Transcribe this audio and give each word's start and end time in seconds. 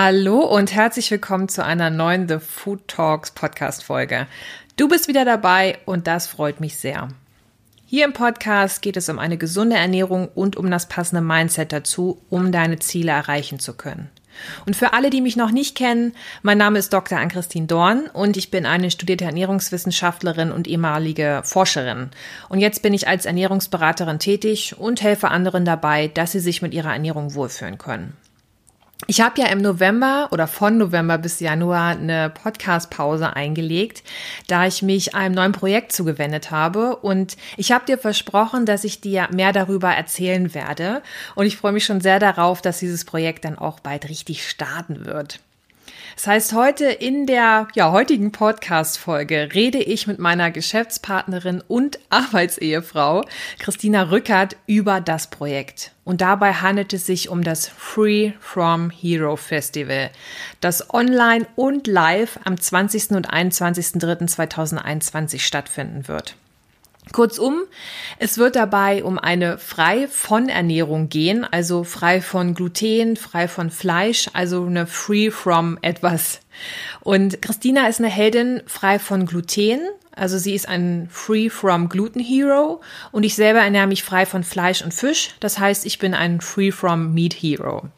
Hallo 0.00 0.42
und 0.42 0.72
herzlich 0.72 1.10
willkommen 1.10 1.48
zu 1.48 1.64
einer 1.64 1.90
neuen 1.90 2.28
The 2.28 2.38
Food 2.38 2.86
Talks 2.86 3.32
Podcast 3.32 3.82
Folge. 3.82 4.28
Du 4.76 4.86
bist 4.86 5.08
wieder 5.08 5.24
dabei 5.24 5.78
und 5.86 6.06
das 6.06 6.28
freut 6.28 6.60
mich 6.60 6.76
sehr. 6.76 7.08
Hier 7.84 8.04
im 8.04 8.12
Podcast 8.12 8.80
geht 8.80 8.96
es 8.96 9.08
um 9.08 9.18
eine 9.18 9.36
gesunde 9.36 9.74
Ernährung 9.74 10.28
und 10.36 10.56
um 10.56 10.70
das 10.70 10.86
passende 10.86 11.20
Mindset 11.20 11.72
dazu, 11.72 12.22
um 12.30 12.52
deine 12.52 12.78
Ziele 12.78 13.10
erreichen 13.10 13.58
zu 13.58 13.72
können. 13.72 14.08
Und 14.66 14.76
für 14.76 14.92
alle, 14.92 15.10
die 15.10 15.20
mich 15.20 15.34
noch 15.34 15.50
nicht 15.50 15.76
kennen, 15.76 16.12
mein 16.42 16.58
Name 16.58 16.78
ist 16.78 16.92
Dr. 16.92 17.18
Ann-Christine 17.18 17.66
Dorn 17.66 18.06
und 18.06 18.36
ich 18.36 18.52
bin 18.52 18.66
eine 18.66 18.92
studierte 18.92 19.24
Ernährungswissenschaftlerin 19.24 20.52
und 20.52 20.68
ehemalige 20.68 21.42
Forscherin. 21.44 22.10
Und 22.48 22.60
jetzt 22.60 22.82
bin 22.82 22.94
ich 22.94 23.08
als 23.08 23.26
Ernährungsberaterin 23.26 24.20
tätig 24.20 24.76
und 24.78 25.02
helfe 25.02 25.26
anderen 25.26 25.64
dabei, 25.64 26.06
dass 26.06 26.30
sie 26.30 26.38
sich 26.38 26.62
mit 26.62 26.72
ihrer 26.72 26.92
Ernährung 26.92 27.34
wohlfühlen 27.34 27.78
können. 27.78 28.16
Ich 29.06 29.20
habe 29.20 29.40
ja 29.40 29.46
im 29.46 29.62
November 29.62 30.28
oder 30.32 30.48
von 30.48 30.76
November 30.76 31.18
bis 31.18 31.38
Januar 31.38 31.90
eine 31.90 32.30
Podcast-Pause 32.30 33.34
eingelegt, 33.34 34.02
da 34.48 34.66
ich 34.66 34.82
mich 34.82 35.14
einem 35.14 35.34
neuen 35.34 35.52
Projekt 35.52 35.92
zugewendet 35.92 36.50
habe. 36.50 36.96
Und 36.96 37.36
ich 37.56 37.70
habe 37.70 37.86
dir 37.86 37.96
versprochen, 37.96 38.66
dass 38.66 38.82
ich 38.82 39.00
dir 39.00 39.28
mehr 39.32 39.52
darüber 39.52 39.90
erzählen 39.90 40.52
werde. 40.52 41.02
Und 41.36 41.46
ich 41.46 41.56
freue 41.56 41.72
mich 41.72 41.84
schon 41.84 42.00
sehr 42.00 42.18
darauf, 42.18 42.60
dass 42.60 42.80
dieses 42.80 43.04
Projekt 43.04 43.44
dann 43.44 43.56
auch 43.56 43.78
bald 43.80 44.08
richtig 44.08 44.48
starten 44.48 45.06
wird. 45.06 45.38
Das 46.18 46.26
heißt, 46.26 46.52
heute 46.52 46.84
in 46.86 47.26
der 47.26 47.68
ja, 47.76 47.92
heutigen 47.92 48.32
Podcast-Folge 48.32 49.50
rede 49.54 49.78
ich 49.78 50.08
mit 50.08 50.18
meiner 50.18 50.50
Geschäftspartnerin 50.50 51.62
und 51.68 52.00
Arbeitsehefrau 52.10 53.24
Christina 53.60 54.10
Rückert 54.10 54.56
über 54.66 55.00
das 55.00 55.30
Projekt. 55.30 55.92
Und 56.02 56.20
dabei 56.20 56.54
handelt 56.54 56.92
es 56.92 57.06
sich 57.06 57.28
um 57.28 57.44
das 57.44 57.68
Free 57.68 58.32
From 58.40 58.90
Hero 58.90 59.36
Festival, 59.36 60.10
das 60.60 60.92
online 60.92 61.46
und 61.54 61.86
live 61.86 62.40
am 62.42 62.60
20. 62.60 63.12
und 63.12 63.32
21.03.2021 63.32 65.38
stattfinden 65.38 66.08
wird. 66.08 66.34
Kurzum, 67.12 67.62
es 68.18 68.38
wird 68.38 68.56
dabei 68.56 69.04
um 69.04 69.18
eine 69.18 69.58
frei 69.58 70.08
von 70.08 70.48
Ernährung 70.48 71.08
gehen, 71.08 71.44
also 71.44 71.84
frei 71.84 72.20
von 72.20 72.54
Gluten, 72.54 73.16
frei 73.16 73.48
von 73.48 73.70
Fleisch, 73.70 74.28
also 74.32 74.64
eine 74.64 74.86
free 74.86 75.30
from 75.30 75.78
etwas. 75.82 76.40
Und 77.00 77.40
Christina 77.42 77.88
ist 77.88 78.00
eine 78.00 78.08
Heldin 78.08 78.62
frei 78.66 78.98
von 78.98 79.26
Gluten, 79.26 79.80
also 80.18 80.36
sie 80.38 80.54
ist 80.54 80.68
ein 80.68 81.08
free 81.10 81.48
from 81.48 81.88
gluten 81.88 82.20
hero 82.20 82.80
und 83.12 83.22
ich 83.22 83.36
selber 83.36 83.60
ernähre 83.60 83.86
mich 83.86 84.02
frei 84.02 84.26
von 84.26 84.42
Fleisch 84.42 84.82
und 84.82 84.92
Fisch, 84.92 85.34
das 85.38 85.58
heißt, 85.58 85.86
ich 85.86 85.98
bin 85.98 86.12
ein 86.12 86.40
free 86.40 86.72
from 86.72 87.14
meat 87.14 87.34
hero. 87.34 87.88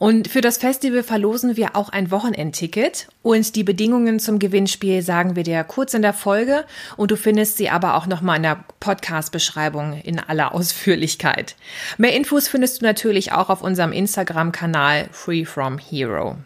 Und 0.00 0.28
für 0.28 0.40
das 0.40 0.56
Festival 0.56 1.02
verlosen 1.02 1.58
wir 1.58 1.76
auch 1.76 1.90
ein 1.90 2.10
Wochenendticket 2.10 3.08
und 3.20 3.54
die 3.54 3.64
Bedingungen 3.64 4.18
zum 4.18 4.38
Gewinnspiel 4.38 5.02
sagen 5.02 5.36
wir 5.36 5.42
dir 5.42 5.62
kurz 5.62 5.92
in 5.92 6.00
der 6.00 6.14
Folge 6.14 6.64
und 6.96 7.10
du 7.10 7.18
findest 7.18 7.58
sie 7.58 7.68
aber 7.68 7.96
auch 7.96 8.06
nochmal 8.06 8.38
in 8.38 8.44
der 8.44 8.64
Podcast-Beschreibung 8.80 10.00
in 10.02 10.18
aller 10.18 10.54
Ausführlichkeit. 10.54 11.54
Mehr 11.98 12.14
Infos 12.16 12.48
findest 12.48 12.80
du 12.80 12.86
natürlich 12.86 13.32
auch 13.32 13.50
auf 13.50 13.60
unserem 13.60 13.92
Instagram-Kanal 13.92 15.10
Free 15.12 15.44
From 15.44 15.76
Hero. 15.76 16.38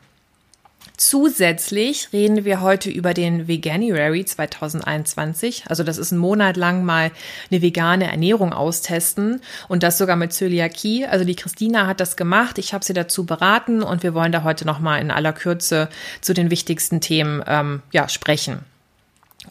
Zusätzlich 0.97 2.13
reden 2.13 2.45
wir 2.45 2.61
heute 2.61 2.89
über 2.89 3.15
den 3.15 3.49
Veganuary 3.49 4.25
2021. 4.25 5.65
Also 5.69 5.83
das 5.83 5.99
ist 5.99 6.13
ein 6.13 6.19
Monat 6.19 6.57
lang 6.57 6.85
mal 6.85 7.11
eine 7.51 7.63
vegane 7.63 8.09
Ernährung 8.09 8.53
austesten 8.53 9.41
und 9.67 9.83
das 9.83 9.99
sogar 9.99 10.15
mit 10.15 10.33
Zöliakie. 10.33 11.05
Also 11.05 11.25
die 11.25 11.35
Christina 11.35 11.89
hat 11.89 11.99
das 11.99 12.17
gemacht. 12.17 12.59
Ich 12.59 12.75
habe 12.75 12.85
sie 12.85 12.93
dazu 12.93 13.27
beraten 13.27 13.83
und 13.83 14.05
wir 14.05 14.15
wollen 14.15 14.31
da 14.31 14.45
heute 14.45 14.67
noch 14.67 14.79
mal 14.79 15.01
in 15.01 15.11
aller 15.11 15.33
Kürze 15.33 15.89
zu 16.21 16.33
den 16.33 16.53
wichtigsten 16.53 17.01
Themen 17.01 17.43
ähm, 17.47 17.83
ja 17.91 18.09
sprechen. 18.09 18.61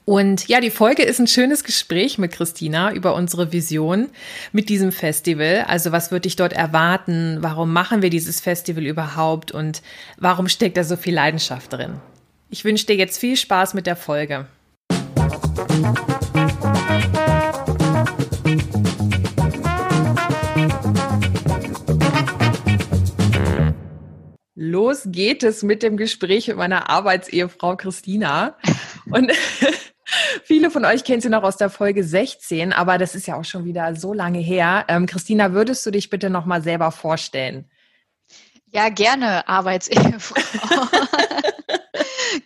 Und 0.05 0.47
ja, 0.47 0.59
die 0.59 0.71
Folge 0.71 1.03
ist 1.03 1.19
ein 1.19 1.27
schönes 1.27 1.63
Gespräch 1.63 2.17
mit 2.17 2.31
Christina 2.31 2.93
über 2.93 3.15
unsere 3.15 3.51
Vision 3.51 4.09
mit 4.51 4.69
diesem 4.69 4.91
Festival. 4.91 5.65
Also 5.67 5.91
was 5.91 6.11
wird 6.11 6.25
dich 6.25 6.35
dort 6.35 6.53
erwarten? 6.53 7.37
Warum 7.41 7.71
machen 7.71 8.01
wir 8.01 8.09
dieses 8.09 8.39
Festival 8.39 8.85
überhaupt? 8.85 9.51
Und 9.51 9.81
warum 10.17 10.49
steckt 10.49 10.77
da 10.77 10.83
so 10.83 10.97
viel 10.97 11.13
Leidenschaft 11.13 11.71
drin? 11.73 12.01
Ich 12.49 12.65
wünsche 12.65 12.85
dir 12.85 12.95
jetzt 12.95 13.17
viel 13.17 13.37
Spaß 13.37 13.73
mit 13.73 13.87
der 13.87 13.95
Folge. 13.95 14.45
Los 24.55 25.03
geht 25.05 25.43
es 25.43 25.63
mit 25.63 25.83
dem 25.83 25.97
Gespräch 25.97 26.47
mit 26.47 26.57
meiner 26.57 26.89
Arbeitsehefrau 26.89 27.75
Christina. 27.75 28.57
Und 29.09 29.31
viele 30.43 30.71
von 30.71 30.85
euch 30.85 31.03
kennen 31.03 31.21
sie 31.21 31.29
noch 31.29 31.43
aus 31.43 31.57
der 31.57 31.69
Folge 31.69 32.03
16, 32.03 32.73
aber 32.73 32.97
das 32.97 33.15
ist 33.15 33.27
ja 33.27 33.35
auch 33.35 33.45
schon 33.45 33.65
wieder 33.65 33.95
so 33.95 34.13
lange 34.13 34.39
her. 34.39 34.85
Ähm, 34.87 35.05
Christina, 35.05 35.53
würdest 35.53 35.85
du 35.85 35.91
dich 35.91 36.09
bitte 36.09 36.29
nochmal 36.29 36.61
selber 36.61 36.91
vorstellen? 36.91 37.69
Ja, 38.67 38.89
gerne, 38.89 39.47
Arbeitsehefrau. 39.47 40.41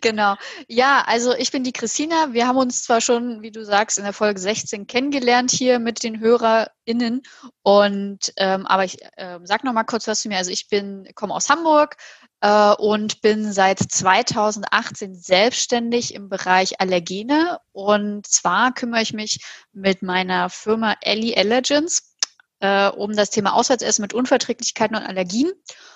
genau. 0.01 0.35
Ja, 0.67 1.03
also 1.07 1.33
ich 1.33 1.51
bin 1.51 1.63
die 1.63 1.71
Christina. 1.71 2.33
Wir 2.33 2.47
haben 2.47 2.57
uns 2.57 2.83
zwar 2.83 2.99
schon, 2.99 3.41
wie 3.41 3.51
du 3.51 3.63
sagst, 3.63 3.97
in 3.97 4.03
der 4.03 4.11
Folge 4.11 4.39
16 4.39 4.87
kennengelernt 4.87 5.51
hier 5.51 5.79
mit 5.79 6.03
den 6.03 6.19
HörerInnen. 6.19 7.21
Und 7.63 8.33
ähm, 8.35 8.65
aber 8.65 8.83
ich 8.83 9.01
äh, 9.15 9.39
sag 9.43 9.63
noch 9.63 9.73
mal 9.73 9.85
kurz 9.85 10.07
was 10.07 10.21
zu 10.21 10.27
mir. 10.27 10.37
Also 10.37 10.51
ich 10.51 10.67
bin, 10.67 11.07
komme 11.15 11.33
aus 11.33 11.49
Hamburg, 11.49 11.95
äh, 12.41 12.73
und 12.73 13.21
bin 13.21 13.51
seit 13.51 13.79
2018 13.79 15.15
selbstständig 15.15 16.13
im 16.13 16.29
Bereich 16.29 16.79
Allergene. 16.79 17.59
Und 17.71 18.27
zwar 18.27 18.73
kümmere 18.73 19.01
ich 19.01 19.13
mich 19.13 19.39
mit 19.73 20.01
meiner 20.01 20.49
Firma 20.49 20.95
Ellie 21.01 21.35
Allergens 21.35 22.15
äh, 22.59 22.89
um 22.89 23.15
das 23.15 23.29
Thema 23.29 23.53
Auswärtsessen 23.53 24.01
mit 24.01 24.13
Unverträglichkeiten 24.13 24.95
und 24.95 25.03
Allergien. 25.03 25.51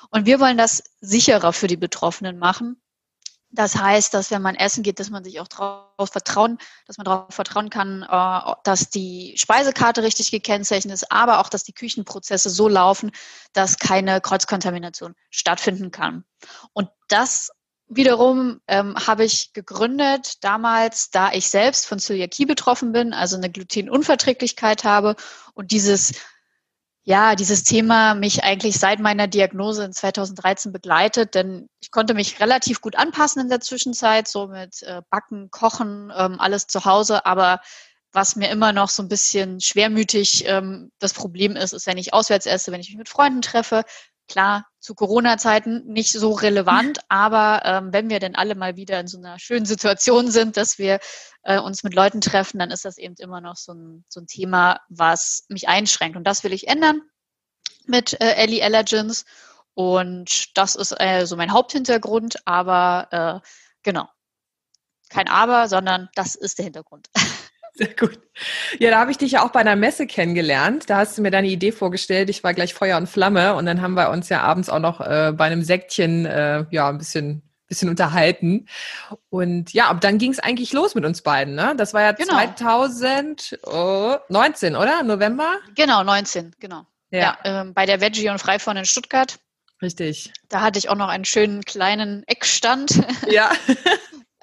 Und 0.09 0.25
wir 0.25 0.39
wollen 0.39 0.57
das 0.57 0.83
sicherer 0.99 1.53
für 1.53 1.67
die 1.67 1.77
Betroffenen 1.77 2.37
machen. 2.37 2.81
Das 3.51 3.75
heißt, 3.75 4.13
dass 4.13 4.31
wenn 4.31 4.41
man 4.41 4.55
essen 4.55 4.81
geht, 4.81 4.99
dass 4.99 5.09
man 5.09 5.23
sich 5.23 5.39
auch 5.39 5.47
darauf 5.47 6.09
vertrauen, 6.09 6.57
dass 6.87 6.97
man 6.97 7.05
darauf 7.05 7.33
vertrauen 7.33 7.69
kann, 7.69 8.03
äh, 8.03 8.53
dass 8.63 8.89
die 8.89 9.33
Speisekarte 9.37 10.03
richtig 10.03 10.31
gekennzeichnet 10.31 10.93
ist, 10.93 11.11
aber 11.11 11.39
auch, 11.39 11.49
dass 11.49 11.63
die 11.63 11.73
Küchenprozesse 11.73 12.49
so 12.49 12.67
laufen, 12.67 13.11
dass 13.53 13.77
keine 13.77 14.21
Kreuzkontamination 14.21 15.15
stattfinden 15.29 15.91
kann. 15.91 16.23
Und 16.73 16.89
das 17.09 17.51
wiederum 17.87 18.61
ähm, 18.67 18.95
habe 18.95 19.25
ich 19.25 19.51
gegründet 19.51 20.43
damals, 20.43 21.09
da 21.11 21.33
ich 21.33 21.49
selbst 21.49 21.85
von 21.85 21.99
Zöliakie 21.99 22.45
betroffen 22.45 22.93
bin, 22.93 23.13
also 23.13 23.35
eine 23.35 23.51
Glutenunverträglichkeit 23.51 24.85
habe 24.85 25.15
und 25.53 25.71
dieses 25.71 26.13
ja, 27.03 27.35
dieses 27.35 27.63
Thema 27.63 28.13
mich 28.13 28.43
eigentlich 28.43 28.77
seit 28.77 28.99
meiner 28.99 29.27
Diagnose 29.27 29.83
in 29.85 29.93
2013 29.93 30.71
begleitet, 30.71 31.33
denn 31.33 31.67
ich 31.81 31.89
konnte 31.89 32.13
mich 32.13 32.39
relativ 32.39 32.79
gut 32.79 32.95
anpassen 32.95 33.41
in 33.41 33.49
der 33.49 33.59
Zwischenzeit, 33.59 34.27
so 34.27 34.47
mit 34.47 34.83
äh, 34.83 35.01
Backen, 35.09 35.49
Kochen, 35.49 36.11
ähm, 36.15 36.39
alles 36.39 36.67
zu 36.67 36.85
Hause, 36.85 37.25
aber 37.25 37.59
was 38.13 38.35
mir 38.35 38.49
immer 38.49 38.73
noch 38.73 38.89
so 38.89 39.01
ein 39.01 39.07
bisschen 39.07 39.61
schwermütig 39.61 40.43
ähm, 40.45 40.91
das 40.99 41.13
Problem 41.13 41.55
ist, 41.55 41.73
ist, 41.73 41.87
wenn 41.87 41.97
ich 41.97 42.13
auswärts 42.13 42.45
esse, 42.45 42.71
wenn 42.71 42.81
ich 42.81 42.89
mich 42.89 42.97
mit 42.97 43.09
Freunden 43.09 43.41
treffe. 43.41 43.83
Klar, 44.31 44.65
zu 44.79 44.95
Corona-Zeiten 44.95 45.83
nicht 45.87 46.13
so 46.13 46.31
relevant, 46.31 46.99
aber 47.09 47.63
ähm, 47.65 47.91
wenn 47.91 48.09
wir 48.09 48.19
denn 48.21 48.33
alle 48.33 48.55
mal 48.55 48.77
wieder 48.77 48.97
in 48.97 49.07
so 49.07 49.17
einer 49.17 49.37
schönen 49.39 49.65
Situation 49.65 50.31
sind, 50.31 50.55
dass 50.55 50.79
wir 50.79 50.99
äh, 51.43 51.59
uns 51.59 51.83
mit 51.83 51.93
Leuten 51.93 52.21
treffen, 52.21 52.57
dann 52.57 52.71
ist 52.71 52.85
das 52.85 52.97
eben 52.97 53.15
immer 53.15 53.41
noch 53.41 53.57
so 53.57 53.73
ein, 53.73 54.05
so 54.07 54.21
ein 54.21 54.27
Thema, 54.27 54.79
was 54.87 55.43
mich 55.49 55.67
einschränkt. 55.67 56.15
Und 56.15 56.23
das 56.23 56.45
will 56.45 56.53
ich 56.53 56.69
ändern 56.69 57.01
mit 57.87 58.13
äh, 58.21 58.35
Ellie 58.35 58.63
Allergens. 58.63 59.25
Und 59.73 60.57
das 60.57 60.75
ist 60.75 60.95
äh, 60.97 61.25
so 61.25 61.35
mein 61.35 61.51
Haupthintergrund, 61.51 62.37
aber 62.45 63.41
äh, 63.43 63.47
genau. 63.83 64.07
Kein 65.09 65.27
Aber, 65.27 65.67
sondern 65.67 66.07
das 66.15 66.35
ist 66.35 66.57
der 66.57 66.63
Hintergrund. 66.63 67.09
Sehr 67.73 67.93
gut. 67.95 68.19
Ja, 68.79 68.91
da 68.91 68.99
habe 68.99 69.11
ich 69.11 69.17
dich 69.17 69.33
ja 69.33 69.45
auch 69.45 69.51
bei 69.51 69.61
einer 69.61 69.75
Messe 69.75 70.07
kennengelernt. 70.07 70.89
Da 70.89 70.97
hast 70.97 71.17
du 71.17 71.21
mir 71.21 71.31
deine 71.31 71.47
Idee 71.47 71.71
vorgestellt. 71.71 72.29
Ich 72.29 72.43
war 72.43 72.53
gleich 72.53 72.73
Feuer 72.73 72.97
und 72.97 73.07
Flamme 73.07 73.55
und 73.55 73.65
dann 73.65 73.81
haben 73.81 73.93
wir 73.93 74.09
uns 74.09 74.29
ja 74.29 74.41
abends 74.41 74.69
auch 74.69 74.79
noch 74.79 75.01
äh, 75.01 75.33
bei 75.35 75.45
einem 75.45 75.63
Sektchen 75.63 76.25
äh, 76.25 76.65
ja 76.71 76.89
ein 76.89 76.97
bisschen 76.97 77.43
bisschen 77.71 77.89
unterhalten. 77.89 78.67
Und 79.29 79.73
ja, 79.73 79.87
ab 79.87 80.01
dann 80.01 80.17
ging 80.17 80.31
es 80.31 80.39
eigentlich 80.39 80.73
los 80.73 80.93
mit 80.93 81.05
uns 81.05 81.21
beiden. 81.21 81.55
Ne? 81.55 81.73
Das 81.77 81.93
war 81.93 82.01
ja 82.01 82.11
genau. 82.11 82.33
2019, 82.33 84.75
oder? 84.75 85.03
November? 85.03 85.53
Genau, 85.75 86.03
19, 86.03 86.53
genau. 86.59 86.85
Ja, 87.11 87.19
ja 87.19 87.37
ähm, 87.45 87.73
bei 87.73 87.85
der 87.85 88.01
Veggie 88.01 88.29
und 88.29 88.39
Freifond 88.39 88.77
in 88.77 88.83
Stuttgart. 88.83 89.39
Richtig. 89.81 90.33
Da 90.49 90.59
hatte 90.61 90.79
ich 90.79 90.89
auch 90.89 90.95
noch 90.95 91.07
einen 91.07 91.23
schönen 91.25 91.63
kleinen 91.63 92.23
Eckstand. 92.27 93.01
Ja. 93.29 93.51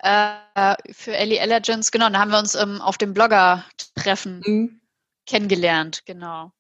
äh, 0.03 0.75
für 0.93 1.17
Ellie 1.17 1.41
Allergens, 1.41 1.91
genau. 1.91 2.09
Da 2.09 2.19
haben 2.19 2.31
wir 2.31 2.39
uns 2.39 2.55
ähm, 2.55 2.81
auf 2.81 2.99
dem 2.99 3.15
Blogger-Treffen 3.15 4.43
mhm. 4.45 4.81
kennengelernt, 5.27 6.03
genau. 6.07 6.53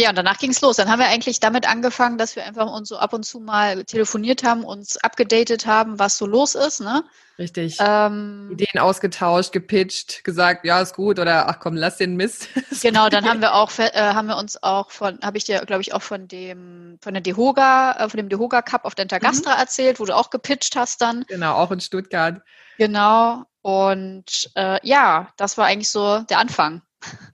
Ja, 0.00 0.10
und 0.10 0.16
danach 0.16 0.38
ging 0.38 0.50
es 0.50 0.60
los. 0.60 0.76
Dann 0.76 0.88
haben 0.88 1.00
wir 1.00 1.08
eigentlich 1.08 1.40
damit 1.40 1.68
angefangen, 1.68 2.18
dass 2.18 2.36
wir 2.36 2.44
einfach 2.44 2.70
uns 2.70 2.88
so 2.88 2.98
ab 2.98 3.12
und 3.12 3.24
zu 3.24 3.40
mal 3.40 3.82
telefoniert 3.82 4.44
haben, 4.44 4.62
uns 4.62 4.96
abgedatet 4.98 5.66
haben, 5.66 5.98
was 5.98 6.16
so 6.16 6.24
los 6.24 6.54
ist. 6.54 6.80
Ne? 6.80 7.02
Richtig. 7.36 7.78
Ähm, 7.80 8.48
Ideen 8.52 8.80
ausgetauscht, 8.80 9.50
gepitcht, 9.50 10.22
gesagt, 10.22 10.64
ja, 10.64 10.80
ist 10.80 10.94
gut 10.94 11.18
oder 11.18 11.48
ach 11.48 11.58
komm, 11.58 11.74
lass 11.74 11.96
den 11.96 12.14
Mist. 12.14 12.48
genau, 12.80 13.08
dann 13.08 13.28
haben 13.28 13.40
wir 13.40 13.54
auch, 13.54 13.76
äh, 13.76 13.90
haben 13.92 14.28
wir 14.28 14.36
uns 14.36 14.62
auch 14.62 14.92
von, 14.92 15.18
habe 15.20 15.36
ich 15.36 15.42
dir, 15.42 15.58
glaube 15.66 15.82
ich, 15.82 15.92
auch 15.92 16.02
von 16.02 16.28
dem, 16.28 16.98
von 17.02 17.12
der 17.12 17.20
Dehoga, 17.20 17.96
äh, 17.98 18.08
von 18.08 18.18
dem 18.18 18.28
Dehoga 18.28 18.62
Cup 18.62 18.84
auf 18.84 18.94
Dentagastra 18.94 19.54
mhm. 19.54 19.60
erzählt, 19.60 19.98
wo 19.98 20.04
du 20.04 20.14
auch 20.14 20.30
gepitcht 20.30 20.76
hast 20.76 21.00
dann. 21.02 21.24
Genau, 21.26 21.56
auch 21.56 21.72
in 21.72 21.80
Stuttgart. 21.80 22.40
Genau. 22.76 23.42
Und 23.62 24.48
äh, 24.54 24.78
ja, 24.86 25.32
das 25.36 25.58
war 25.58 25.66
eigentlich 25.66 25.88
so 25.88 26.20
der 26.20 26.38
Anfang. 26.38 26.82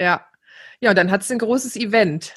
Ja. 0.00 0.25
Ja, 0.81 0.90
und 0.90 0.96
dann 0.96 1.10
hat 1.10 1.20
es 1.20 1.31
ein 1.31 1.38
großes 1.38 1.76
Event. 1.76 2.32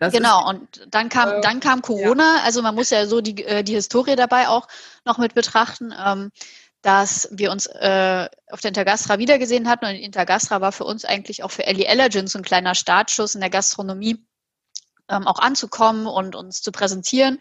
Das 0.00 0.14
genau, 0.14 0.48
und 0.48 0.86
dann 0.88 1.10
kam, 1.10 1.28
äh, 1.28 1.40
dann 1.42 1.60
kam 1.60 1.82
Corona, 1.82 2.38
ja. 2.38 2.42
also 2.42 2.62
man 2.62 2.74
muss 2.74 2.88
ja 2.88 3.04
so 3.06 3.20
die, 3.20 3.44
äh, 3.44 3.62
die 3.62 3.74
Historie 3.74 4.16
dabei 4.16 4.48
auch 4.48 4.66
noch 5.04 5.18
mit 5.18 5.34
betrachten, 5.34 5.94
ähm, 5.96 6.32
dass 6.80 7.28
wir 7.32 7.52
uns 7.52 7.66
äh, 7.66 8.28
auf 8.50 8.62
der 8.62 8.68
Intergastra 8.68 9.18
wiedergesehen 9.18 9.68
hatten 9.68 9.84
und 9.84 9.94
Intergastra 9.94 10.62
war 10.62 10.72
für 10.72 10.84
uns 10.84 11.04
eigentlich 11.04 11.44
auch 11.44 11.50
für 11.50 11.66
Ellie 11.66 11.86
Allergens 11.86 12.34
ein 12.34 12.42
kleiner 12.42 12.74
Startschuss 12.74 13.34
in 13.34 13.42
der 13.42 13.50
Gastronomie 13.50 14.24
ähm, 15.10 15.26
auch 15.26 15.38
anzukommen 15.38 16.06
und 16.06 16.34
uns 16.34 16.62
zu 16.62 16.72
präsentieren. 16.72 17.38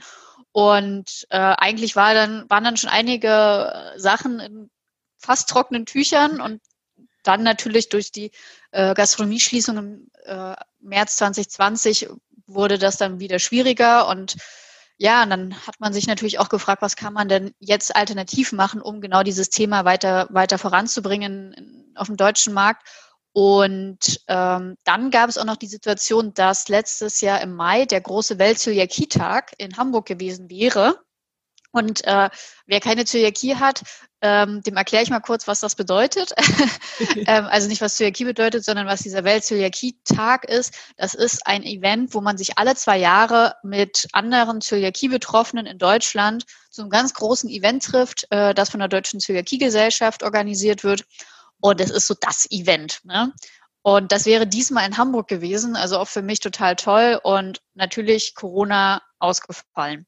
Und 0.52 1.28
äh, 1.30 1.38
eigentlich 1.38 1.96
war 1.96 2.14
dann, 2.14 2.50
waren 2.50 2.66
dann 2.66 2.76
schon 2.76 2.90
einige 2.90 3.94
Sachen 3.96 4.42
in 4.42 4.70
fast 5.18 5.48
trockenen 5.48 5.86
Tüchern 5.86 6.42
und 6.42 6.62
dann 7.24 7.44
natürlich 7.44 7.88
durch 7.88 8.12
die 8.12 8.32
äh, 8.72 8.94
Gastronomieschließung 8.94 9.78
im 9.78 10.12
äh, 10.26 10.56
März 10.82 11.16
2020 11.18 12.10
wurde 12.54 12.78
das 12.78 12.98
dann 12.98 13.20
wieder 13.20 13.40
schwieriger 13.40 14.08
und 14.08 14.36
ja, 15.02 15.24
und 15.24 15.30
dann 15.30 15.56
hat 15.66 15.80
man 15.80 15.94
sich 15.94 16.08
natürlich 16.08 16.40
auch 16.40 16.50
gefragt, 16.50 16.82
was 16.82 16.98
kann 16.98 17.14
man 17.14 17.30
denn 17.30 17.54
jetzt 17.60 17.96
alternativ 17.96 18.52
machen, 18.52 18.82
um 18.82 19.00
genau 19.00 19.24
dieses 19.24 19.50
Thema 19.50 19.86
weiter, 19.86 20.28
weiter 20.30 20.58
voranzubringen 20.58 21.94
auf 21.96 22.08
dem 22.08 22.18
deutschen 22.18 22.54
Markt. 22.54 22.86
Und 23.32 24.20
ähm, 24.28 24.76
dann 24.84 25.10
gab 25.10 25.30
es 25.30 25.38
auch 25.38 25.46
noch 25.46 25.56
die 25.56 25.68
Situation, 25.68 26.34
dass 26.34 26.68
letztes 26.68 27.22
Jahr 27.22 27.40
im 27.40 27.56
Mai 27.56 27.86
der 27.86 28.02
große 28.02 28.40
Weltzöliakie-Tag 28.40 29.54
in 29.58 29.78
Hamburg 29.78 30.06
gewesen 30.06 30.50
wäre. 30.50 31.00
Und 31.72 32.04
äh, 32.06 32.30
wer 32.66 32.80
keine 32.80 33.06
Zöliakie 33.06 33.56
hat, 33.56 33.84
ähm, 34.22 34.62
dem 34.64 34.76
erkläre 34.76 35.04
ich 35.04 35.10
mal 35.10 35.20
kurz, 35.20 35.48
was 35.48 35.60
das 35.60 35.76
bedeutet. 35.76 36.34
ähm, 37.28 37.46
also 37.46 37.68
nicht, 37.68 37.82
was 37.82 37.96
Zöliakie 37.96 38.26
bedeutet, 38.26 38.66
sondern 38.66 38.88
was 38.88 39.02
dieser 39.02 39.24
Welt-Zöliakie-Tag 39.24 40.46
ist. 40.46 40.74
Das 40.98 41.14
ist 41.14 41.46
ein 41.46 41.64
Event, 41.64 42.14
wo 42.14 42.22
man 42.22 42.38
sich 42.38 42.58
alle 42.58 42.76
zwei 42.76 42.98
Jahre 42.98 43.56
mit 43.64 44.08
anderen 44.14 44.62
Zöliakie-Betroffenen 44.62 45.68
in 45.68 45.78
Deutschland 45.78 46.46
zu 46.72 46.82
einem 46.82 46.90
ganz 46.90 47.14
großen 47.14 47.50
Event 47.50 47.84
trifft, 47.84 48.26
äh, 48.32 48.54
das 48.54 48.70
von 48.70 48.80
der 48.80 48.90
Deutschen 48.90 49.20
Zöliakie-Gesellschaft 49.20 50.24
organisiert 50.24 50.84
wird. 50.84 51.06
Und 51.62 51.80
es 51.80 51.92
ist 51.92 52.08
so 52.08 52.16
das 52.20 52.50
Event. 52.50 53.00
Ne? 53.04 53.32
Und 53.82 54.12
das 54.12 54.26
wäre 54.26 54.48
diesmal 54.48 54.88
in 54.88 54.98
Hamburg 54.98 55.28
gewesen, 55.28 55.76
also 55.76 55.98
auch 55.98 56.08
für 56.08 56.22
mich 56.22 56.40
total 56.40 56.76
toll 56.76 57.20
und 57.24 57.62
natürlich 57.76 58.36
Corona 58.36 59.02
ausgefallen. 59.20 60.06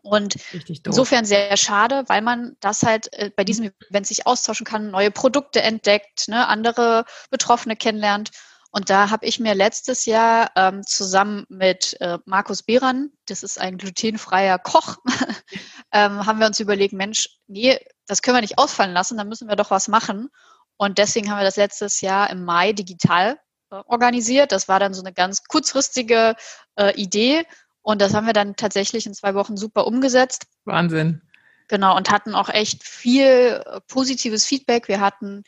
Und 0.00 0.36
insofern 0.84 1.24
sehr 1.24 1.56
schade, 1.56 2.04
weil 2.06 2.22
man 2.22 2.56
das 2.60 2.82
halt 2.82 3.12
äh, 3.12 3.30
bei 3.34 3.44
diesem 3.44 3.70
Event 3.90 4.06
sich 4.06 4.26
austauschen 4.26 4.64
kann, 4.64 4.90
neue 4.90 5.10
Produkte 5.10 5.62
entdeckt, 5.62 6.28
ne, 6.28 6.48
andere 6.48 7.04
Betroffene 7.30 7.76
kennenlernt. 7.76 8.30
Und 8.70 8.88
da 8.88 9.10
habe 9.10 9.26
ich 9.26 9.38
mir 9.38 9.54
letztes 9.54 10.06
Jahr 10.06 10.50
ähm, 10.56 10.82
zusammen 10.86 11.44
mit 11.50 11.94
äh, 12.00 12.18
Markus 12.24 12.62
Behran, 12.62 13.10
das 13.26 13.42
ist 13.42 13.60
ein 13.60 13.76
glutenfreier 13.76 14.58
Koch, 14.58 14.96
ähm, 15.92 16.24
haben 16.24 16.40
wir 16.40 16.46
uns 16.46 16.58
überlegt, 16.58 16.94
Mensch, 16.94 17.28
nee, 17.46 17.78
das 18.06 18.22
können 18.22 18.38
wir 18.38 18.40
nicht 18.40 18.56
ausfallen 18.56 18.94
lassen, 18.94 19.18
da 19.18 19.24
müssen 19.24 19.48
wir 19.48 19.56
doch 19.56 19.70
was 19.70 19.88
machen. 19.88 20.30
Und 20.78 20.96
deswegen 20.96 21.30
haben 21.30 21.38
wir 21.38 21.44
das 21.44 21.56
letztes 21.56 22.00
Jahr 22.00 22.30
im 22.30 22.44
Mai 22.44 22.72
digital 22.72 23.38
äh, 23.70 23.82
organisiert. 23.86 24.52
Das 24.52 24.68
war 24.68 24.80
dann 24.80 24.94
so 24.94 25.02
eine 25.02 25.12
ganz 25.12 25.44
kurzfristige 25.44 26.34
äh, 26.76 26.94
Idee 26.94 27.44
und 27.82 28.00
das 28.00 28.14
haben 28.14 28.26
wir 28.26 28.32
dann 28.32 28.56
tatsächlich 28.56 29.06
in 29.06 29.14
zwei 29.14 29.34
Wochen 29.34 29.56
super 29.56 29.86
umgesetzt. 29.86 30.46
Wahnsinn. 30.64 31.20
Genau, 31.68 31.96
und 31.96 32.10
hatten 32.10 32.34
auch 32.34 32.48
echt 32.48 32.84
viel 32.84 33.62
äh, 33.64 33.80
positives 33.88 34.44
Feedback. 34.44 34.88
Wir 34.88 35.00
hatten 35.00 35.42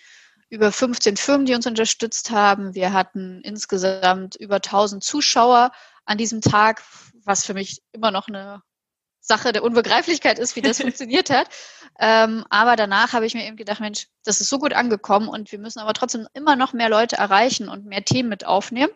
über 0.48 0.72
15 0.72 1.16
Firmen, 1.16 1.46
die 1.46 1.54
uns 1.54 1.66
unterstützt 1.66 2.30
haben. 2.30 2.74
Wir 2.74 2.92
hatten 2.92 3.40
insgesamt 3.42 4.36
über 4.36 4.56
1000 4.56 5.02
Zuschauer 5.02 5.72
an 6.04 6.18
diesem 6.18 6.40
Tag, 6.40 6.82
was 7.24 7.44
für 7.44 7.54
mich 7.54 7.82
immer 7.92 8.10
noch 8.10 8.28
eine 8.28 8.62
Sache 9.20 9.52
der 9.52 9.64
Unbegreiflichkeit 9.64 10.38
ist, 10.38 10.54
wie 10.54 10.62
das 10.62 10.80
funktioniert 10.80 11.30
hat. 11.30 11.48
Ähm, 11.98 12.44
aber 12.50 12.76
danach 12.76 13.12
habe 13.12 13.26
ich 13.26 13.34
mir 13.34 13.46
eben 13.46 13.56
gedacht, 13.56 13.80
Mensch, 13.80 14.08
das 14.24 14.40
ist 14.40 14.50
so 14.50 14.58
gut 14.58 14.72
angekommen 14.72 15.28
und 15.28 15.50
wir 15.52 15.58
müssen 15.58 15.78
aber 15.78 15.94
trotzdem 15.94 16.26
immer 16.34 16.56
noch 16.56 16.72
mehr 16.72 16.88
Leute 16.88 17.16
erreichen 17.16 17.68
und 17.68 17.86
mehr 17.86 18.04
Themen 18.04 18.28
mit 18.28 18.44
aufnehmen. 18.46 18.92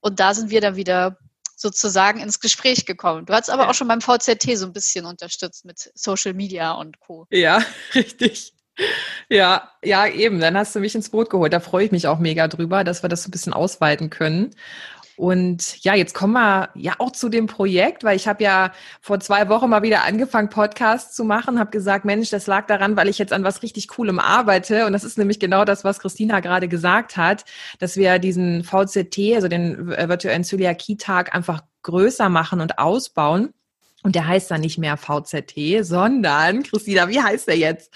Und 0.00 0.20
da 0.20 0.34
sind 0.34 0.50
wir 0.50 0.60
dann 0.60 0.76
wieder 0.76 1.18
sozusagen 1.60 2.20
ins 2.20 2.40
Gespräch 2.40 2.86
gekommen. 2.86 3.26
Du 3.26 3.34
hast 3.34 3.50
aber 3.50 3.64
ja. 3.64 3.70
auch 3.70 3.74
schon 3.74 3.88
beim 3.88 4.00
VZT 4.00 4.56
so 4.56 4.66
ein 4.66 4.72
bisschen 4.72 5.04
unterstützt 5.04 5.64
mit 5.64 5.90
Social 5.94 6.32
Media 6.32 6.72
und 6.72 7.00
Co. 7.00 7.26
Ja, 7.30 7.62
richtig. 7.94 8.54
Ja, 9.28 9.70
ja, 9.84 10.06
eben. 10.06 10.40
Dann 10.40 10.56
hast 10.56 10.74
du 10.74 10.80
mich 10.80 10.94
ins 10.94 11.10
Boot 11.10 11.28
geholt. 11.28 11.52
Da 11.52 11.60
freue 11.60 11.84
ich 11.84 11.92
mich 11.92 12.06
auch 12.06 12.18
mega 12.18 12.48
drüber, 12.48 12.82
dass 12.82 13.02
wir 13.02 13.08
das 13.08 13.24
so 13.24 13.28
ein 13.28 13.30
bisschen 13.30 13.52
ausweiten 13.52 14.08
können. 14.08 14.54
Und 15.20 15.84
ja, 15.84 15.94
jetzt 15.94 16.14
kommen 16.14 16.32
wir 16.32 16.70
ja 16.74 16.94
auch 16.96 17.12
zu 17.12 17.28
dem 17.28 17.46
Projekt, 17.46 18.04
weil 18.04 18.16
ich 18.16 18.26
habe 18.26 18.42
ja 18.42 18.72
vor 19.02 19.20
zwei 19.20 19.50
Wochen 19.50 19.68
mal 19.68 19.82
wieder 19.82 20.04
angefangen, 20.04 20.48
Podcasts 20.48 21.14
zu 21.14 21.24
machen, 21.24 21.58
habe 21.58 21.70
gesagt, 21.70 22.06
Mensch, 22.06 22.30
das 22.30 22.46
lag 22.46 22.66
daran, 22.68 22.96
weil 22.96 23.06
ich 23.06 23.18
jetzt 23.18 23.34
an 23.34 23.44
was 23.44 23.62
richtig 23.62 23.88
Coolem 23.88 24.18
arbeite. 24.18 24.86
Und 24.86 24.94
das 24.94 25.04
ist 25.04 25.18
nämlich 25.18 25.38
genau 25.38 25.66
das, 25.66 25.84
was 25.84 25.98
Christina 25.98 26.40
gerade 26.40 26.68
gesagt 26.68 27.18
hat, 27.18 27.44
dass 27.80 27.98
wir 27.98 28.18
diesen 28.18 28.64
VZT, 28.64 29.34
also 29.34 29.48
den 29.48 29.92
äh, 29.92 30.08
virtuellen 30.08 30.42
Zöliakie-Tag, 30.42 31.34
einfach 31.34 31.64
größer 31.82 32.30
machen 32.30 32.62
und 32.62 32.78
ausbauen. 32.78 33.52
Und 34.02 34.14
der 34.14 34.26
heißt 34.26 34.50
dann 34.50 34.62
nicht 34.62 34.78
mehr 34.78 34.96
VZT, 34.96 35.84
sondern, 35.84 36.62
Christina, 36.62 37.10
wie 37.10 37.20
heißt 37.20 37.46
der 37.46 37.58
jetzt? 37.58 37.92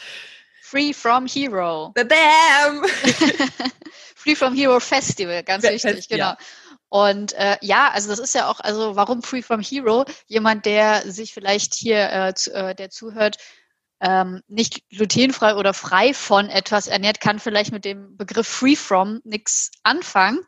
Free 0.60 0.92
from 0.92 1.24
Hero. 1.26 1.94
Bam! 1.94 2.84
Free 4.14 4.34
from 4.34 4.54
Hero 4.54 4.78
Festival, 4.78 5.42
ganz 5.42 5.66
Fest, 5.66 5.84
wichtig, 5.84 6.08
genau. 6.08 6.28
Ja. 6.30 6.38
Und 6.94 7.32
äh, 7.32 7.56
ja, 7.60 7.90
also 7.90 8.08
das 8.08 8.20
ist 8.20 8.36
ja 8.36 8.48
auch, 8.48 8.60
also 8.60 8.94
warum 8.94 9.20
Free 9.20 9.42
from 9.42 9.60
Hero? 9.60 10.04
Jemand, 10.28 10.64
der 10.64 11.10
sich 11.10 11.34
vielleicht 11.34 11.74
hier, 11.74 12.12
äh, 12.12 12.34
zu, 12.34 12.54
äh, 12.54 12.72
der 12.76 12.88
zuhört, 12.88 13.38
ähm, 14.00 14.42
nicht 14.46 14.88
glutenfrei 14.90 15.56
oder 15.56 15.74
frei 15.74 16.14
von 16.14 16.48
etwas 16.48 16.86
ernährt, 16.86 17.20
kann 17.20 17.40
vielleicht 17.40 17.72
mit 17.72 17.84
dem 17.84 18.16
Begriff 18.16 18.46
Free 18.46 18.76
from 18.76 19.20
nichts 19.24 19.72
anfangen. 19.82 20.38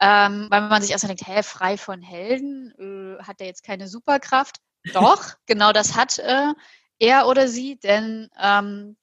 Ähm, 0.00 0.46
weil 0.48 0.62
man 0.62 0.80
sich 0.80 0.92
erstmal 0.92 1.14
denkt, 1.14 1.30
hä, 1.30 1.42
frei 1.42 1.76
von 1.76 2.00
Helden, 2.00 2.72
äh, 3.20 3.22
hat 3.22 3.40
der 3.40 3.48
jetzt 3.48 3.62
keine 3.62 3.86
Superkraft? 3.86 4.60
Doch, 4.94 5.22
genau 5.46 5.72
das 5.72 5.94
hat 5.94 6.18
äh, 6.20 6.54
er 7.00 7.26
oder 7.26 7.48
sie, 7.48 7.78
denn 7.78 8.30
ähm, 8.40 8.96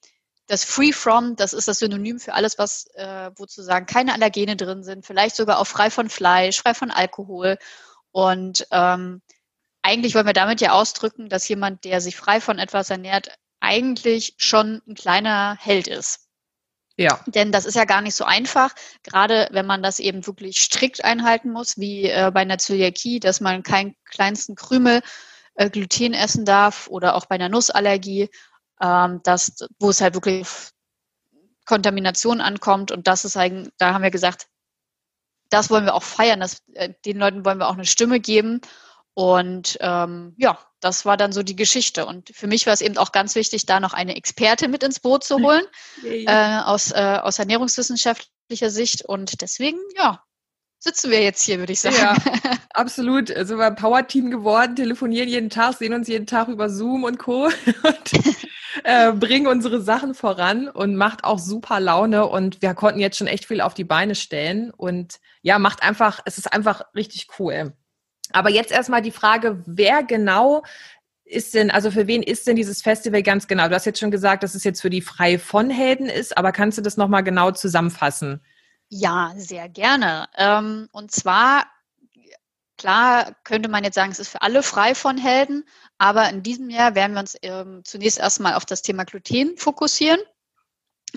das 0.49 0.63
Free 0.63 0.91
From, 0.91 1.35
das 1.35 1.53
ist 1.53 1.67
das 1.67 1.77
Synonym 1.77 2.19
für 2.19 2.33
alles, 2.33 2.57
was, 2.57 2.87
äh, 2.95 3.29
wo 3.35 3.45
zu 3.45 3.61
sagen, 3.61 3.85
keine 3.85 4.13
Allergene 4.13 4.55
drin 4.55 4.83
sind, 4.83 5.05
vielleicht 5.05 5.35
sogar 5.35 5.59
auch 5.59 5.67
frei 5.67 5.91
von 5.91 6.09
Fleisch, 6.09 6.59
frei 6.59 6.73
von 6.73 6.89
Alkohol. 6.89 7.57
Und 8.11 8.65
ähm, 8.71 9.21
eigentlich 9.83 10.15
wollen 10.15 10.25
wir 10.25 10.33
damit 10.33 10.59
ja 10.59 10.71
ausdrücken, 10.71 11.29
dass 11.29 11.47
jemand, 11.47 11.83
der 11.85 12.01
sich 12.01 12.15
frei 12.15 12.41
von 12.41 12.57
etwas 12.57 12.89
ernährt, 12.89 13.29
eigentlich 13.59 14.33
schon 14.37 14.81
ein 14.87 14.95
kleiner 14.95 15.55
Held 15.59 15.87
ist. 15.87 16.27
Ja. 16.97 17.23
Denn 17.27 17.51
das 17.51 17.65
ist 17.65 17.75
ja 17.75 17.85
gar 17.85 18.01
nicht 18.01 18.15
so 18.15 18.25
einfach, 18.25 18.73
gerade 19.03 19.49
wenn 19.51 19.67
man 19.67 19.83
das 19.83 19.99
eben 19.99 20.25
wirklich 20.25 20.61
strikt 20.61 21.05
einhalten 21.05 21.51
muss, 21.51 21.77
wie 21.77 22.05
äh, 22.05 22.31
bei 22.33 22.41
einer 22.41 22.57
Zöliakie, 22.57 23.19
dass 23.19 23.39
man 23.39 23.61
keinen 23.61 23.95
kleinsten 24.05 24.55
Krümel 24.55 25.01
äh, 25.53 25.69
Gluten 25.69 26.13
essen 26.13 26.43
darf 26.43 26.87
oder 26.87 27.15
auch 27.15 27.27
bei 27.27 27.35
einer 27.35 27.49
Nussallergie 27.49 28.29
ähm, 28.81 29.21
dass, 29.23 29.67
wo 29.79 29.89
es 29.89 30.01
halt 30.01 30.13
wirklich 30.13 30.47
Kontamination 31.65 32.41
ankommt 32.41 32.91
und 32.91 33.07
das 33.07 33.25
ist 33.25 33.37
eigentlich, 33.37 33.73
da 33.77 33.93
haben 33.93 34.03
wir 34.03 34.11
gesagt, 34.11 34.47
das 35.49 35.69
wollen 35.69 35.85
wir 35.85 35.95
auch 35.95 36.03
feiern, 36.03 36.39
das, 36.39 36.61
äh, 36.73 36.93
den 37.05 37.17
Leuten 37.17 37.45
wollen 37.45 37.59
wir 37.59 37.67
auch 37.67 37.73
eine 37.73 37.85
Stimme 37.85 38.19
geben 38.19 38.61
und 39.19 39.77
ähm, 39.81 40.33
ja, 40.37 40.57
das 40.79 41.05
war 41.05 41.17
dann 41.17 41.33
so 41.33 41.43
die 41.43 41.55
Geschichte. 41.55 42.05
Und 42.05 42.29
für 42.33 42.47
mich 42.47 42.65
war 42.65 42.73
es 42.73 42.81
eben 42.81 42.97
auch 42.97 43.11
ganz 43.11 43.35
wichtig, 43.35 43.65
da 43.65 43.81
noch 43.81 43.93
eine 43.93 44.15
Experte 44.15 44.67
mit 44.69 44.81
ins 44.81 45.01
Boot 45.01 45.23
zu 45.23 45.39
holen, 45.39 45.65
äh, 46.05 46.59
aus, 46.59 46.91
äh, 46.91 47.19
aus 47.21 47.37
ernährungswissenschaftlicher 47.37 48.69
Sicht. 48.69 49.03
Und 49.03 49.41
deswegen, 49.41 49.77
ja, 49.97 50.23
sitzen 50.79 51.11
wir 51.11 51.21
jetzt 51.21 51.43
hier, 51.43 51.59
würde 51.59 51.73
ich 51.73 51.81
sagen. 51.81 51.97
Ja, 51.97 52.15
absolut. 52.73 53.29
Also 53.29 53.57
wir 53.57 53.71
Power-Team 53.71 54.31
geworden, 54.31 54.75
telefonieren 54.75 55.27
jeden 55.27 55.49
Tag, 55.49 55.75
sehen 55.75 55.93
uns 55.93 56.07
jeden 56.07 56.25
Tag 56.25 56.47
über 56.47 56.69
Zoom 56.69 57.03
und 57.03 57.17
Co. 57.19 57.45
Und 57.83 58.11
äh, 58.83 59.11
bringen 59.11 59.47
unsere 59.47 59.81
Sachen 59.81 60.13
voran 60.13 60.67
und 60.67 60.95
macht 60.95 61.23
auch 61.23 61.39
super 61.39 61.79
Laune 61.79 62.25
und 62.25 62.61
wir 62.61 62.73
konnten 62.73 62.99
jetzt 62.99 63.17
schon 63.17 63.27
echt 63.27 63.45
viel 63.45 63.61
auf 63.61 63.73
die 63.73 63.83
Beine 63.83 64.15
stellen 64.15 64.71
und 64.71 65.19
ja, 65.41 65.59
macht 65.59 65.83
einfach, 65.83 66.19
es 66.25 66.37
ist 66.37 66.51
einfach 66.51 66.81
richtig 66.95 67.27
cool. 67.39 67.73
Aber 68.31 68.49
jetzt 68.49 68.71
erstmal 68.71 69.01
die 69.01 69.11
Frage, 69.11 69.63
wer 69.65 70.03
genau 70.03 70.63
ist 71.25 71.53
denn, 71.53 71.71
also 71.71 71.91
für 71.91 72.07
wen 72.07 72.23
ist 72.23 72.47
denn 72.47 72.55
dieses 72.55 72.81
Festival 72.81 73.23
ganz 73.23 73.47
genau? 73.47 73.67
Du 73.67 73.75
hast 73.75 73.85
jetzt 73.85 73.99
schon 73.99 74.11
gesagt, 74.11 74.43
dass 74.43 74.55
es 74.55 74.63
jetzt 74.63 74.81
für 74.81 74.89
die 74.89 75.01
Frei 75.01 75.37
von 75.37 75.69
Helden 75.69 76.07
ist, 76.07 76.37
aber 76.37 76.51
kannst 76.51 76.77
du 76.77 76.81
das 76.81 76.97
nochmal 76.97 77.23
genau 77.23 77.51
zusammenfassen? 77.51 78.41
Ja, 78.89 79.33
sehr 79.35 79.69
gerne. 79.69 80.27
Ähm, 80.37 80.89
und 80.91 81.11
zwar, 81.11 81.65
klar 82.79 83.35
könnte 83.43 83.69
man 83.69 83.83
jetzt 83.83 83.95
sagen, 83.95 84.11
es 84.11 84.19
ist 84.19 84.29
für 84.29 84.41
alle 84.41 84.63
frei 84.63 84.95
von 84.95 85.17
Helden, 85.17 85.65
aber 85.99 86.29
in 86.29 86.41
diesem 86.41 86.69
Jahr 86.71 86.95
werden 86.95 87.13
wir 87.13 87.19
uns 87.19 87.37
ähm, 87.43 87.81
zunächst 87.83 88.17
erstmal 88.17 88.55
auf 88.55 88.65
das 88.65 88.81
Thema 88.81 89.03
Gluten 89.03 89.57
fokussieren. 89.57 90.19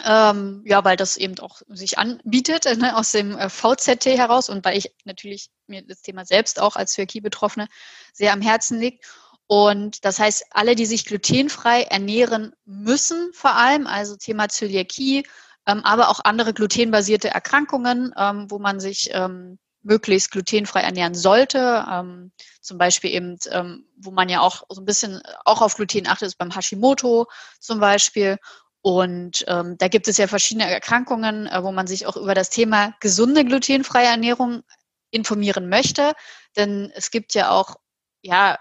Ähm, 0.05 0.63
ja, 0.65 0.85
weil 0.85 0.97
das 0.97 1.19
eben 1.19 1.39
auch 1.41 1.61
sich 1.69 1.99
anbietet 1.99 2.65
ne, 2.79 2.97
aus 2.97 3.13
dem 3.13 3.37
äh, 3.37 3.51
VZT 3.51 4.07
heraus 4.07 4.49
und 4.49 4.65
weil 4.65 4.79
ich 4.79 4.91
natürlich 5.05 5.51
mir 5.67 5.83
das 5.83 6.01
Thema 6.01 6.25
selbst 6.25 6.61
auch 6.61 6.77
als 6.77 6.93
Zöliakie-Betroffene 6.95 7.69
sehr 8.15 8.33
am 8.33 8.41
Herzen 8.41 8.81
liegt. 8.81 9.05
Und 9.47 10.07
das 10.07 10.19
heißt, 10.19 10.47
alle, 10.51 10.77
die 10.77 10.87
sich 10.87 11.05
glutenfrei 11.05 11.83
ernähren 11.83 12.55
müssen, 12.65 13.33
vor 13.35 13.55
allem, 13.55 13.87
also 13.87 14.17
Thema 14.17 14.49
Zöliakie, 14.49 15.27
ähm, 15.67 15.85
aber 15.85 16.09
auch 16.09 16.21
andere 16.25 16.55
glutenbasierte 16.55 17.29
Erkrankungen, 17.29 18.15
ähm, 18.17 18.51
wo 18.51 18.59
man 18.59 18.81
sich 18.81 19.11
ähm, 19.13 19.59
möglichst 19.83 20.31
glutenfrei 20.31 20.81
ernähren 20.81 21.15
sollte. 21.15 21.85
Ähm, 21.91 22.33
zum 22.61 22.79
Beispiel 22.79 23.11
eben, 23.11 23.39
ähm, 23.51 23.87
wo 23.97 24.11
man 24.11 24.29
ja 24.29 24.41
auch 24.41 24.63
so 24.69 24.81
ein 24.81 24.85
bisschen 24.85 25.23
auch 25.45 25.61
auf 25.61 25.75
Gluten 25.75 26.07
achtet, 26.07 26.29
ist 26.29 26.39
beim 26.39 26.55
Hashimoto 26.55 27.27
zum 27.61 27.81
Beispiel. 27.81 28.39
Und 28.81 29.45
ähm, 29.47 29.77
da 29.79 29.89
gibt 29.89 30.09
es 30.09 30.19
ja 30.19 30.27
verschiedene 30.27 30.69
Erkrankungen, 30.69 31.47
äh, 31.47 31.63
wo 31.63 31.73
man 31.73 31.87
sich 31.87 32.07
auch 32.07 32.17
über 32.17 32.35
das 32.35 32.51
Thema 32.51 32.95
gesunde 33.01 33.45
glutenfreie 33.45 34.09
Ernährung 34.09 34.63
informieren 35.11 35.69
möchte. 35.69 36.13
Denn 36.57 36.93
es 36.95 37.11
gibt 37.11 37.35
ja 37.35 37.51
auch 37.51 37.77
ja 38.23 38.59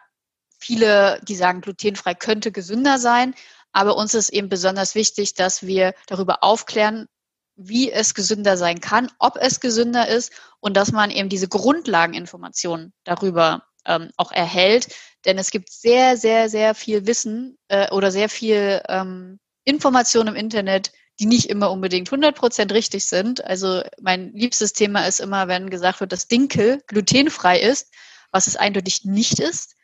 viele, 0.60 1.20
die 1.24 1.36
sagen, 1.36 1.62
glutenfrei 1.62 2.14
könnte 2.14 2.52
gesünder 2.52 3.00
sein. 3.00 3.34
Aber 3.72 3.96
uns 3.96 4.14
ist 4.14 4.30
eben 4.30 4.50
besonders 4.50 4.96
wichtig, 4.96 5.34
dass 5.34 5.66
wir 5.66 5.94
darüber 6.08 6.44
aufklären, 6.44 7.08
wie 7.56 7.92
es 7.92 8.14
gesünder 8.14 8.58
sein 8.58 8.80
kann, 8.80 9.12
ob 9.20 9.38
es 9.38 9.60
gesünder 9.60 10.08
ist 10.08 10.32
und 10.60 10.76
dass 10.76 10.92
man 10.92 11.12
eben 11.12 11.30
diese 11.30 11.48
Grundlageninformationen 11.48 12.94
darüber 13.04 13.64
ähm, 13.86 14.10
auch 14.18 14.32
erhält. 14.32 14.88
Denn 15.26 15.38
es 15.38 15.52
gibt 15.52 15.72
sehr, 15.72 16.18
sehr, 16.18 16.50
sehr 16.50 16.76
viel 16.76 17.06
Wissen 17.06 17.58
äh, 17.68 17.90
oder 17.92 18.12
sehr 18.12 18.30
viel 18.30 18.82
ähm, 18.88 19.40
Informationen 19.64 20.30
im 20.30 20.36
Internet, 20.36 20.92
die 21.20 21.26
nicht 21.28 21.50
immer 21.50 21.72
unbedingt 21.72 22.10
100% 22.10 22.74
richtig 22.74 23.06
sind. 23.06 23.46
Also 23.46 23.84
mein 24.02 24.34
liebstes 24.34 24.74
Thema 24.74 25.06
ist 25.06 25.20
immer, 25.20 25.48
wenn 25.48 25.70
gesagt 25.70 26.00
wird, 26.00 26.12
dass 26.12 26.28
Dinkel 26.28 26.82
glutenfrei 26.88 27.60
ist, 27.60 27.94
was 28.32 28.48
es 28.48 28.56
eindeutig 28.56 29.06
nicht 29.06 29.40
ist. 29.40 29.76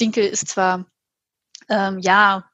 Dinkel 0.00 0.24
ist 0.24 0.48
zwar, 0.48 0.86
ähm, 1.68 1.98
ja, 1.98 2.48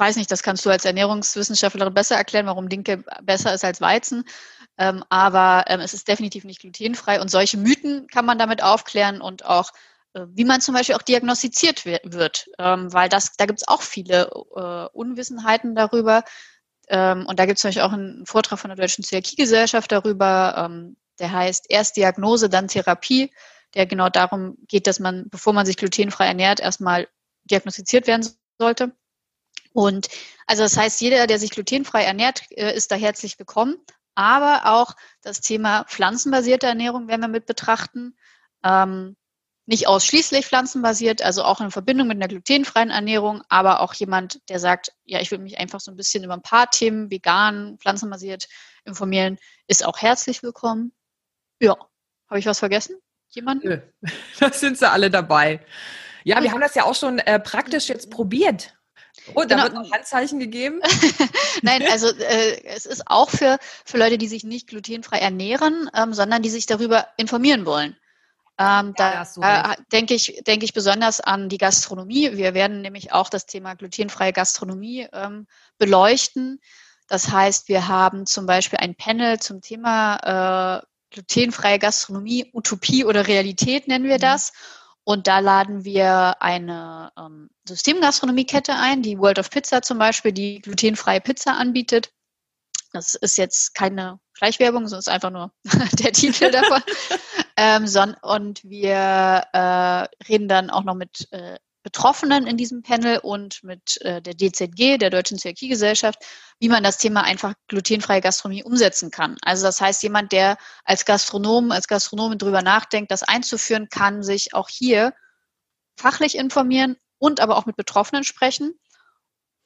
weiß 0.00 0.16
nicht, 0.16 0.30
das 0.32 0.42
kannst 0.42 0.64
du 0.64 0.70
als 0.70 0.84
Ernährungswissenschaftlerin 0.84 1.94
besser 1.94 2.16
erklären, 2.16 2.46
warum 2.46 2.68
Dinkel 2.68 3.04
besser 3.22 3.54
ist 3.54 3.64
als 3.64 3.80
Weizen. 3.80 4.24
Ähm, 4.78 5.04
aber 5.10 5.64
ähm, 5.68 5.80
es 5.80 5.94
ist 5.94 6.08
definitiv 6.08 6.44
nicht 6.44 6.60
glutenfrei 6.60 7.20
und 7.20 7.30
solche 7.30 7.58
Mythen 7.58 8.06
kann 8.06 8.24
man 8.24 8.38
damit 8.38 8.62
aufklären 8.62 9.20
und 9.20 9.44
auch 9.44 9.72
äh, 10.14 10.26
wie 10.30 10.44
man 10.44 10.60
zum 10.60 10.74
Beispiel 10.74 10.94
auch 10.94 11.02
diagnostiziert 11.02 11.84
wird, 11.84 12.48
ähm, 12.58 12.92
weil 12.92 13.08
das, 13.08 13.36
da 13.36 13.46
gibt 13.46 13.60
es 13.60 13.68
auch 13.68 13.82
viele 13.82 14.30
äh, 14.56 14.96
Unwissenheiten 14.96 15.74
darüber. 15.74 16.24
Ähm, 16.88 17.26
und 17.26 17.38
da 17.38 17.46
gibt 17.46 17.58
es 17.58 17.62
zum 17.62 17.68
Beispiel 17.68 17.82
auch 17.82 17.92
einen 17.92 18.26
Vortrag 18.26 18.58
von 18.58 18.70
der 18.70 18.76
Deutschen 18.76 19.04
Zöliakie-Gesellschaft 19.04 19.92
darüber, 19.92 20.54
ähm, 20.56 20.96
der 21.20 21.32
heißt 21.32 21.66
erst 21.68 21.96
Diagnose, 21.96 22.48
dann 22.48 22.68
Therapie, 22.68 23.32
der 23.74 23.86
genau 23.86 24.08
darum 24.08 24.56
geht, 24.66 24.86
dass 24.86 24.98
man, 24.98 25.28
bevor 25.30 25.52
man 25.52 25.66
sich 25.66 25.76
glutenfrei 25.76 26.26
ernährt, 26.26 26.58
erstmal 26.60 27.06
diagnostiziert 27.44 28.06
werden 28.06 28.26
sollte. 28.58 28.92
Und 29.72 30.08
also 30.46 30.62
das 30.62 30.76
heißt, 30.76 31.00
jeder, 31.00 31.26
der 31.26 31.38
sich 31.38 31.50
glutenfrei 31.50 32.02
ernährt, 32.02 32.42
äh, 32.50 32.74
ist 32.74 32.90
da 32.90 32.96
herzlich 32.96 33.38
willkommen. 33.38 33.76
Aber 34.14 34.62
auch 34.66 34.96
das 35.22 35.40
Thema 35.40 35.84
pflanzenbasierte 35.84 36.66
Ernährung 36.66 37.08
werden 37.08 37.20
wir 37.20 37.28
mit 37.28 37.46
betrachten. 37.46 38.16
Ähm, 38.64 39.16
nicht 39.66 39.86
ausschließlich 39.86 40.46
pflanzenbasiert, 40.46 41.22
also 41.22 41.44
auch 41.44 41.60
in 41.60 41.70
Verbindung 41.70 42.08
mit 42.08 42.16
einer 42.16 42.26
glutenfreien 42.26 42.90
Ernährung, 42.90 43.42
aber 43.48 43.80
auch 43.80 43.94
jemand, 43.94 44.40
der 44.48 44.58
sagt, 44.58 44.92
ja, 45.04 45.20
ich 45.20 45.30
will 45.30 45.38
mich 45.38 45.58
einfach 45.58 45.78
so 45.78 45.92
ein 45.92 45.96
bisschen 45.96 46.24
über 46.24 46.34
ein 46.34 46.42
paar 46.42 46.68
Themen 46.70 47.08
vegan, 47.08 47.78
pflanzenbasiert 47.78 48.48
informieren, 48.84 49.38
ist 49.68 49.84
auch 49.86 49.98
herzlich 49.98 50.42
willkommen. 50.42 50.92
Ja, 51.60 51.76
habe 52.28 52.40
ich 52.40 52.46
was 52.46 52.58
vergessen? 52.58 52.96
Jemand? 53.28 53.62
Nö, 53.62 53.78
da 54.40 54.52
sind 54.52 54.76
sie 54.76 54.90
alle 54.90 55.08
dabei. 55.08 55.64
Ja, 56.24 56.42
wir 56.42 56.50
haben 56.50 56.60
das 56.60 56.74
ja 56.74 56.84
auch 56.84 56.96
schon 56.96 57.20
äh, 57.20 57.38
praktisch 57.38 57.88
jetzt 57.88 58.10
probiert. 58.10 58.74
Oh, 59.34 59.40
da 59.40 59.46
genau. 59.46 59.62
wird 59.64 59.74
noch 59.74 59.90
Handzeichen 59.90 60.38
gegeben? 60.38 60.80
Nein, 61.62 61.84
also 61.90 62.08
äh, 62.08 62.64
es 62.64 62.86
ist 62.86 63.02
auch 63.06 63.30
für, 63.30 63.58
für 63.84 63.98
Leute, 63.98 64.18
die 64.18 64.28
sich 64.28 64.44
nicht 64.44 64.68
glutenfrei 64.68 65.18
ernähren, 65.18 65.90
ähm, 65.94 66.14
sondern 66.14 66.42
die 66.42 66.50
sich 66.50 66.66
darüber 66.66 67.08
informieren 67.16 67.66
wollen. 67.66 67.96
Ähm, 68.58 68.94
ja, 68.98 69.24
da 69.36 69.72
äh, 69.72 69.76
denke 69.90 70.14
ich, 70.14 70.42
denke 70.46 70.64
ich 70.64 70.74
besonders 70.74 71.20
an 71.20 71.48
die 71.48 71.58
Gastronomie. 71.58 72.36
Wir 72.36 72.52
werden 72.52 72.82
nämlich 72.82 73.12
auch 73.12 73.30
das 73.30 73.46
Thema 73.46 73.74
glutenfreie 73.74 74.32
Gastronomie 74.32 75.08
ähm, 75.12 75.46
beleuchten. 75.78 76.60
Das 77.08 77.30
heißt, 77.30 77.68
wir 77.68 77.88
haben 77.88 78.26
zum 78.26 78.46
Beispiel 78.46 78.78
ein 78.78 78.94
Panel 78.94 79.40
zum 79.40 79.62
Thema 79.62 80.82
äh, 80.82 80.86
glutenfreie 81.10 81.78
Gastronomie, 81.78 82.50
Utopie 82.52 83.04
oder 83.04 83.26
Realität 83.26 83.88
nennen 83.88 84.04
wir 84.04 84.16
mhm. 84.16 84.20
Und 85.10 85.26
da 85.26 85.40
laden 85.40 85.84
wir 85.84 86.40
eine 86.40 87.10
ähm, 87.18 87.50
Systemgastronomiekette 87.66 88.74
ein, 88.74 89.02
die 89.02 89.18
World 89.18 89.40
of 89.40 89.50
Pizza 89.50 89.82
zum 89.82 89.98
Beispiel, 89.98 90.30
die 90.30 90.60
glutenfreie 90.60 91.20
Pizza 91.20 91.54
anbietet. 91.54 92.12
Das 92.92 93.16
ist 93.16 93.36
jetzt 93.36 93.74
keine 93.74 94.20
Schleichwerbung, 94.34 94.86
sondern 94.86 95.00
ist 95.00 95.08
einfach 95.08 95.30
nur 95.30 95.52
der 95.98 96.12
Titel 96.12 96.52
davon. 96.52 96.80
ähm, 97.56 97.88
son 97.88 98.14
und 98.22 98.62
wir 98.62 98.94
äh, 99.52 100.06
reden 100.28 100.46
dann 100.46 100.70
auch 100.70 100.84
noch 100.84 100.94
mit 100.94 101.26
äh, 101.32 101.58
Betroffenen 101.82 102.46
in 102.46 102.56
diesem 102.56 102.82
Panel 102.82 103.18
und 103.18 103.62
mit 103.64 104.00
äh, 104.02 104.20
der 104.20 104.34
DZG, 104.34 104.98
der 104.98 105.08
Deutschen 105.10 105.38
Zöliakiegesellschaft, 105.38 106.18
wie 106.58 106.68
man 106.68 106.82
das 106.82 106.98
Thema 106.98 107.22
einfach 107.22 107.54
glutenfreie 107.68 108.20
Gastronomie 108.20 108.64
umsetzen 108.64 109.10
kann. 109.10 109.36
Also 109.42 109.64
das 109.64 109.80
heißt, 109.80 110.02
jemand, 110.02 110.32
der 110.32 110.58
als 110.84 111.06
Gastronom, 111.06 111.70
als 111.70 111.88
Gastronomin 111.88 112.38
drüber 112.38 112.62
nachdenkt, 112.62 113.10
das 113.10 113.22
einzuführen, 113.22 113.88
kann 113.88 114.22
sich 114.22 114.52
auch 114.52 114.68
hier 114.68 115.14
fachlich 115.96 116.36
informieren 116.36 116.96
und 117.18 117.40
aber 117.40 117.56
auch 117.56 117.66
mit 117.66 117.76
Betroffenen 117.76 118.24
sprechen. 118.24 118.78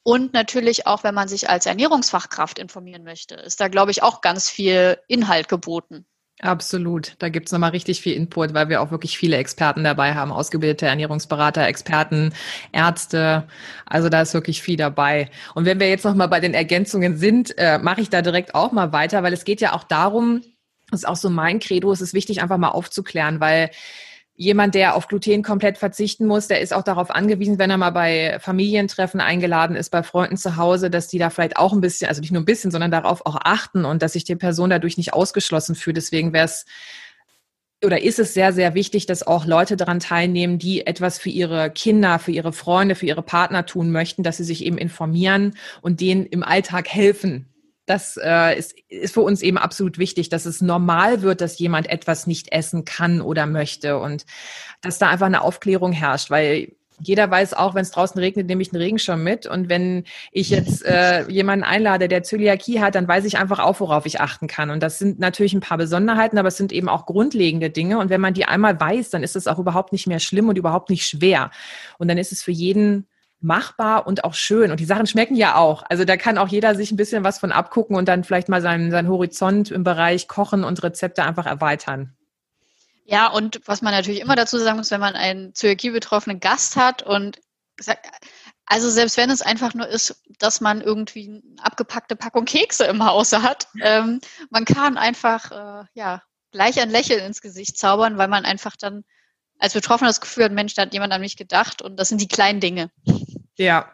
Und 0.03 0.33
natürlich 0.33 0.85
auch, 0.85 1.03
wenn 1.03 1.15
man 1.15 1.27
sich 1.27 1.49
als 1.49 1.65
Ernährungsfachkraft 1.65 2.59
informieren 2.59 3.03
möchte, 3.03 3.35
ist 3.35 3.59
da, 3.59 3.67
glaube 3.67 3.91
ich, 3.91 4.03
auch 4.03 4.21
ganz 4.21 4.49
viel 4.49 4.99
Inhalt 5.07 5.49
geboten. 5.49 6.05
Absolut. 6.41 7.15
Da 7.19 7.29
gibt's 7.29 7.53
nochmal 7.53 7.69
richtig 7.71 8.01
viel 8.01 8.13
Input, 8.13 8.53
weil 8.53 8.67
wir 8.67 8.81
auch 8.81 8.91
wirklich 8.91 9.17
viele 9.17 9.37
Experten 9.37 9.85
dabei 9.85 10.15
haben, 10.15 10.33
ausgebildete 10.33 10.85
Ernährungsberater, 10.85 11.65
Experten, 11.65 12.33
Ärzte. 12.73 13.47
Also 13.85 14.09
da 14.09 14.21
ist 14.21 14.33
wirklich 14.33 14.61
viel 14.61 14.75
dabei. 14.75 15.29
Und 15.53 15.63
wenn 15.63 15.79
wir 15.79 15.87
jetzt 15.87 16.03
nochmal 16.03 16.27
bei 16.27 16.41
den 16.41 16.53
Ergänzungen 16.53 17.15
sind, 17.17 17.57
äh, 17.57 17.77
mache 17.79 18.01
ich 18.01 18.09
da 18.09 18.21
direkt 18.21 18.53
auch 18.53 18.73
mal 18.73 18.91
weiter, 18.91 19.23
weil 19.23 19.31
es 19.31 19.45
geht 19.45 19.61
ja 19.61 19.73
auch 19.73 19.83
darum, 19.85 20.41
das 20.91 21.01
ist 21.01 21.05
auch 21.07 21.15
so 21.15 21.29
mein 21.29 21.59
Credo, 21.59 21.91
es 21.91 22.01
ist 22.01 22.13
wichtig, 22.13 22.41
einfach 22.41 22.57
mal 22.57 22.69
aufzuklären, 22.69 23.39
weil 23.39 23.71
jemand, 24.35 24.75
der 24.75 24.95
auf 24.95 25.07
Gluten 25.07 25.43
komplett 25.43 25.77
verzichten 25.77 26.25
muss, 26.25 26.47
der 26.47 26.59
ist 26.59 26.73
auch 26.73 26.83
darauf 26.83 27.09
angewiesen, 27.09 27.57
wenn 27.57 27.69
er 27.69 27.77
mal 27.77 27.91
bei 27.91 28.37
Familientreffen 28.39 29.21
eingeladen 29.21 29.75
ist, 29.75 29.89
bei 29.89 30.03
Freunden 30.03 30.37
zu 30.37 30.57
Hause, 30.57 30.89
dass 30.89 31.07
die 31.07 31.17
da 31.17 31.29
vielleicht 31.29 31.57
auch 31.57 31.73
ein 31.73 31.81
bisschen, 31.81 32.09
also 32.09 32.21
nicht 32.21 32.31
nur 32.31 32.41
ein 32.41 32.45
bisschen, 32.45 32.71
sondern 32.71 32.91
darauf 32.91 33.25
auch 33.25 33.37
achten 33.41 33.85
und 33.85 34.01
dass 34.01 34.13
sich 34.13 34.25
die 34.25 34.35
Person 34.35 34.69
dadurch 34.69 34.97
nicht 34.97 35.13
ausgeschlossen 35.13 35.75
fühlt. 35.75 35.97
Deswegen 35.97 36.33
wäre 36.33 36.45
es 36.45 36.65
oder 37.83 38.01
ist 38.01 38.19
es 38.19 38.33
sehr, 38.33 38.51
sehr 38.51 38.73
wichtig, 38.73 39.05
dass 39.05 39.25
auch 39.25 39.45
Leute 39.45 39.77
daran 39.77 39.99
teilnehmen, 39.99 40.57
die 40.57 40.87
etwas 40.87 41.19
für 41.19 41.29
ihre 41.29 41.69
Kinder, 41.69 42.19
für 42.19 42.31
ihre 42.31 42.51
Freunde, 42.51 42.95
für 42.95 43.05
ihre 43.05 43.21
Partner 43.21 43.65
tun 43.65 43.91
möchten, 43.91 44.23
dass 44.23 44.37
sie 44.37 44.43
sich 44.43 44.65
eben 44.65 44.77
informieren 44.77 45.55
und 45.81 46.01
denen 46.01 46.25
im 46.25 46.43
Alltag 46.43 46.87
helfen 46.87 47.47
das 47.85 48.17
äh, 48.21 48.57
ist, 48.57 48.75
ist 48.89 49.13
für 49.13 49.21
uns 49.21 49.41
eben 49.41 49.57
absolut 49.57 49.97
wichtig, 49.97 50.29
dass 50.29 50.45
es 50.45 50.61
normal 50.61 51.21
wird, 51.21 51.41
dass 51.41 51.59
jemand 51.59 51.87
etwas 51.87 52.27
nicht 52.27 52.51
essen 52.51 52.85
kann 52.85 53.21
oder 53.21 53.45
möchte 53.45 53.99
und 53.99 54.25
dass 54.81 54.97
da 54.97 55.09
einfach 55.09 55.27
eine 55.27 55.41
Aufklärung 55.41 55.91
herrscht, 55.91 56.29
weil 56.29 56.73
jeder 56.99 57.29
weiß 57.29 57.53
auch, 57.53 57.75
wenn 57.75 57.81
es 57.81 57.91
draußen 57.91 58.19
regnet, 58.19 58.47
nehme 58.47 58.61
ich 58.61 58.71
einen 58.71 58.81
Regenschirm 58.81 59.23
mit. 59.23 59.45
Und 59.45 59.69
wenn 59.69 60.05
ich 60.31 60.49
jetzt 60.49 60.85
äh, 60.85 61.29
jemanden 61.29 61.65
einlade, 61.65 62.07
der 62.07 62.23
Zöliakie 62.23 62.79
hat, 62.79 62.95
dann 62.95 63.07
weiß 63.07 63.25
ich 63.25 63.37
einfach 63.37 63.59
auch, 63.59 63.79
worauf 63.79 64.05
ich 64.05 64.21
achten 64.21 64.47
kann. 64.47 64.69
Und 64.69 64.81
das 64.81 64.99
sind 64.99 65.19
natürlich 65.19 65.53
ein 65.53 65.59
paar 65.59 65.77
Besonderheiten, 65.77 66.37
aber 66.37 66.47
es 66.47 66.57
sind 66.57 66.71
eben 66.71 66.89
auch 66.89 67.05
grundlegende 67.05 67.69
Dinge. 67.69 67.99
Und 67.99 68.09
wenn 68.09 68.21
man 68.21 68.33
die 68.33 68.45
einmal 68.45 68.79
weiß, 68.79 69.09
dann 69.09 69.23
ist 69.23 69.35
es 69.35 69.47
auch 69.47 69.59
überhaupt 69.59 69.91
nicht 69.91 70.07
mehr 70.07 70.19
schlimm 70.19 70.47
und 70.47 70.57
überhaupt 70.57 70.89
nicht 70.89 71.05
schwer. 71.05 71.51
Und 71.97 72.07
dann 72.07 72.17
ist 72.17 72.31
es 72.31 72.41
für 72.41 72.51
jeden 72.51 73.07
machbar 73.45 74.07
und 74.07 74.23
auch 74.23 74.33
schön. 74.33 74.71
Und 74.71 74.79
die 74.79 74.85
Sachen 74.85 75.07
schmecken 75.07 75.35
ja 75.35 75.55
auch. 75.55 75.83
Also 75.87 76.03
da 76.03 76.17
kann 76.17 76.37
auch 76.37 76.47
jeder 76.47 76.75
sich 76.75 76.91
ein 76.91 76.97
bisschen 76.97 77.23
was 77.23 77.39
von 77.39 77.51
abgucken 77.51 77.95
und 77.95 78.07
dann 78.07 78.23
vielleicht 78.23 78.49
mal 78.49 78.61
seinen, 78.61 78.91
seinen 78.91 79.07
Horizont 79.07 79.71
im 79.71 79.83
Bereich 79.83 80.27
Kochen 80.27 80.63
und 80.63 80.83
Rezepte 80.83 81.23
einfach 81.23 81.45
erweitern. 81.45 82.15
Ja, 83.05 83.27
und 83.27 83.61
was 83.65 83.81
man 83.81 83.93
natürlich 83.93 84.19
immer 84.19 84.35
dazu 84.35 84.57
sagen 84.57 84.77
muss, 84.77 84.91
wenn 84.91 84.99
man 84.99 85.15
einen 85.15 85.53
Zöliakie 85.53 85.91
betroffenen 85.91 86.39
Gast 86.39 86.75
hat 86.75 87.03
und 87.03 87.39
also 88.65 88.89
selbst 88.89 89.17
wenn 89.17 89.29
es 89.29 89.43
einfach 89.43 89.75
nur 89.75 89.87
ist, 89.87 90.23
dass 90.39 90.59
man 90.59 90.81
irgendwie 90.81 91.27
eine 91.27 91.63
abgepackte 91.63 92.15
Packung 92.15 92.45
Kekse 92.45 92.85
im 92.85 93.05
Hause 93.05 93.43
hat, 93.43 93.67
ähm, 93.81 94.21
man 94.49 94.65
kann 94.65 94.97
einfach 94.97 95.51
äh, 95.51 95.85
ja 95.93 96.23
gleich 96.51 96.79
ein 96.81 96.89
Lächeln 96.89 97.23
ins 97.23 97.41
Gesicht 97.41 97.77
zaubern, 97.77 98.17
weil 98.17 98.27
man 98.27 98.45
einfach 98.45 98.75
dann 98.75 99.03
als 99.59 99.73
Betroffener 99.73 100.09
das 100.09 100.21
Gefühl 100.21 100.45
hat, 100.45 100.51
Mensch, 100.51 100.73
da 100.73 100.83
hat 100.83 100.93
jemand 100.93 101.13
an 101.13 101.21
mich 101.21 101.37
gedacht 101.37 101.81
und 101.81 101.97
das 101.97 102.09
sind 102.09 102.21
die 102.21 102.27
kleinen 102.27 102.59
Dinge. 102.59 102.89
Ja. 103.57 103.91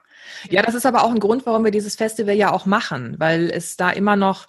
Ja, 0.50 0.62
das 0.62 0.76
ist 0.76 0.86
aber 0.86 1.04
auch 1.04 1.12
ein 1.12 1.20
Grund, 1.20 1.46
warum 1.46 1.64
wir 1.64 1.72
dieses 1.72 1.96
Festival 1.96 2.36
ja 2.36 2.52
auch 2.52 2.66
machen, 2.66 3.16
weil 3.20 3.50
es 3.50 3.76
da 3.76 3.90
immer 3.90 4.16
noch 4.16 4.48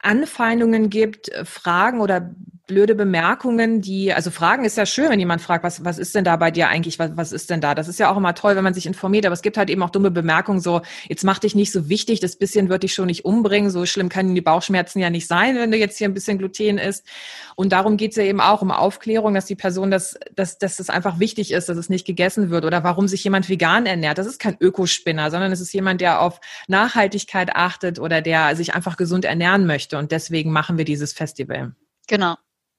Anfeindungen 0.00 0.90
gibt, 0.90 1.30
Fragen 1.44 2.00
oder 2.00 2.34
blöde 2.66 2.94
Bemerkungen, 2.94 3.82
die, 3.82 4.14
also 4.14 4.30
Fragen 4.30 4.64
ist 4.64 4.78
ja 4.78 4.86
schön, 4.86 5.10
wenn 5.10 5.20
jemand 5.20 5.42
fragt, 5.42 5.64
was, 5.64 5.84
was 5.84 5.98
ist 5.98 6.14
denn 6.14 6.24
da 6.24 6.36
bei 6.36 6.50
dir 6.50 6.68
eigentlich, 6.68 6.98
was, 6.98 7.10
was 7.14 7.32
ist 7.32 7.50
denn 7.50 7.60
da? 7.60 7.74
Das 7.74 7.88
ist 7.88 7.98
ja 7.98 8.10
auch 8.10 8.16
immer 8.16 8.34
toll, 8.34 8.56
wenn 8.56 8.64
man 8.64 8.72
sich 8.72 8.86
informiert, 8.86 9.26
aber 9.26 9.34
es 9.34 9.42
gibt 9.42 9.58
halt 9.58 9.68
eben 9.68 9.82
auch 9.82 9.90
dumme 9.90 10.10
Bemerkungen, 10.10 10.60
so, 10.60 10.80
jetzt 11.06 11.24
mach 11.24 11.38
dich 11.38 11.54
nicht 11.54 11.72
so 11.72 11.90
wichtig, 11.90 12.20
das 12.20 12.36
bisschen 12.36 12.70
wird 12.70 12.82
dich 12.82 12.94
schon 12.94 13.06
nicht 13.06 13.26
umbringen, 13.26 13.70
so 13.70 13.84
schlimm 13.84 14.08
können 14.08 14.34
die 14.34 14.40
Bauchschmerzen 14.40 14.98
ja 14.98 15.10
nicht 15.10 15.26
sein, 15.26 15.56
wenn 15.56 15.70
du 15.70 15.76
jetzt 15.76 15.98
hier 15.98 16.08
ein 16.08 16.14
bisschen 16.14 16.38
Gluten 16.38 16.78
isst. 16.78 17.06
Und 17.54 17.72
darum 17.72 17.98
geht's 17.98 18.16
ja 18.16 18.24
eben 18.24 18.40
auch 18.40 18.62
um 18.62 18.70
Aufklärung, 18.70 19.34
dass 19.34 19.44
die 19.44 19.56
Person, 19.56 19.90
das, 19.90 20.18
dass, 20.34 20.56
dass 20.56 20.76
das 20.76 20.88
einfach 20.88 21.18
wichtig 21.18 21.52
ist, 21.52 21.68
dass 21.68 21.76
es 21.76 21.90
nicht 21.90 22.06
gegessen 22.06 22.48
wird 22.48 22.64
oder 22.64 22.82
warum 22.82 23.08
sich 23.08 23.22
jemand 23.24 23.48
vegan 23.50 23.84
ernährt. 23.84 24.16
Das 24.16 24.26
ist 24.26 24.40
kein 24.40 24.56
Ökospinner, 24.58 25.30
sondern 25.30 25.52
es 25.52 25.60
ist 25.60 25.72
jemand, 25.74 26.00
der 26.00 26.22
auf 26.22 26.40
Nachhaltigkeit 26.66 27.54
achtet 27.54 27.98
oder 27.98 28.22
der 28.22 28.56
sich 28.56 28.74
einfach 28.74 28.96
gesund 28.96 29.26
ernähren 29.26 29.66
möchte. 29.66 29.98
Und 29.98 30.12
deswegen 30.12 30.50
machen 30.50 30.78
wir 30.78 30.86
dieses 30.86 31.12
Festival. 31.12 31.74
Genau. 32.06 32.36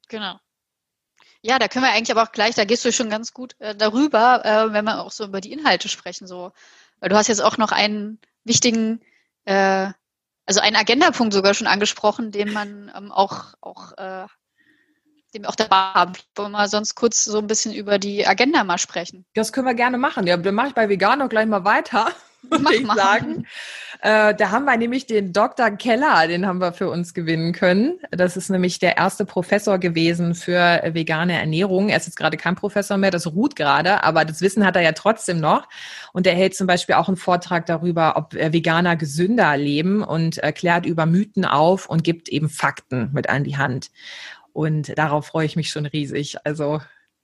Genau. 0.10 0.40
Ja, 1.42 1.60
da 1.60 1.68
können 1.68 1.86
wir 1.86 1.92
eigentlich 1.92 2.12
aber 2.12 2.24
auch 2.24 2.32
gleich, 2.32 2.56
da 2.56 2.66
gehst 2.66 2.84
du 2.86 2.92
schon 2.92 3.10
ganz 3.10 3.32
gut 3.32 3.56
äh, 3.60 3.76
darüber, 3.76 4.44
äh, 4.44 4.74
wenn 4.74 4.86
wir 4.86 5.02
auch 5.02 5.12
so 5.12 5.26
über 5.26 5.42
die 5.42 5.52
Inhalte 5.52 5.90
sprechen. 5.90 6.26
So. 6.26 6.52
Weil 7.00 7.10
du 7.10 7.16
hast 7.16 7.28
jetzt 7.28 7.44
auch 7.44 7.58
noch 7.58 7.72
einen 7.72 8.20
wichtigen, 8.44 9.02
äh, 9.46 9.92
also 10.48 10.60
einen 10.62 10.76
Agendapunkt 10.76 11.34
sogar 11.34 11.54
schon 11.54 11.68
angesprochen, 11.68 12.32
den 12.32 12.52
man 12.52 12.92
ähm, 12.96 13.12
auch, 13.12 13.54
auch 13.62 13.92
äh, 13.98 14.26
den 15.36 15.44
wir 15.44 15.50
auch 15.50 15.56
dabei 15.56 15.76
haben. 15.76 16.14
Wollen 16.36 16.52
wir 16.52 16.58
mal 16.58 16.68
sonst 16.68 16.96
kurz 16.96 17.24
so 17.26 17.38
ein 17.38 17.48
bisschen 17.48 17.74
über 17.74 18.00
die 18.00 18.26
Agenda 18.26 18.64
mal 18.64 18.80
sprechen? 18.80 19.26
Das 19.36 19.54
können 19.54 19.68
wir 19.68 19.76
gerne 19.76 20.00
machen. 20.00 20.26
Ja, 20.26 20.38
dann 20.38 20.56
mache 20.56 20.70
ich 20.70 20.74
bei 20.74 20.90
Vegan 20.90 21.28
gleich 21.30 21.46
mal 21.46 21.64
weiter. 21.64 22.12
Mach, 22.60 22.72
ich 22.72 22.88
sagen. 22.88 23.46
Äh, 24.02 24.36
da 24.36 24.52
haben 24.52 24.66
wir 24.66 24.78
nämlich 24.78 25.08
den 25.08 25.34
Dr. 25.34 25.72
Keller, 25.72 26.28
den 26.28 26.46
haben 26.46 26.60
wir 26.60 26.74
für 26.74 26.90
uns 26.90 27.14
gewinnen 27.14 27.54
können. 27.54 28.00
Das 28.12 28.38
ist 28.38 28.50
nämlich 28.50 28.80
der 28.80 28.98
erste 28.98 29.26
Professor 29.26 29.80
gewesen 29.80 30.36
für 30.36 30.82
vegane 30.94 31.40
Ernährung. 31.40 31.90
Er 31.90 31.98
ist 31.98 32.06
jetzt 32.06 32.18
gerade 32.18 32.38
kein 32.38 32.56
Professor 32.56 32.98
mehr, 32.98 33.12
das 33.12 33.28
ruht 33.28 33.56
gerade, 33.56 34.04
aber 34.04 34.26
das 34.26 34.42
Wissen 34.42 34.66
hat 34.66 34.76
er 34.76 34.82
ja 34.82 34.92
trotzdem 34.92 35.40
noch. 35.40 35.68
Und 36.14 36.28
er 36.28 36.36
hält 36.36 36.56
zum 36.56 36.68
Beispiel 36.68 36.96
auch 36.96 37.08
einen 37.08 37.18
Vortrag 37.18 37.66
darüber, 37.66 38.18
ob 38.18 38.34
Veganer 38.34 38.96
gesünder 38.96 39.56
leben 39.58 40.04
und 40.04 40.38
erklärt 40.38 40.86
über 40.86 41.06
Mythen 41.06 41.46
auf 41.46 41.90
und 41.90 42.04
gibt 42.04 42.30
eben 42.30 42.50
Fakten 42.50 43.10
mit 43.14 43.30
an 43.30 43.44
die 43.44 43.58
Hand. 43.58 43.92
Und 44.54 44.98
darauf 44.98 45.28
freue 45.28 45.46
ich 45.46 45.56
mich 45.56 45.70
schon 45.70 45.86
riesig. 45.86 46.38
Also 46.46 46.80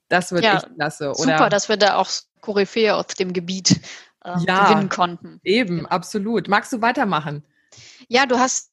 das 0.08 0.32
wird 0.32 0.44
ja, 0.44 0.56
echt 0.56 0.74
klasse. 0.74 1.10
Oder? 1.10 1.16
Super, 1.16 1.48
dass 1.48 1.68
wir 1.68 1.78
da 1.78 1.96
auch 1.96 2.10
Koryphäe 2.42 2.94
aus 2.94 3.06
dem 3.06 3.32
Gebiet 3.32 3.80
äh, 4.24 4.38
ja, 4.46 4.68
gewinnen 4.68 4.88
konnten. 4.88 5.40
Eben, 5.44 5.86
absolut. 5.86 6.48
Magst 6.48 6.72
du 6.72 6.80
weitermachen? 6.80 7.44
Ja, 8.08 8.26
du 8.26 8.38
hast 8.38 8.72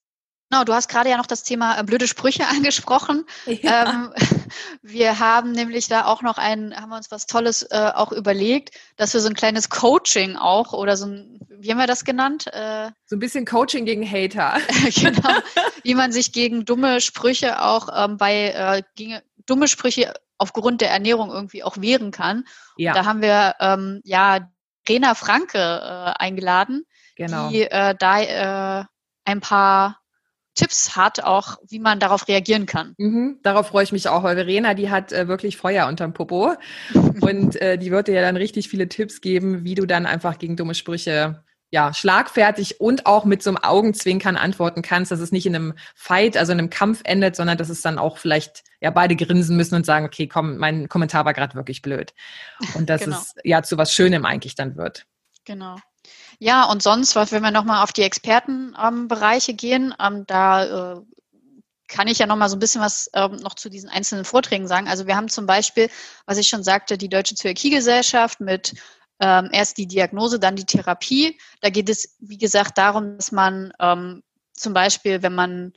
Genau, 0.51 0.63
du 0.63 0.74
hast 0.74 0.88
gerade 0.88 1.12
ja 1.12 1.18
noch 1.18 1.27
das 1.27 1.44
Thema 1.44 1.79
äh, 1.79 1.84
blöde 1.84 2.08
Sprüche 2.08 2.48
angesprochen. 2.50 3.25
Ja. 3.46 3.89
Ähm, 3.89 4.13
wir 4.82 5.20
haben 5.20 5.51
nämlich 5.51 5.88
da 5.88 6.06
auch 6.06 6.22
noch 6.22 6.38
ein, 6.38 6.75
haben 6.75 6.89
wir 6.89 6.98
uns 6.98 7.12
was 7.12 7.27
Tolles 7.27 7.63
äh, 7.63 7.91
auch 7.94 8.12
überlegt, 8.12 8.72
dass 8.98 9.13
wir 9.13 9.22
so 9.22 9.29
ein 9.29 9.36
kleines 9.36 9.70
Coaching 9.70 10.38
auch 10.38 10.74
oder 10.74 10.98
so 10.98 11.06
ein, 11.06 11.39
wie 11.50 11.70
haben 11.70 11.77
wir 11.77 11.88
das 11.88 12.03
genannt? 12.03 12.48
Äh, 12.51 12.89
so 13.06 13.15
ein 13.15 13.20
bisschen 13.20 13.46
Coaching 13.46 13.86
gegen 13.86 14.10
Hater. 14.10 14.58
genau, 14.96 15.39
wie 15.84 15.93
man 15.93 16.12
sich 16.12 16.32
gegen 16.32 16.65
dumme 16.65 17.00
Sprüche 17.00 17.62
auch 17.62 17.89
ähm, 17.95 18.17
bei 18.17 18.50
äh, 18.52 18.82
gegen 18.95 19.19
dumme 19.45 19.67
Sprüche 19.67 20.13
aufgrund 20.39 20.82
der 20.82 20.89
Ernährung 20.89 21.30
irgendwie 21.30 21.63
auch 21.63 21.78
wehren 21.78 22.12
kann. 22.12 22.45
Ja. 22.78 22.93
da 22.93 23.06
haben 23.06 23.21
wir 23.21 23.56
ähm, 23.60 24.02
ja 24.04 24.50
Rena 24.89 25.15
Franke 25.15 25.58
äh, 25.58 26.13
eingeladen, 26.17 26.86
genau. 27.15 27.49
die 27.49 27.62
äh, 27.62 27.95
da 27.97 28.82
äh, 28.82 28.86
ein 29.25 29.39
paar 29.39 29.99
Tipps 30.56 30.95
hat, 30.97 31.23
auch 31.23 31.58
wie 31.69 31.80
man 31.80 31.99
darauf 31.99 32.28
reagieren 32.28 32.65
kann. 32.65 32.93
Mhm, 32.97 33.39
darauf 33.43 33.67
freue 33.67 33.84
ich 33.84 33.91
mich 33.91 34.10
auch, 34.10 34.23
weil 34.23 34.36
Verena, 34.36 34.73
die 34.73 34.89
hat 34.89 35.13
äh, 35.13 35.28
wirklich 35.28 35.56
Feuer 35.56 35.88
unterm 35.88 36.13
Popo 36.13 36.56
und 37.21 37.56
äh, 37.62 37.78
die 37.78 37.91
wird 37.91 38.08
dir 38.08 38.15
ja 38.15 38.21
dann 38.21 38.36
richtig 38.36 38.67
viele 38.67 38.89
Tipps 38.89 39.21
geben, 39.21 39.63
wie 39.63 39.75
du 39.75 39.86
dann 39.86 40.06
einfach 40.06 40.38
gegen 40.38 40.58
dumme 40.58 40.75
Sprüche 40.75 41.43
ja, 41.71 41.93
schlagfertig 41.93 42.79
und 42.82 43.05
auch 43.05 43.25
mit 43.25 43.43
so 43.43 43.51
einem 43.51 43.58
Augenzwinkern 43.58 44.38
antworten 44.38 44.82
kannst, 44.82 45.12
dass 45.12 45.19
es 45.19 45.32
nicht 45.32 45.45
in 45.45 45.55
einem 45.55 45.73
Fight, 45.95 46.36
also 46.36 46.51
in 46.51 46.60
einem 46.60 46.69
Kampf 46.69 47.01
endet, 47.03 47.36
sondern 47.36 47.58
dass 47.58 47.69
es 47.69 47.82
dann 47.82 47.99
auch 47.99 48.17
vielleicht 48.17 48.63
ja 48.82 48.89
beide 48.89 49.15
grinsen 49.15 49.55
müssen 49.55 49.75
und 49.75 49.86
sagen, 49.86 50.05
okay, 50.05 50.27
komm, 50.27 50.58
mein 50.58 50.89
Kommentar 50.89 51.25
war 51.25 51.34
gerade 51.34 51.55
wirklich 51.55 51.82
blöd. 51.82 52.13
Und 52.75 52.89
dass 52.89 53.01
genau. 53.01 53.17
es 53.17 53.36
ja 53.43 53.62
zu 53.62 53.77
was 53.77 53.93
Schönem 53.93 54.25
eigentlich 54.25 54.55
dann 54.55 54.77
wird. 54.77 55.05
Genau. 55.45 55.77
Ja, 56.39 56.65
und 56.65 56.82
sonst, 56.82 57.15
was, 57.15 57.32
wenn 57.32 57.43
wir 57.43 57.51
nochmal 57.51 57.84
auf 57.84 57.91
die 57.91 58.03
Expertenbereiche 58.03 59.51
ähm, 59.51 59.58
gehen, 59.58 59.95
ähm, 59.99 60.23
da 60.25 60.95
äh, 60.95 61.01
kann 61.88 62.08
ich 62.08 62.19
ja 62.19 62.27
noch 62.27 62.38
mal 62.38 62.49
so 62.49 62.55
ein 62.55 62.60
bisschen 62.60 62.82
was 62.82 63.10
ähm, 63.13 63.36
noch 63.38 63.55
zu 63.55 63.69
diesen 63.69 63.89
einzelnen 63.89 64.23
Vorträgen 64.23 64.67
sagen. 64.67 64.88
Also 64.88 65.08
wir 65.08 65.15
haben 65.15 65.27
zum 65.27 65.45
Beispiel, 65.45 65.89
was 66.25 66.38
ich 66.38 66.47
schon 66.47 66.63
sagte, 66.63 66.97
die 66.97 67.10
Deutsche 67.10 67.36
Zöliakiegesellschaft 67.36 68.39
mit 68.39 68.75
ähm, 69.19 69.49
erst 69.51 69.77
die 69.77 69.88
Diagnose, 69.88 70.39
dann 70.39 70.55
die 70.55 70.65
Therapie. 70.65 71.39
Da 71.62 71.69
geht 71.69 71.89
es, 71.89 72.15
wie 72.19 72.38
gesagt, 72.38 72.77
darum, 72.77 73.17
dass 73.17 73.32
man 73.32 73.73
ähm, 73.79 74.23
zum 74.53 74.73
Beispiel, 74.73 75.21
wenn 75.21 75.36
man 75.36 75.73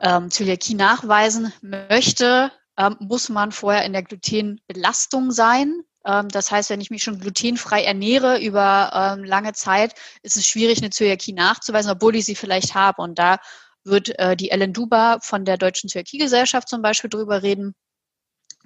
ähm, 0.00 0.30
Zöliakie 0.30 0.74
nachweisen 0.74 1.52
möchte, 1.60 2.52
ähm, 2.76 2.96
muss 3.00 3.28
man 3.28 3.52
vorher 3.52 3.84
in 3.84 3.92
der 3.92 4.02
Glutenbelastung 4.02 5.32
sein. 5.32 5.82
Ähm, 6.04 6.28
das 6.28 6.50
heißt, 6.50 6.70
wenn 6.70 6.80
ich 6.80 6.90
mich 6.90 7.02
schon 7.02 7.18
glutenfrei 7.18 7.82
ernähre 7.84 8.40
über 8.40 8.90
ähm, 8.94 9.24
lange 9.24 9.52
Zeit, 9.52 9.94
ist 10.22 10.36
es 10.36 10.46
schwierig, 10.46 10.78
eine 10.78 10.90
Zöliakie 10.90 11.32
nachzuweisen, 11.32 11.90
obwohl 11.90 12.16
ich 12.16 12.24
sie 12.24 12.36
vielleicht 12.36 12.74
habe. 12.74 13.02
Und 13.02 13.18
da 13.18 13.38
wird 13.84 14.16
äh, 14.18 14.36
die 14.36 14.50
Ellen 14.50 14.72
Duba 14.72 15.18
von 15.20 15.44
der 15.44 15.56
Deutschen 15.58 15.88
Zöliakiegesellschaft 15.88 16.68
zum 16.68 16.82
Beispiel 16.82 17.10
drüber 17.10 17.42
reden. 17.42 17.74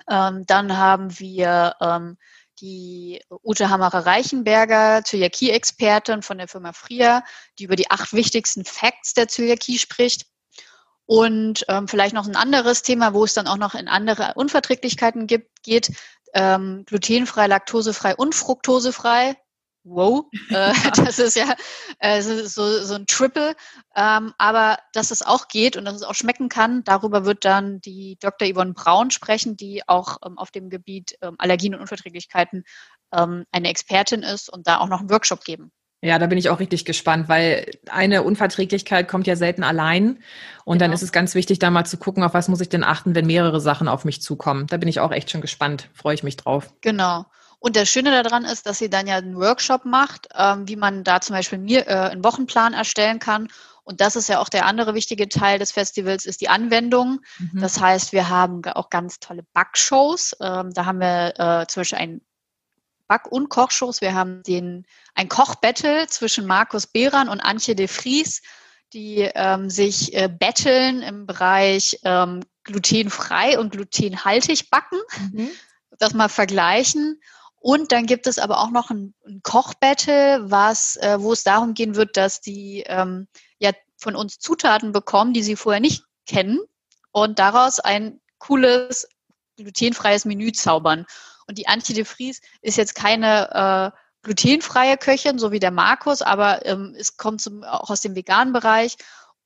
Dann 0.07 0.77
haben 0.77 1.21
wir 1.21 1.77
die 2.61 3.23
Ute 3.43 3.71
Hammerer-Reichenberger, 3.71 5.03
Zöliakie-Expertin 5.05 6.23
von 6.23 6.39
der 6.39 6.49
Firma 6.49 6.73
Fria, 6.73 7.25
die 7.59 7.65
über 7.65 7.77
die 7.77 7.91
acht 7.91 8.13
wichtigsten 8.13 8.65
Facts 8.65 9.15
der 9.15 9.29
Zöliakie 9.29 9.79
spricht. 9.79 10.27
Und 11.07 11.65
ähm, 11.69 11.89
vielleicht 11.89 12.15
noch 12.15 12.27
ein 12.27 12.37
anderes 12.37 12.83
Thema, 12.83 13.13
wo 13.13 13.25
es 13.25 13.35
dann 13.35 13.49
auch 13.49 13.57
noch 13.57 13.75
in 13.75 13.89
andere 13.89 14.35
Unverträglichkeiten 14.35 15.27
gibt, 15.27 15.63
geht, 15.63 15.93
ähm, 16.35 16.85
glutenfrei, 16.87 17.47
laktosefrei 17.47 18.15
und 18.15 18.35
fruktosefrei 18.35 19.37
wow, 19.85 20.25
äh, 20.51 20.73
das 20.97 21.19
ist 21.19 21.37
ja 21.37 21.55
äh, 21.99 22.23
so, 22.23 22.83
so 22.83 22.95
ein 22.95 23.07
Triple. 23.07 23.55
Ähm, 23.97 24.33
aber 24.39 24.79
dass 24.93 25.11
es 25.11 25.23
auch 25.23 25.49
geht 25.49 25.77
und 25.77 25.85
dass 25.85 25.97
es 25.97 26.03
auch 26.03 26.15
schmecken 26.15 26.49
kann, 26.49 26.85
darüber 26.85 27.25
wird 27.25 27.45
dann 27.45 27.81
die 27.81 28.17
Dr. 28.21 28.49
Yvonne 28.53 28.73
Braun 28.73 29.11
sprechen, 29.11 29.57
die 29.57 29.83
auch 29.89 30.19
ähm, 30.25 30.39
auf 30.39 30.51
dem 30.51 30.71
Gebiet 30.71 31.17
ähm, 31.23 31.37
Allergien 31.39 31.75
und 31.75 31.81
Unverträglichkeiten 31.81 32.65
ähm, 33.15 33.45
eine 33.53 33.69
Expertin 33.69 34.23
ist 34.23 34.53
und 34.53 34.67
da 34.67 34.79
auch 34.79 34.89
noch 34.89 35.01
einen 35.01 35.11
Workshop 35.11 35.45
geben. 35.45 35.73
Ja, 36.05 36.19
da 36.19 36.27
bin 36.27 36.37
ich 36.37 36.51
auch 36.51 36.59
richtig 36.59 36.85
gespannt, 36.85 37.29
weil 37.29 37.71
eine 37.89 38.25
Unverträglichkeit 38.25 39.07
kommt 39.07 39.29
ja 39.29 39.37
selten 39.37 39.63
allein. 39.63 40.19
Und 40.65 40.79
genau. 40.79 40.79
dann 40.79 40.93
ist 40.93 41.03
es 41.03 41.13
ganz 41.13 41.37
wichtig, 41.37 41.61
da 41.61 41.71
mal 41.71 41.85
zu 41.85 41.97
gucken, 41.97 42.25
auf 42.25 42.35
was 42.35 42.49
muss 42.49 42.61
ich 42.61 42.69
denn 42.69 42.83
achten, 42.83 43.15
wenn 43.15 43.27
mehrere 43.27 43.61
Sachen 43.61 43.87
auf 43.87 44.05
mich 44.05 44.21
zukommen. 44.21 44.67
Da 44.67 44.79
bin 44.79 44.89
ich 44.89 44.99
auch 44.99 45.13
echt 45.13 45.31
schon 45.31 45.41
gespannt. 45.41 45.89
Freue 45.95 46.15
ich 46.15 46.25
mich 46.25 46.37
drauf. 46.37 46.75
Genau. 46.81 47.27
Und 47.63 47.77
das 47.77 47.89
Schöne 47.89 48.25
daran 48.25 48.45
ist, 48.45 48.67
dass 48.67 48.79
sie 48.79 48.91
dann 48.91 49.07
ja 49.07 49.15
einen 49.15 49.37
Workshop 49.37 49.85
macht, 49.85 50.27
ähm, 50.35 50.67
wie 50.67 50.75
man 50.75 51.05
da 51.05 51.21
zum 51.21 51.37
Beispiel 51.37 51.59
mir 51.59 51.87
äh, 51.87 52.11
einen 52.11 52.25
Wochenplan 52.25 52.75
erstellen 52.75 53.21
kann. 53.21 53.47
Und 53.85 54.01
das 54.01 54.17
ist 54.17 54.29
ja 54.29 54.41
auch 54.41 54.49
der 54.49 54.67
andere 54.67 54.95
wichtige 54.95 55.29
Teil 55.29 55.61
des 55.61 55.71
Festivals, 55.71 56.27
ist 56.27 56.41
die 56.41 56.49
Anwendung. 56.49 57.21
Mhm. 57.39 57.61
Das 57.61 57.81
heißt, 57.81 58.13
wir 58.13 58.29
haben 58.29 58.65
auch 58.65 58.91
ganz 58.91 59.21
tolle 59.21 59.45
Backshows. 59.53 60.35
Ähm, 60.41 60.73
da 60.75 60.87
haben 60.87 60.99
wir 60.99 61.35
äh, 61.39 61.67
zum 61.69 61.83
Beispiel 61.83 61.99
ein 61.99 62.21
Back- 63.07 63.31
und 63.31 63.49
Kochshows. 63.49 64.01
Wir 64.01 64.13
haben 64.13 64.43
den, 64.43 64.85
ein 65.15 65.29
Kochbattle 65.29 66.09
zwischen 66.09 66.47
Markus 66.47 66.89
Behran 66.89 67.29
und 67.29 67.39
Antje 67.39 67.77
de 67.77 67.87
Vries, 67.87 68.43
die 68.93 69.31
ähm, 69.37 69.71
sich 69.71 70.13
äh, 70.17 70.29
betteln 70.29 71.01
im 71.03 71.27
Bereich 71.27 72.01
ähm, 72.03 72.41
glutenfrei 72.65 73.57
und 73.57 73.71
glutenhaltig 73.71 74.69
backen. 74.69 74.99
Mhm. 75.33 75.49
Das 76.01 76.13
mal 76.13 76.29
vergleichen. 76.29 77.21
Und 77.63 77.93
dann 77.93 78.07
gibt 78.07 78.27
es 78.27 78.41
aber 78.41 78.59
auch 78.59 78.71
noch 78.71 78.91
ein, 78.91 79.15
ein 79.25 79.41
Kochbattle, 79.45 80.51
was, 80.51 80.97
äh, 80.97 81.19
wo 81.21 81.33
es 81.33 81.45
darum 81.45 81.75
gehen 81.75 81.95
wird, 81.95 82.17
dass 82.17 82.41
die 82.41 82.83
ähm, 82.89 83.29
ja 83.61 83.71
von 83.97 84.17
uns 84.17 84.41
Zutaten 84.41 84.91
bekommen, 84.91 85.33
die 85.33 85.45
sie 85.45 85.55
vorher 85.55 85.81
nicht 85.81 86.03
kennen 86.27 86.59
und 87.13 87.39
daraus 87.39 87.79
ein 87.79 88.21
cooles 88.39 89.07
glutenfreies 89.57 90.25
Menü 90.25 90.51
zaubern. 90.51 91.07
Und 91.47 91.57
die 91.57 91.69
Antje 91.69 91.95
de 91.95 92.05
Vries 92.05 92.41
ist 92.63 92.77
jetzt 92.77 92.97
keine 92.97 93.93
äh, 93.95 93.99
glutenfreie 94.25 94.97
Köchin, 94.97 95.39
so 95.39 95.53
wie 95.53 95.61
der 95.61 95.71
Markus, 95.71 96.21
aber 96.21 96.67
ähm, 96.67 96.97
es 96.99 97.17
kommt 97.17 97.43
zum, 97.43 97.63
auch 97.63 97.91
aus 97.91 98.01
dem 98.01 98.17
veganen 98.17 98.53
Bereich 98.53 98.97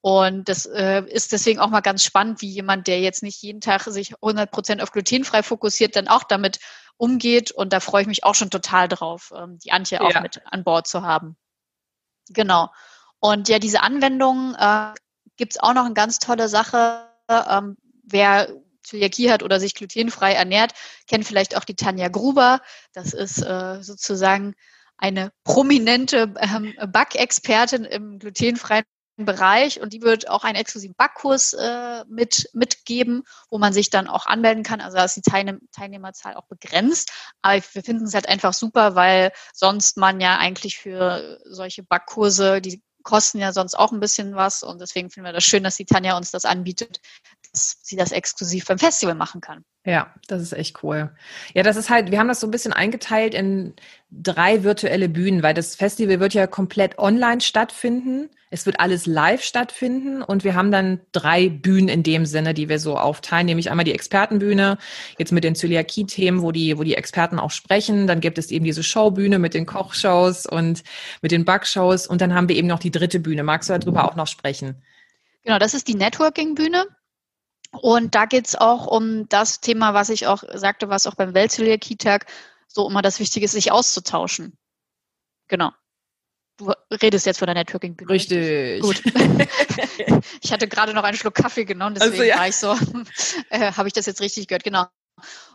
und 0.00 0.48
das 0.48 0.66
äh, 0.66 1.02
ist 1.08 1.32
deswegen 1.32 1.58
auch 1.58 1.68
mal 1.68 1.80
ganz 1.80 2.04
spannend, 2.04 2.40
wie 2.40 2.48
jemand, 2.48 2.86
der 2.86 3.00
jetzt 3.00 3.24
nicht 3.24 3.42
jeden 3.42 3.60
Tag 3.60 3.82
sich 3.82 4.14
100 4.22 4.50
Prozent 4.50 4.80
auf 4.80 4.92
glutenfrei 4.92 5.42
fokussiert, 5.42 5.96
dann 5.96 6.06
auch 6.06 6.22
damit 6.22 6.60
umgeht. 6.96 7.50
Und 7.50 7.72
da 7.72 7.80
freue 7.80 8.02
ich 8.02 8.08
mich 8.08 8.24
auch 8.24 8.34
schon 8.34 8.50
total 8.50 8.88
drauf, 8.88 9.32
ähm, 9.36 9.58
die 9.58 9.72
Antje 9.72 10.00
auch 10.00 10.20
mit 10.20 10.40
an 10.44 10.64
Bord 10.64 10.86
zu 10.86 11.02
haben. 11.02 11.36
Genau. 12.30 12.70
Und 13.20 13.48
ja, 13.48 13.58
diese 13.58 13.82
Anwendung 13.82 14.54
äh, 14.58 14.92
gibt 15.36 15.52
es 15.52 15.60
auch 15.60 15.74
noch 15.74 15.84
eine 15.84 15.94
ganz 15.94 16.18
tolle 16.18 16.48
Sache. 16.48 17.08
Ähm, 17.28 17.76
wer 18.04 18.48
Zöliakie 18.82 19.30
hat 19.30 19.42
oder 19.42 19.58
sich 19.58 19.74
glutenfrei 19.74 20.32
ernährt, 20.32 20.72
kennt 21.08 21.26
vielleicht 21.26 21.56
auch 21.56 21.64
die 21.64 21.74
Tanja 21.74 22.08
Gruber. 22.08 22.60
Das 22.92 23.12
ist 23.12 23.42
äh, 23.42 23.82
sozusagen 23.82 24.54
eine 24.96 25.32
prominente 25.44 26.32
ähm, 26.38 26.74
Backexpertin 26.90 27.84
im 27.84 28.18
glutenfreien 28.18 28.84
Bereich 29.24 29.80
und 29.80 29.92
die 29.92 30.02
wird 30.02 30.28
auch 30.28 30.44
einen 30.44 30.56
exklusiven 30.56 30.94
Backkurs 30.96 31.54
äh, 31.54 32.04
mit, 32.08 32.50
mitgeben, 32.52 33.22
wo 33.50 33.58
man 33.58 33.72
sich 33.72 33.88
dann 33.90 34.08
auch 34.08 34.26
anmelden 34.26 34.62
kann. 34.62 34.80
Also 34.80 34.98
da 34.98 35.04
ist 35.04 35.16
die 35.16 35.22
Teilnehm 35.22 35.60
Teilnehmerzahl 35.72 36.34
auch 36.34 36.46
begrenzt. 36.46 37.10
Aber 37.42 37.54
wir 37.72 37.82
finden 37.82 38.04
es 38.04 38.14
halt 38.14 38.28
einfach 38.28 38.52
super, 38.52 38.94
weil 38.94 39.32
sonst 39.54 39.96
man 39.96 40.20
ja 40.20 40.36
eigentlich 40.38 40.78
für 40.78 41.40
solche 41.44 41.82
Backkurse, 41.82 42.60
die 42.60 42.82
kosten 43.06 43.38
ja 43.38 43.52
sonst 43.52 43.78
auch 43.78 43.92
ein 43.92 44.00
bisschen 44.00 44.34
was 44.34 44.62
und 44.64 44.80
deswegen 44.80 45.10
finden 45.10 45.28
wir 45.28 45.32
das 45.32 45.44
schön, 45.44 45.62
dass 45.62 45.76
die 45.76 45.86
Tanja 45.86 46.16
uns 46.16 46.32
das 46.32 46.44
anbietet, 46.44 47.00
dass 47.56 47.78
sie 47.82 47.96
das 47.96 48.12
exklusiv 48.12 48.66
beim 48.66 48.78
Festival 48.78 49.14
machen 49.14 49.40
kann. 49.40 49.64
Ja, 49.86 50.12
das 50.28 50.42
ist 50.42 50.52
echt 50.52 50.82
cool. 50.82 51.10
Ja, 51.54 51.62
das 51.62 51.76
ist 51.76 51.88
halt, 51.88 52.10
wir 52.10 52.18
haben 52.18 52.28
das 52.28 52.40
so 52.40 52.46
ein 52.46 52.50
bisschen 52.50 52.72
eingeteilt 52.72 53.34
in 53.34 53.74
drei 54.10 54.62
virtuelle 54.62 55.08
Bühnen, 55.08 55.42
weil 55.42 55.54
das 55.54 55.74
Festival 55.74 56.20
wird 56.20 56.34
ja 56.34 56.46
komplett 56.46 56.98
online 56.98 57.40
stattfinden. 57.40 58.28
Es 58.50 58.66
wird 58.66 58.78
alles 58.78 59.06
live 59.06 59.42
stattfinden 59.42 60.22
und 60.22 60.44
wir 60.44 60.54
haben 60.54 60.70
dann 60.70 61.00
drei 61.12 61.48
Bühnen 61.48 61.88
in 61.88 62.02
dem 62.02 62.26
Sinne, 62.26 62.52
die 62.52 62.68
wir 62.68 62.78
so 62.78 62.98
aufteilen, 62.98 63.46
nämlich 63.46 63.70
einmal 63.70 63.84
die 63.84 63.94
Expertenbühne, 63.94 64.76
jetzt 65.18 65.32
mit 65.32 65.44
den 65.44 65.54
Zöliakie-Themen, 65.54 66.42
wo 66.42 66.52
die, 66.52 66.76
wo 66.76 66.82
die 66.82 66.94
Experten 66.94 67.38
auch 67.38 67.50
sprechen. 67.50 68.06
Dann 68.06 68.20
gibt 68.20 68.38
es 68.38 68.50
eben 68.50 68.64
diese 68.64 68.82
Showbühne 68.82 69.38
mit 69.38 69.54
den 69.54 69.66
Kochshows 69.66 70.46
und 70.46 70.82
mit 71.22 71.32
den 71.32 71.44
Backshows 71.44 72.06
und 72.06 72.20
dann 72.20 72.34
haben 72.34 72.48
wir 72.48 72.56
eben 72.56 72.68
noch 72.68 72.80
die 72.80 72.90
dritte 72.90 73.18
Bühne. 73.18 73.42
Magst 73.44 73.70
du 73.70 73.78
darüber 73.78 74.04
auch 74.04 74.16
noch 74.16 74.26
sprechen? 74.26 74.82
Genau, 75.44 75.60
das 75.60 75.74
ist 75.74 75.86
die 75.86 75.94
Networking-Bühne. 75.94 76.86
Und 77.72 78.14
da 78.14 78.26
geht 78.26 78.46
es 78.46 78.54
auch 78.54 78.86
um 78.86 79.28
das 79.28 79.60
Thema, 79.60 79.94
was 79.94 80.08
ich 80.08 80.26
auch 80.26 80.42
sagte, 80.54 80.88
was 80.88 81.06
auch 81.06 81.14
beim 81.14 81.34
Weltzöliakie-Tag 81.34 82.26
so 82.68 82.88
immer 82.88 83.02
das 83.02 83.20
Wichtige 83.20 83.44
ist, 83.44 83.52
sich 83.52 83.72
auszutauschen. 83.72 84.56
Genau. 85.48 85.72
Du 86.58 86.72
redest 86.90 87.26
jetzt 87.26 87.38
von 87.38 87.46
der 87.46 87.54
Networking-Bühne. 87.54 88.10
Richtig. 88.10 88.80
Gut. 88.80 89.02
ich 90.42 90.52
hatte 90.52 90.68
gerade 90.68 90.94
noch 90.94 91.04
einen 91.04 91.16
Schluck 91.16 91.34
Kaffee 91.34 91.66
genommen, 91.66 91.94
deswegen 91.94 92.12
also, 92.12 92.24
ja. 92.24 92.38
war 92.38 92.48
ich 92.48 92.56
so, 92.56 92.72
äh, 93.50 93.72
habe 93.72 93.88
ich 93.88 93.94
das 93.94 94.06
jetzt 94.06 94.20
richtig 94.20 94.48
gehört, 94.48 94.64
genau. 94.64 94.86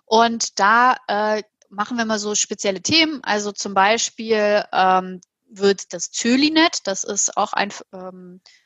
Und 0.06 0.60
da 0.60 0.97
äh, 1.08 1.43
machen 1.69 1.97
wir 1.97 2.06
mal 2.06 2.19
so 2.19 2.36
spezielle 2.36 2.82
Themen. 2.82 3.24
Also 3.24 3.52
zum 3.52 3.74
Beispiel 3.74 4.63
ähm, 4.71 5.21
wird 5.50 5.93
das 5.93 6.12
Zölinet, 6.12 6.86
das 6.86 7.04
ist 7.04 7.36
auch 7.36 7.54
ein 7.54 7.74
ähm, 7.93 8.41
äh, 8.43 8.61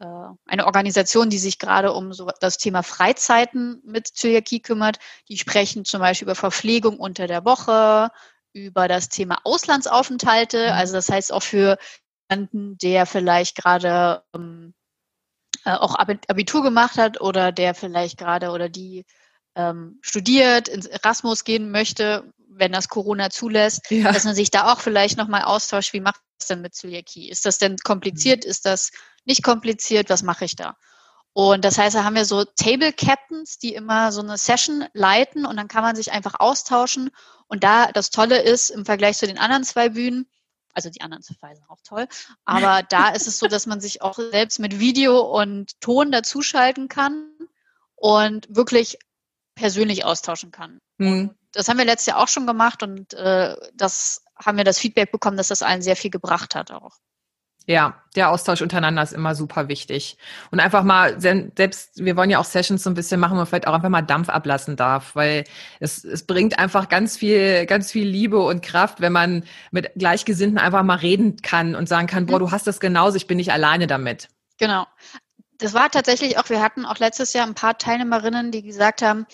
eine 0.00 0.66
Organisation, 0.66 1.28
die 1.28 1.38
sich 1.38 1.58
gerade 1.58 1.92
um 1.92 2.12
so 2.12 2.30
das 2.40 2.58
Thema 2.58 2.82
Freizeiten 2.82 3.82
mit 3.84 4.06
Zöliakie 4.06 4.60
kümmert. 4.60 4.98
Die 5.28 5.38
sprechen 5.38 5.84
zum 5.84 6.00
Beispiel 6.00 6.26
über 6.26 6.36
Verpflegung 6.36 6.98
unter 7.00 7.26
der 7.26 7.44
Woche, 7.44 8.10
über 8.52 8.88
das 8.88 9.08
Thema 9.08 9.38
Auslandsaufenthalte. 9.44 10.66
Mhm. 10.66 10.72
Also 10.72 10.94
das 10.94 11.08
heißt 11.08 11.32
auch 11.32 11.42
für 11.42 11.78
jemanden, 12.30 12.78
der 12.78 13.06
vielleicht 13.06 13.56
gerade 13.56 14.22
ähm, 14.34 14.74
äh, 15.64 15.72
auch 15.72 15.96
Abitur 15.96 16.62
gemacht 16.62 16.96
hat 16.96 17.20
oder 17.20 17.52
der 17.52 17.74
vielleicht 17.74 18.18
gerade 18.18 18.50
oder 18.50 18.68
die 18.68 19.04
ähm, 19.56 19.98
studiert, 20.02 20.68
ins 20.68 20.86
Erasmus 20.86 21.44
gehen 21.44 21.70
möchte, 21.70 22.32
wenn 22.48 22.72
das 22.72 22.88
Corona 22.88 23.30
zulässt, 23.30 23.90
ja. 23.90 24.12
dass 24.12 24.24
man 24.24 24.34
sich 24.34 24.50
da 24.50 24.72
auch 24.72 24.80
vielleicht 24.80 25.16
nochmal 25.16 25.42
austauscht, 25.42 25.92
wie 25.92 26.00
macht 26.00 26.20
das 26.38 26.48
denn 26.48 26.60
mit 26.60 26.74
Zöliakie? 26.74 27.28
Ist 27.28 27.44
das 27.44 27.58
denn 27.58 27.76
kompliziert? 27.78 28.44
Mhm. 28.44 28.50
Ist 28.50 28.66
das 28.66 28.90
nicht 29.28 29.44
kompliziert, 29.44 30.10
was 30.10 30.22
mache 30.22 30.44
ich 30.44 30.56
da? 30.56 30.76
Und 31.32 31.64
das 31.64 31.78
heißt, 31.78 31.94
da 31.94 32.02
haben 32.02 32.16
wir 32.16 32.24
so 32.24 32.44
Table 32.44 32.92
Captains, 32.92 33.58
die 33.58 33.74
immer 33.74 34.10
so 34.10 34.20
eine 34.20 34.36
Session 34.36 34.84
leiten 34.92 35.46
und 35.46 35.56
dann 35.56 35.68
kann 35.68 35.84
man 35.84 35.94
sich 35.94 36.10
einfach 36.10 36.40
austauschen. 36.40 37.10
Und 37.46 37.62
da 37.62 37.92
das 37.92 38.10
Tolle 38.10 38.42
ist, 38.42 38.70
im 38.70 38.84
Vergleich 38.84 39.18
zu 39.18 39.26
den 39.28 39.38
anderen 39.38 39.62
zwei 39.62 39.90
Bühnen, 39.90 40.28
also 40.74 40.90
die 40.90 41.00
anderen 41.00 41.22
zwei 41.22 41.54
sind 41.54 41.68
auch 41.70 41.80
toll, 41.86 42.08
aber 42.44 42.82
da 42.88 43.10
ist 43.10 43.28
es 43.28 43.38
so, 43.38 43.46
dass 43.46 43.66
man 43.66 43.80
sich 43.80 44.02
auch 44.02 44.18
selbst 44.18 44.58
mit 44.58 44.80
Video 44.80 45.20
und 45.20 45.80
Ton 45.80 46.10
dazuschalten 46.10 46.88
kann 46.88 47.30
und 47.94 48.46
wirklich 48.50 48.98
persönlich 49.54 50.04
austauschen 50.04 50.50
kann. 50.50 50.80
Mhm. 50.96 51.34
Das 51.52 51.68
haben 51.68 51.78
wir 51.78 51.84
letztes 51.84 52.06
Jahr 52.06 52.18
auch 52.18 52.28
schon 52.28 52.46
gemacht 52.46 52.82
und 52.82 53.14
äh, 53.14 53.56
das 53.74 54.22
haben 54.36 54.56
wir 54.56 54.64
das 54.64 54.78
Feedback 54.78 55.12
bekommen, 55.12 55.36
dass 55.36 55.48
das 55.48 55.62
allen 55.62 55.82
sehr 55.82 55.96
viel 55.96 56.10
gebracht 56.10 56.54
hat 56.54 56.70
auch. 56.70 56.96
Ja, 57.68 58.02
der 58.16 58.30
Austausch 58.30 58.62
untereinander 58.62 59.02
ist 59.02 59.12
immer 59.12 59.34
super 59.34 59.68
wichtig. 59.68 60.16
Und 60.50 60.58
einfach 60.58 60.84
mal, 60.84 61.20
selbst, 61.20 62.02
wir 62.02 62.16
wollen 62.16 62.30
ja 62.30 62.38
auch 62.38 62.46
Sessions 62.46 62.82
so 62.82 62.88
ein 62.88 62.94
bisschen 62.94 63.20
machen, 63.20 63.32
wo 63.32 63.36
man 63.36 63.46
vielleicht 63.46 63.66
auch 63.66 63.74
einfach 63.74 63.90
mal 63.90 64.00
Dampf 64.00 64.30
ablassen 64.30 64.74
darf, 64.74 65.14
weil 65.14 65.44
es, 65.78 66.02
es 66.02 66.26
bringt 66.26 66.58
einfach 66.58 66.88
ganz 66.88 67.18
viel, 67.18 67.66
ganz 67.66 67.92
viel 67.92 68.08
Liebe 68.08 68.38
und 68.38 68.62
Kraft, 68.62 69.02
wenn 69.02 69.12
man 69.12 69.44
mit 69.70 69.92
Gleichgesinnten 69.96 70.58
einfach 70.58 70.82
mal 70.82 70.96
reden 70.96 71.36
kann 71.42 71.74
und 71.74 71.90
sagen 71.90 72.06
kann, 72.06 72.24
boah, 72.24 72.38
mhm. 72.38 72.46
du 72.46 72.50
hast 72.52 72.66
das 72.66 72.80
genauso, 72.80 73.18
ich 73.18 73.26
bin 73.26 73.36
nicht 73.36 73.52
alleine 73.52 73.86
damit. 73.86 74.30
Genau. 74.56 74.86
Das 75.58 75.74
war 75.74 75.90
tatsächlich 75.90 76.38
auch, 76.38 76.48
wir 76.48 76.62
hatten 76.62 76.86
auch 76.86 76.96
letztes 76.96 77.34
Jahr 77.34 77.46
ein 77.46 77.54
paar 77.54 77.76
Teilnehmerinnen, 77.76 78.50
die 78.50 78.62
gesagt 78.62 79.02
haben, 79.02 79.26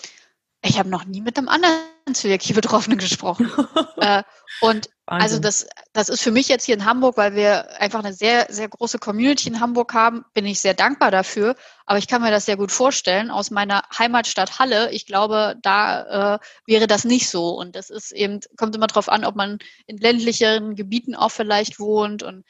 ich 0.65 0.79
habe 0.79 0.89
noch 0.89 1.05
nie 1.05 1.21
mit 1.21 1.37
einem 1.37 1.47
anderen 1.47 1.79
Zöliakie-Betroffenen 2.11 2.97
gesprochen. 2.97 3.51
äh, 3.97 4.23
und 4.61 4.89
Wahnsinn. 5.05 5.23
also 5.23 5.39
das, 5.39 5.67
das 5.93 6.09
ist 6.09 6.21
für 6.21 6.31
mich 6.31 6.47
jetzt 6.47 6.65
hier 6.65 6.75
in 6.75 6.85
Hamburg, 6.85 7.17
weil 7.17 7.35
wir 7.35 7.79
einfach 7.79 8.03
eine 8.03 8.13
sehr, 8.13 8.47
sehr 8.49 8.67
große 8.67 8.97
Community 8.97 9.47
in 9.47 9.59
Hamburg 9.59 9.93
haben, 9.93 10.25
bin 10.33 10.45
ich 10.45 10.59
sehr 10.59 10.73
dankbar 10.73 11.11
dafür. 11.11 11.55
Aber 11.85 11.99
ich 11.99 12.07
kann 12.07 12.21
mir 12.21 12.31
das 12.31 12.45
sehr 12.45 12.57
gut 12.57 12.71
vorstellen 12.71 13.29
aus 13.29 13.51
meiner 13.51 13.83
Heimatstadt 13.97 14.57
Halle. 14.57 14.91
Ich 14.91 15.05
glaube, 15.05 15.55
da 15.61 16.35
äh, 16.35 16.39
wäre 16.65 16.87
das 16.87 17.05
nicht 17.05 17.29
so. 17.29 17.49
Und 17.49 17.75
das 17.75 17.89
ist 17.89 18.11
eben, 18.11 18.39
kommt 18.57 18.75
immer 18.75 18.87
darauf 18.87 19.09
an, 19.09 19.23
ob 19.23 19.35
man 19.35 19.59
in 19.85 19.97
ländlicheren 19.97 20.75
Gebieten 20.75 21.15
auch 21.15 21.29
vielleicht 21.29 21.79
wohnt. 21.79 22.23
Und 22.23 22.43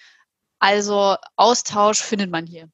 also 0.59 1.17
Austausch 1.35 2.01
findet 2.01 2.31
man 2.31 2.45
hier. 2.45 2.69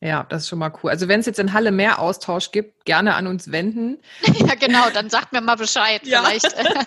Ja, 0.00 0.24
das 0.28 0.42
ist 0.42 0.48
schon 0.48 0.58
mal 0.58 0.72
cool. 0.82 0.90
Also 0.90 1.08
wenn 1.08 1.20
es 1.20 1.26
jetzt 1.26 1.38
in 1.38 1.52
Halle 1.52 1.72
mehr 1.72 1.98
Austausch 1.98 2.50
gibt, 2.50 2.84
gerne 2.84 3.14
an 3.14 3.26
uns 3.26 3.50
wenden. 3.50 3.98
ja, 4.22 4.54
genau, 4.54 4.90
dann 4.92 5.08
sagt 5.08 5.32
mir 5.32 5.40
mal 5.40 5.56
Bescheid. 5.56 6.06
Ja. 6.06 6.22
Vielleicht. 6.22 6.54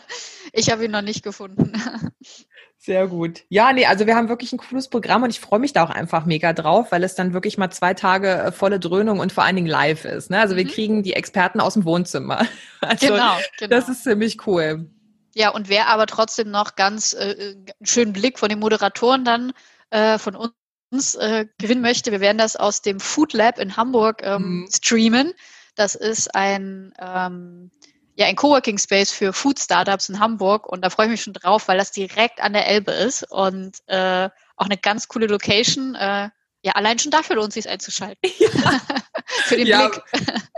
ich 0.53 0.71
habe 0.71 0.85
ihn 0.85 0.91
noch 0.91 1.01
nicht 1.01 1.23
gefunden. 1.23 1.73
Sehr 2.81 3.07
gut. 3.07 3.41
Ja, 3.49 3.73
nee, 3.73 3.85
also 3.85 4.07
wir 4.07 4.15
haben 4.15 4.29
wirklich 4.29 4.53
ein 4.53 4.57
cooles 4.57 4.89
Programm 4.89 5.23
und 5.23 5.31
ich 5.31 5.41
freue 5.41 5.59
mich 5.59 5.73
da 5.73 5.83
auch 5.83 5.89
einfach 5.89 6.25
mega 6.25 6.53
drauf, 6.53 6.93
weil 6.93 7.03
es 7.03 7.13
dann 7.13 7.33
wirklich 7.33 7.57
mal 7.57 7.69
zwei 7.71 7.93
Tage 7.93 8.29
äh, 8.29 8.51
volle 8.53 8.79
Dröhnung 8.79 9.19
und 9.19 9.33
vor 9.33 9.43
allen 9.43 9.57
Dingen 9.57 9.67
live 9.67 10.05
ist. 10.05 10.29
Ne? 10.29 10.39
Also 10.39 10.53
mhm. 10.53 10.59
wir 10.59 10.67
kriegen 10.67 11.03
die 11.03 11.13
Experten 11.13 11.59
aus 11.59 11.73
dem 11.73 11.83
Wohnzimmer. 11.85 12.45
Also 12.81 13.07
genau, 13.07 13.37
genau. 13.57 13.75
Das 13.75 13.89
ist 13.89 14.03
ziemlich 14.03 14.47
cool. 14.47 14.89
Ja, 15.35 15.49
und 15.49 15.67
wer 15.67 15.87
aber 15.87 16.05
trotzdem 16.05 16.51
noch 16.51 16.75
ganz 16.75 17.13
äh, 17.13 17.31
äh 17.31 17.51
einen 17.55 17.85
schönen 17.85 18.13
Blick 18.13 18.39
von 18.39 18.47
den 18.47 18.59
Moderatoren 18.59 19.25
dann 19.25 19.51
äh, 19.89 20.17
von 20.17 20.35
uns 20.35 20.53
uns 20.91 21.15
äh, 21.15 21.45
gewinnen 21.57 21.81
möchte, 21.81 22.11
wir 22.11 22.19
werden 22.19 22.37
das 22.37 22.55
aus 22.55 22.81
dem 22.81 22.99
Food 22.99 23.33
Lab 23.33 23.59
in 23.59 23.77
Hamburg 23.77 24.21
ähm, 24.23 24.61
mhm. 24.61 24.69
streamen. 24.73 25.33
Das 25.75 25.95
ist 25.95 26.35
ein, 26.35 26.93
ähm, 26.99 27.71
ja, 28.15 28.25
ein 28.25 28.35
Coworking 28.35 28.77
Space 28.77 29.11
für 29.11 29.31
Food 29.33 29.59
Startups 29.59 30.09
in 30.09 30.19
Hamburg 30.19 30.67
und 30.67 30.83
da 30.83 30.89
freue 30.89 31.05
ich 31.05 31.11
mich 31.11 31.23
schon 31.23 31.33
drauf, 31.33 31.67
weil 31.67 31.77
das 31.77 31.91
direkt 31.91 32.41
an 32.41 32.53
der 32.53 32.67
Elbe 32.67 32.91
ist 32.91 33.23
und 33.31 33.77
äh, 33.87 34.29
auch 34.57 34.65
eine 34.65 34.77
ganz 34.77 35.07
coole 35.07 35.27
Location. 35.27 35.95
Äh, 35.95 36.29
ja, 36.61 36.73
allein 36.73 36.99
schon 36.99 37.11
dafür 37.11 37.37
lohnt 37.37 37.49
es 37.49 37.53
sich 37.53 37.69
einzuschalten. 37.69 38.29
Ja. 38.37 38.81
Für 39.45 39.57
den 39.57 39.67
ja, 39.67 39.87
Blick. 39.87 40.03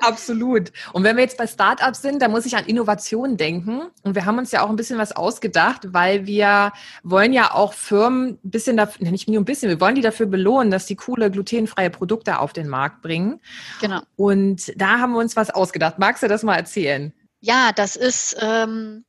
Absolut. 0.01 0.71
Und 0.93 1.03
wenn 1.03 1.15
wir 1.15 1.23
jetzt 1.23 1.37
bei 1.37 1.47
Startups 1.47 2.01
sind, 2.01 2.21
da 2.21 2.27
muss 2.27 2.45
ich 2.45 2.55
an 2.55 2.65
Innovation 2.65 3.37
denken. 3.37 3.83
Und 4.03 4.15
wir 4.15 4.25
haben 4.25 4.37
uns 4.37 4.51
ja 4.51 4.63
auch 4.63 4.69
ein 4.69 4.75
bisschen 4.75 4.97
was 4.97 5.15
ausgedacht, 5.15 5.93
weil 5.93 6.25
wir 6.25 6.73
wollen 7.03 7.33
ja 7.33 7.53
auch 7.53 7.73
Firmen 7.73 8.39
ein 8.43 8.49
bisschen 8.49 8.77
dafür, 8.77 9.09
nicht 9.09 9.29
nur 9.29 9.41
ein 9.41 9.45
bisschen, 9.45 9.69
wir 9.69 9.79
wollen 9.79 9.95
die 9.95 10.01
dafür 10.01 10.25
belohnen, 10.25 10.71
dass 10.71 10.87
sie 10.87 10.95
coole 10.95 11.29
glutenfreie 11.31 11.89
Produkte 11.89 12.39
auf 12.39 12.53
den 12.53 12.67
Markt 12.67 13.01
bringen. 13.01 13.39
Genau. 13.79 14.01
Und 14.15 14.73
da 14.75 14.99
haben 14.99 15.13
wir 15.13 15.19
uns 15.19 15.35
was 15.35 15.49
ausgedacht. 15.49 15.99
Magst 15.99 16.23
du 16.23 16.27
das 16.27 16.43
mal 16.43 16.55
erzählen? 16.55 17.13
Ja, 17.39 17.71
das 17.73 17.95
ist 17.95 18.37
ähm, 18.39 19.03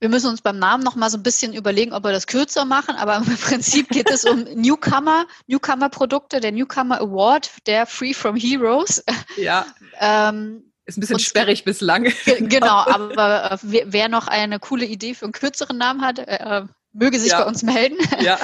wir 0.00 0.08
müssen 0.08 0.30
uns 0.30 0.42
beim 0.42 0.58
Namen 0.58 0.84
noch 0.84 0.94
mal 0.94 1.10
so 1.10 1.18
ein 1.18 1.22
bisschen 1.22 1.52
überlegen, 1.52 1.92
ob 1.92 2.04
wir 2.04 2.12
das 2.12 2.26
kürzer 2.26 2.64
machen, 2.64 2.96
aber 2.96 3.16
im 3.16 3.24
Prinzip 3.36 3.88
geht 3.88 4.10
es 4.10 4.24
um 4.24 4.44
Newcomer, 4.44 5.26
Newcomer-Produkte, 5.46 6.40
der 6.40 6.52
Newcomer 6.52 7.00
Award, 7.00 7.50
der 7.66 7.86
Free 7.86 8.14
from 8.14 8.36
Heroes. 8.36 9.02
Ja. 9.36 9.66
ähm, 10.00 10.72
ist 10.86 10.96
ein 10.96 11.00
bisschen 11.00 11.16
und, 11.16 11.22
sperrig 11.22 11.64
bislang. 11.64 12.04
Genau, 12.38 12.76
aber 12.86 13.52
äh, 13.52 13.58
wer 13.86 14.08
noch 14.08 14.26
eine 14.26 14.58
coole 14.58 14.86
Idee 14.86 15.14
für 15.14 15.26
einen 15.26 15.32
kürzeren 15.32 15.76
Namen 15.76 16.00
hat, 16.02 16.18
äh, 16.18 16.62
möge 16.92 17.18
sich 17.18 17.32
ja. 17.32 17.42
bei 17.42 17.46
uns 17.46 17.62
melden. 17.62 17.98
Ja. 18.20 18.38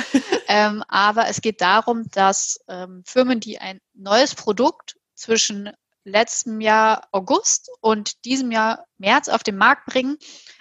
ähm, 0.48 0.84
aber 0.88 1.28
es 1.28 1.40
geht 1.40 1.60
darum, 1.60 2.10
dass 2.10 2.58
ähm, 2.68 3.02
Firmen, 3.06 3.40
die 3.40 3.58
ein 3.58 3.80
neues 3.94 4.34
Produkt 4.34 4.96
zwischen 5.14 5.70
letztem 6.04 6.60
Jahr 6.60 7.08
August 7.12 7.70
und 7.80 8.24
diesem 8.24 8.50
Jahr 8.50 8.84
März 8.98 9.28
auf 9.28 9.42
den 9.42 9.56
Markt 9.56 9.86
bringen, 9.86 10.18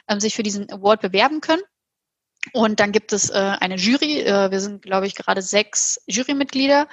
ähm, 0.08 0.20
sich 0.20 0.36
für 0.36 0.44
diesen 0.44 0.72
Award 0.72 1.02
bewerben 1.02 1.42
können. 1.42 1.62
Und 2.52 2.80
dann 2.80 2.92
gibt 2.92 3.14
es 3.14 3.30
äh, 3.30 3.56
eine 3.60 3.76
Jury. 3.76 4.22
Äh, 4.22 4.52
wir 4.52 4.60
sind, 4.60 4.82
glaube 4.82 5.08
ich, 5.08 5.16
gerade 5.16 5.42
sechs 5.42 6.02
Jurymitglieder, 6.08 6.88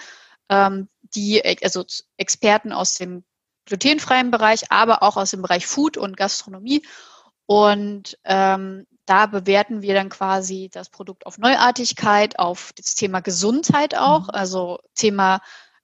ähm, 0.49 0.89
die 1.15 1.43
also 1.63 1.85
Experten 2.17 2.73
aus 2.73 2.95
dem 2.95 3.25
glutenfreien 3.67 4.31
Bereich, 4.31 4.71
aber 4.71 5.03
auch 5.03 5.17
aus 5.17 5.31
dem 5.31 5.43
Bereich 5.43 5.67
Food 5.67 5.97
und 5.97 6.17
Gastronomie. 6.17 6.83
Und 7.47 8.17
ähm, 8.25 8.87
da 9.07 9.27
bewerten 9.27 9.83
wir 9.83 9.95
dann 9.95 10.09
quasi 10.09 10.69
das 10.73 10.89
Produkt 10.89 11.27
auf 11.27 11.39
Neuartigkeit, 11.39 12.39
auf 12.39 12.73
das 12.77 12.95
Thema 12.95 13.21
Gesundheit 13.21 13.97
auch, 13.97 14.29
mhm. 14.29 14.31
also 14.31 14.79
Thema 14.95 15.41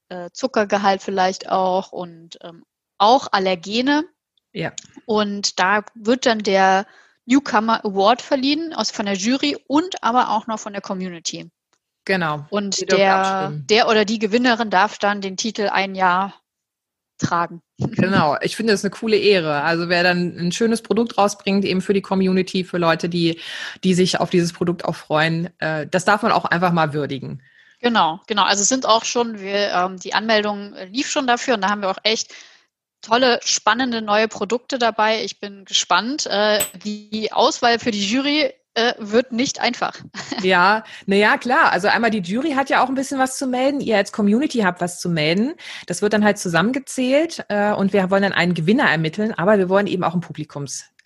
äh, 0.08 0.30
Zuckergehalt 0.32 1.02
vielleicht 1.02 1.48
auch 1.50 1.92
und 1.92 2.38
ähm, 2.42 2.64
auch 2.98 3.28
Allergene. 3.32 4.04
Ja. 4.52 4.72
Und 5.04 5.58
da 5.58 5.84
wird 5.94 6.26
dann 6.26 6.40
der 6.40 6.86
Newcomer 7.26 7.84
Award 7.84 8.22
verliehen 8.22 8.72
aus 8.72 8.90
von 8.90 9.06
der 9.06 9.16
Jury 9.16 9.56
und 9.66 10.02
aber 10.02 10.30
auch 10.30 10.46
noch 10.46 10.58
von 10.58 10.72
der 10.72 10.82
Community. 10.82 11.50
Genau. 12.04 12.46
Und 12.50 12.90
der, 12.90 13.50
der 13.52 13.88
oder 13.88 14.04
die 14.04 14.20
Gewinnerin 14.20 14.70
darf 14.70 14.98
dann 14.98 15.20
den 15.20 15.36
Titel 15.36 15.68
ein 15.70 15.94
Jahr 15.94 16.34
tragen. 17.18 17.62
Genau, 17.78 18.36
ich 18.40 18.56
finde 18.56 18.72
das 18.72 18.84
eine 18.84 18.90
coole 18.90 19.18
Ehre. 19.18 19.62
Also 19.62 19.88
wer 19.90 20.02
dann 20.02 20.34
ein 20.38 20.52
schönes 20.52 20.80
Produkt 20.82 21.18
rausbringt, 21.18 21.64
eben 21.64 21.82
für 21.82 21.92
die 21.92 22.00
Community, 22.00 22.64
für 22.64 22.78
Leute, 22.78 23.08
die, 23.08 23.38
die 23.84 23.92
sich 23.92 24.18
auf 24.18 24.30
dieses 24.30 24.52
Produkt 24.54 24.84
auch 24.86 24.94
freuen, 24.94 25.50
äh, 25.58 25.86
das 25.86 26.06
darf 26.06 26.22
man 26.22 26.32
auch 26.32 26.46
einfach 26.46 26.72
mal 26.72 26.94
würdigen. 26.94 27.42
Genau, 27.80 28.20
genau. 28.26 28.44
Also 28.44 28.62
es 28.62 28.68
sind 28.68 28.86
auch 28.86 29.04
schon, 29.04 29.40
wir, 29.40 29.72
ähm, 29.72 29.98
die 29.98 30.14
Anmeldung 30.14 30.74
lief 30.90 31.08
schon 31.08 31.26
dafür 31.26 31.54
und 31.54 31.60
da 31.60 31.70
haben 31.70 31.82
wir 31.82 31.90
auch 31.90 31.98
echt 32.02 32.34
tolle, 33.02 33.40
spannende 33.44 34.02
neue 34.02 34.28
Produkte 34.28 34.78
dabei. 34.78 35.22
Ich 35.24 35.40
bin 35.40 35.64
gespannt. 35.64 36.26
Äh, 36.26 36.60
die 36.84 37.32
Auswahl 37.32 37.78
für 37.78 37.90
die 37.90 38.04
Jury 38.04 38.52
äh, 38.74 38.94
wird 38.98 39.32
nicht 39.32 39.60
einfach. 39.60 39.94
Ja, 40.42 40.84
naja, 41.06 41.38
klar. 41.38 41.72
Also 41.72 41.88
einmal 41.88 42.10
die 42.10 42.20
Jury 42.20 42.52
hat 42.52 42.68
ja 42.68 42.84
auch 42.84 42.88
ein 42.88 42.94
bisschen 42.94 43.18
was 43.18 43.38
zu 43.38 43.46
melden. 43.46 43.80
Ihr 43.80 43.96
als 43.96 44.12
Community 44.12 44.58
habt 44.58 44.82
was 44.82 45.00
zu 45.00 45.08
melden. 45.08 45.54
Das 45.86 46.02
wird 46.02 46.12
dann 46.12 46.24
halt 46.24 46.38
zusammengezählt 46.38 47.44
äh, 47.48 47.72
und 47.72 47.94
wir 47.94 48.10
wollen 48.10 48.22
dann 48.22 48.32
einen 48.34 48.52
Gewinner 48.52 48.84
ermitteln, 48.84 49.32
aber 49.32 49.56
wir 49.58 49.70
wollen 49.70 49.86
eben 49.86 50.04
auch 50.04 50.12
einen 50.12 50.20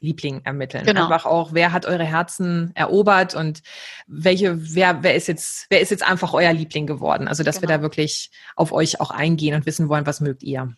Publikumsliebling 0.00 0.44
ermitteln. 0.44 0.84
Genau. 0.84 1.04
Einfach 1.04 1.26
auch, 1.26 1.52
wer 1.52 1.72
hat 1.72 1.86
eure 1.86 2.04
Herzen 2.04 2.72
erobert 2.74 3.34
und 3.34 3.62
welche, 4.06 4.74
wer, 4.74 5.02
wer 5.02 5.14
ist 5.14 5.28
jetzt, 5.28 5.66
wer 5.70 5.80
ist 5.80 5.90
jetzt 5.90 6.06
einfach 6.06 6.32
euer 6.32 6.52
Liebling 6.52 6.86
geworden? 6.86 7.28
Also, 7.28 7.42
dass 7.42 7.56
genau. 7.56 7.68
wir 7.68 7.76
da 7.76 7.82
wirklich 7.82 8.30
auf 8.56 8.72
euch 8.72 9.00
auch 9.00 9.10
eingehen 9.10 9.54
und 9.54 9.66
wissen 9.66 9.88
wollen, 9.88 10.06
was 10.06 10.20
mögt 10.20 10.42
ihr. 10.42 10.74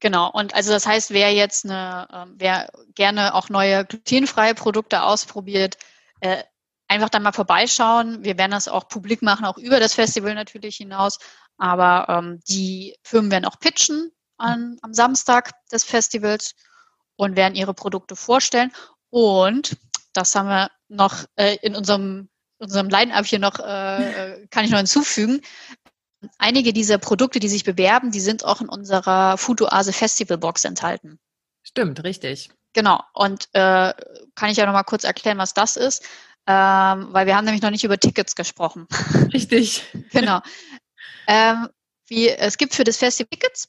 Genau, 0.00 0.30
und 0.30 0.54
also 0.54 0.72
das 0.72 0.86
heißt, 0.86 1.12
wer 1.12 1.32
jetzt 1.32 1.64
eine, 1.64 2.08
ähm, 2.12 2.34
wer 2.36 2.68
gerne 2.94 3.34
auch 3.34 3.48
neue 3.48 3.84
glutenfreie 3.84 4.54
Produkte 4.54 5.02
ausprobiert, 5.02 5.76
äh, 6.20 6.42
einfach 6.88 7.08
dann 7.08 7.22
mal 7.22 7.32
vorbeischauen. 7.32 8.22
Wir 8.22 8.36
werden 8.36 8.50
das 8.50 8.68
auch 8.68 8.88
publik 8.88 9.22
machen, 9.22 9.46
auch 9.46 9.56
über 9.56 9.80
das 9.80 9.94
Festival 9.94 10.34
natürlich 10.34 10.76
hinaus. 10.76 11.18
Aber 11.56 12.06
ähm, 12.08 12.40
die 12.48 12.96
Firmen 13.02 13.30
werden 13.30 13.44
auch 13.44 13.58
pitchen 13.58 14.10
an, 14.36 14.76
am 14.82 14.92
Samstag 14.92 15.52
des 15.70 15.84
Festivals 15.84 16.54
und 17.16 17.36
werden 17.36 17.54
ihre 17.54 17.74
Produkte 17.74 18.16
vorstellen. 18.16 18.72
Und 19.10 19.76
das 20.12 20.34
haben 20.34 20.48
wir 20.48 20.70
noch 20.88 21.24
äh, 21.36 21.56
in 21.62 21.74
unserem, 21.74 22.28
unserem 22.58 22.88
Line-Up 22.88 23.26
hier 23.26 23.38
noch, 23.38 23.58
äh, 23.58 24.32
äh 24.32 24.46
kann 24.48 24.64
ich 24.64 24.70
noch 24.70 24.78
hinzufügen. 24.78 25.40
Einige 26.38 26.72
dieser 26.72 26.98
Produkte, 26.98 27.38
die 27.38 27.48
sich 27.48 27.64
bewerben, 27.64 28.10
die 28.10 28.20
sind 28.20 28.44
auch 28.44 28.60
in 28.60 28.68
unserer 28.68 29.36
Futuase 29.36 29.92
Festival 29.92 30.38
Box 30.38 30.64
enthalten. 30.64 31.18
Stimmt, 31.62 32.02
richtig. 32.04 32.50
Genau. 32.72 33.00
Und 33.12 33.48
äh, 33.52 33.92
kann 34.34 34.50
ich 34.50 34.56
ja 34.56 34.66
noch 34.66 34.72
mal 34.72 34.82
kurz 34.82 35.04
erklären, 35.04 35.38
was 35.38 35.54
das 35.54 35.76
ist, 35.76 36.02
ähm, 36.46 37.08
weil 37.12 37.26
wir 37.26 37.36
haben 37.36 37.44
nämlich 37.44 37.62
noch 37.62 37.70
nicht 37.70 37.84
über 37.84 37.98
Tickets 37.98 38.34
gesprochen. 38.34 38.86
Richtig. 39.32 39.84
genau. 40.10 40.40
Ähm, 41.26 41.68
wie, 42.08 42.28
es 42.28 42.58
gibt 42.58 42.74
für 42.74 42.84
das 42.84 42.98
Festival 42.98 43.28
Tickets 43.30 43.68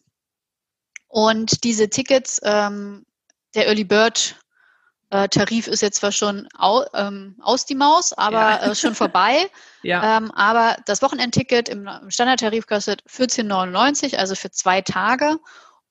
und 1.08 1.64
diese 1.64 1.90
Tickets, 1.90 2.42
ähm, 2.44 3.06
der 3.56 3.68
Early 3.68 3.84
Bird 3.84 4.36
äh, 5.12 5.30
Tarif 5.30 5.68
ist 5.68 5.82
jetzt 5.82 6.00
zwar 6.00 6.12
schon 6.12 6.48
au, 6.58 6.84
ähm, 6.94 7.36
aus 7.42 7.66
die 7.66 7.76
Maus, 7.76 8.12
aber 8.14 8.40
ja. 8.40 8.72
äh, 8.72 8.76
schon 8.76 8.96
vorbei. 8.96 9.50
ja. 9.84 10.18
Ähm, 10.18 10.32
aber 10.32 10.78
das 10.86 11.02
Wochenendticket 11.02 11.70
im, 11.70 11.88
im 11.88 12.12
Standardtarif 12.12 12.68
kostet 12.68 13.04
14,99, 13.04 14.16
also 14.18 14.36
für 14.36 14.52
zwei 14.52 14.82
Tage. 14.82 15.38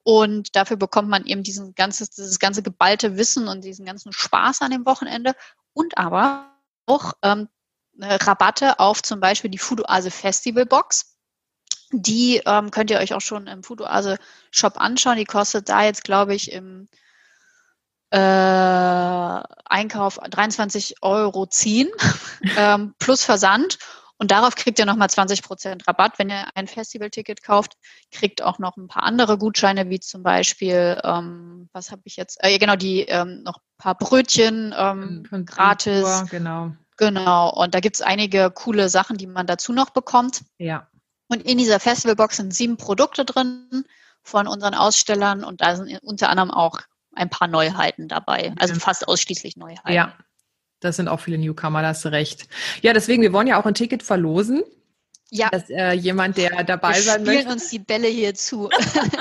Und 0.03 0.55
dafür 0.55 0.77
bekommt 0.77 1.09
man 1.09 1.24
eben 1.24 1.42
diesen 1.42 1.74
ganzes, 1.74 2.11
dieses 2.11 2.38
ganze 2.38 2.62
geballte 2.62 3.16
Wissen 3.16 3.48
und 3.48 3.64
diesen 3.64 3.87
ganzen 3.87 4.12
Spaß 4.12 4.61
an 4.61 4.70
dem 4.70 4.85
Wochenende 4.85 5.35
und 5.72 5.96
aber 5.96 6.53
auch 6.87 7.14
ähm, 7.22 7.48
Rabatte 7.98 8.81
auf 8.81 9.03
zum 9.03 9.20
Beispiel 9.20 9.50
die 9.50 9.59
Fudoase 9.59 10.11
Festival 10.11 10.66
Box. 10.66 11.16
Die 11.92 12.42
ähm, 12.44 12.70
könnt 12.70 12.90
ihr 12.90 12.98
euch 12.98 13.14
auch 13.14 13.20
schon 13.20 13.46
im 13.46 13.62
Fudoase 13.62 14.18
Shop 14.50 14.79
anschauen. 14.79 15.16
Die 15.16 15.24
kostet 15.24 15.68
da 15.68 15.85
jetzt, 15.85 16.05
glaube 16.05 16.35
ich, 16.35 16.53
im 16.53 16.88
äh, 18.14 19.42
Einkauf 19.64 20.22
23,10 20.22 20.94
Euro 21.03 21.48
ähm, 22.57 22.94
plus 22.98 23.24
Versand. 23.24 23.79
Und 24.16 24.31
darauf 24.31 24.55
kriegt 24.55 24.79
ihr 24.79 24.87
nochmal 24.87 25.09
20% 25.09 25.88
Rabatt. 25.88 26.18
Wenn 26.20 26.31
ihr 26.31 26.46
ein 26.55 26.68
Festivalticket 26.68 27.42
kauft, 27.42 27.72
kriegt 28.12 28.42
auch 28.42 28.61
noch 28.61 28.77
ein 28.77 28.87
paar 28.87 29.03
andere 29.03 29.37
Gutscheine, 29.37 29.90
wie 29.90 29.98
zum 29.98 30.22
Beispiel, 30.22 31.00
ähm, 31.03 31.68
was 31.72 31.90
habe 31.90 32.03
ich 32.05 32.16
jetzt, 32.16 32.38
äh, 32.40 32.57
genau, 32.59 32.77
die 32.77 33.00
ähm, 33.00 33.42
noch 33.42 33.57
ein 33.57 33.79
paar 33.79 33.96
Brötchen 33.96 34.72
ähm, 34.77 35.27
gratis. 35.46 36.24
Genau. 36.31 36.70
Genau. 36.96 37.50
Und 37.50 37.74
da 37.74 37.81
gibt 37.81 37.96
es 37.96 38.03
einige 38.03 38.53
coole 38.53 38.88
Sachen, 38.88 39.16
die 39.16 39.27
man 39.27 39.48
dazu 39.48 39.72
noch 39.72 39.90
bekommt. 39.90 40.42
Ja. 40.59 40.87
Und 41.27 41.42
in 41.42 41.59
dieser 41.59 41.81
Festivalbox 41.81 42.37
sind 42.37 42.55
sieben 42.55 42.77
Produkte 42.77 43.24
drin 43.24 43.85
von 44.22 44.46
unseren 44.46 44.74
Ausstellern 44.74 45.42
und 45.42 45.61
da 45.61 45.74
sind 45.74 45.98
unter 46.05 46.29
anderem 46.29 46.53
auch 46.53 46.79
ein 47.16 47.31
paar 47.31 47.48
Neuheiten 47.48 48.09
dabei. 48.09 48.53
Also 48.59 48.74
fast 48.74 49.09
ausschließlich 49.09 49.57
Neuheiten. 49.57 49.92
Ja, 49.92 50.14
das 50.81 50.96
sind 50.96 51.09
auch 51.09 51.20
viele 51.20 51.38
Newcomer, 51.38 51.83
da 51.83 51.88
hast 51.88 52.05
du 52.05 52.11
recht. 52.11 52.48
Ja, 52.83 52.92
deswegen, 52.92 53.22
wir 53.22 53.33
wollen 53.33 53.46
ja 53.46 53.61
auch 53.61 53.66
ein 53.66 53.74
Ticket 53.74 54.03
verlosen. 54.03 54.62
Ja. 55.31 55.48
Dass 55.48 55.68
äh, 55.68 55.92
jemand, 55.92 56.37
der 56.37 56.62
dabei 56.62 56.94
wir 56.94 57.03
sein 57.03 57.24
möchte. 57.24 57.33
Wir 57.33 57.40
spielen 57.40 57.53
uns 57.55 57.70
die 57.70 57.79
Bälle 57.81 58.07
hier 58.07 58.35
zu. 58.35 58.68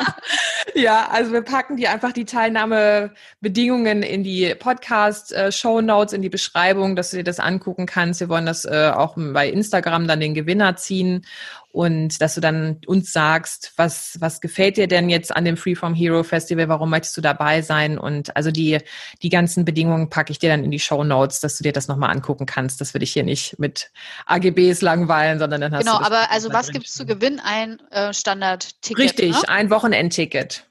ja, 0.76 1.08
also 1.10 1.32
wir 1.32 1.42
packen 1.42 1.78
dir 1.78 1.92
einfach 1.92 2.12
die 2.12 2.26
Teilnahmebedingungen 2.26 4.04
in 4.04 4.24
die 4.24 4.54
Podcast-Show 4.54 5.80
äh, 5.80 5.82
Notes, 5.82 6.14
in 6.14 6.22
die 6.22 6.30
Beschreibung, 6.30 6.96
dass 6.96 7.12
du 7.12 7.18
dir 7.18 7.24
das 7.24 7.40
angucken 7.40 7.88
kannst. 7.88 8.20
Wir 8.20 8.30
wollen 8.30 8.46
das 8.46 8.66
äh, 8.66 8.92
auch 8.94 9.16
bei 9.18 9.50
Instagram 9.50 10.08
dann 10.08 10.20
den 10.20 10.36
Gewinner 10.36 10.76
ziehen 10.76 11.26
und 11.74 12.22
dass 12.22 12.36
du 12.36 12.40
dann 12.40 12.80
uns 12.86 13.12
sagst, 13.12 13.74
was, 13.78 14.18
was 14.20 14.42
gefällt 14.42 14.78
dir 14.78 14.88
denn 14.88 15.10
jetzt 15.10 15.36
an 15.36 15.44
dem 15.44 15.58
Freeform 15.58 15.96
Hero 15.96 16.22
Festival, 16.22 16.70
warum 16.70 16.92
möchtest 16.92 17.18
du 17.18 17.22
dabei 17.22 17.64
sein 17.64 17.98
und 17.98 18.38
also 18.38 18.52
die, 18.52 18.78
die 19.24 19.30
ganzen 19.30 19.66
Bedingungen 19.66 20.08
packe 20.12 20.32
ich 20.32 20.38
dir 20.38 20.50
dann 20.50 20.64
in 20.64 20.70
die 20.70 20.80
Show 20.80 21.04
Notes, 21.04 21.40
dass 21.40 21.58
du 21.58 21.64
dir 21.64 21.74
das 21.74 21.88
nochmal 21.88 22.12
angucken 22.12 22.46
kannst, 22.46 22.80
Das 22.80 22.94
würde 22.94 23.06
ich 23.06 23.14
hier 23.14 23.24
nicht 23.24 23.58
mit 23.58 23.92
AGBs 24.28 24.82
langweilen, 24.82 25.40
sondern 25.40 25.62
dann 25.62 25.74
hast 25.74 25.80
genau, 25.80 25.98
du 25.98 26.04
Genau, 26.04 26.16
aber 26.16 26.30
also 26.30 26.54
was 26.54 26.70
gibt's 26.70 26.94
zu 26.94 27.08
gewinnen? 27.08 27.42
Ein 27.44 27.80
äh, 27.90 28.14
Standard-Ticket, 28.14 29.04
Richtig, 29.04 29.32
ne? 29.32 29.50
ein 29.50 29.72
Wochenendticket. 29.72 30.68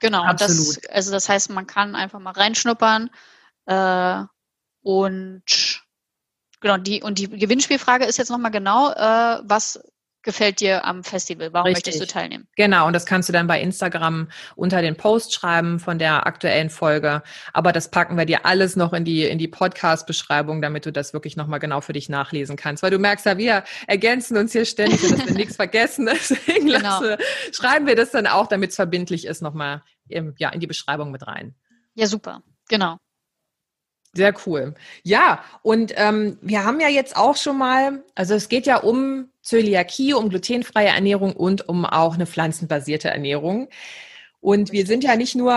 Genau, 0.00 0.22
Absolut. 0.22 0.78
Das, 0.78 0.90
also 0.90 1.12
das 1.12 1.28
heißt, 1.28 1.50
man 1.50 1.66
kann 1.66 1.94
einfach 1.94 2.20
mal 2.20 2.32
reinschnuppern 2.32 3.10
äh, 3.66 4.22
und 4.80 5.42
genau, 6.62 6.78
die 6.78 7.02
und 7.02 7.18
die 7.18 7.28
Gewinnspielfrage 7.28 8.06
ist 8.06 8.16
jetzt 8.16 8.30
nochmal 8.30 8.50
genau, 8.50 8.92
äh, 8.92 9.42
was 9.44 9.78
gefällt 10.22 10.60
dir 10.60 10.84
am 10.84 11.04
Festival? 11.04 11.52
Warum 11.52 11.66
Richtig. 11.66 11.94
möchtest 11.94 12.02
du 12.02 12.12
teilnehmen? 12.12 12.46
Genau, 12.56 12.86
und 12.86 12.92
das 12.92 13.06
kannst 13.06 13.28
du 13.28 13.32
dann 13.32 13.46
bei 13.46 13.60
Instagram 13.60 14.28
unter 14.56 14.82
den 14.82 14.96
Post 14.96 15.34
schreiben 15.34 15.80
von 15.80 15.98
der 15.98 16.26
aktuellen 16.26 16.70
Folge. 16.70 17.22
Aber 17.52 17.72
das 17.72 17.90
packen 17.90 18.16
wir 18.16 18.24
dir 18.24 18.46
alles 18.46 18.76
noch 18.76 18.92
in 18.92 19.04
die, 19.04 19.24
in 19.24 19.38
die 19.38 19.48
Podcast-Beschreibung, 19.48 20.62
damit 20.62 20.86
du 20.86 20.92
das 20.92 21.12
wirklich 21.12 21.36
nochmal 21.36 21.58
genau 21.58 21.80
für 21.80 21.92
dich 21.92 22.08
nachlesen 22.08 22.56
kannst. 22.56 22.82
Weil 22.82 22.90
du 22.90 22.98
merkst 22.98 23.26
ja, 23.26 23.38
wir 23.38 23.64
ergänzen 23.86 24.36
uns 24.36 24.52
hier 24.52 24.64
ständig, 24.64 25.00
dass 25.00 25.26
wir 25.26 25.34
nichts 25.34 25.56
vergessen. 25.56 26.06
Deswegen 26.12 26.66
genau. 26.66 26.78
lasse, 26.78 27.18
schreiben 27.52 27.86
wir 27.86 27.96
das 27.96 28.10
dann 28.10 28.26
auch, 28.26 28.46
damit 28.46 28.70
es 28.70 28.76
verbindlich 28.76 29.26
ist, 29.26 29.42
nochmal 29.42 29.82
ja, 30.06 30.50
in 30.50 30.60
die 30.60 30.66
Beschreibung 30.66 31.10
mit 31.10 31.26
rein. 31.26 31.54
Ja, 31.94 32.06
super. 32.06 32.42
Genau. 32.68 32.98
Sehr 34.14 34.34
cool. 34.46 34.74
Ja, 35.02 35.42
und 35.62 35.94
ähm, 35.96 36.38
wir 36.42 36.64
haben 36.64 36.80
ja 36.80 36.88
jetzt 36.88 37.16
auch 37.16 37.36
schon 37.36 37.56
mal, 37.56 38.04
also 38.14 38.34
es 38.34 38.50
geht 38.50 38.66
ja 38.66 38.76
um 38.76 39.31
Zöliakie, 39.42 40.14
um 40.14 40.28
glutenfreie 40.28 40.88
Ernährung 40.88 41.34
und 41.34 41.68
um 41.68 41.84
auch 41.84 42.14
eine 42.14 42.26
pflanzenbasierte 42.26 43.08
Ernährung. 43.08 43.68
Und 44.40 44.72
wir 44.72 44.86
sind 44.86 45.04
ja 45.04 45.16
nicht 45.16 45.34
nur 45.34 45.54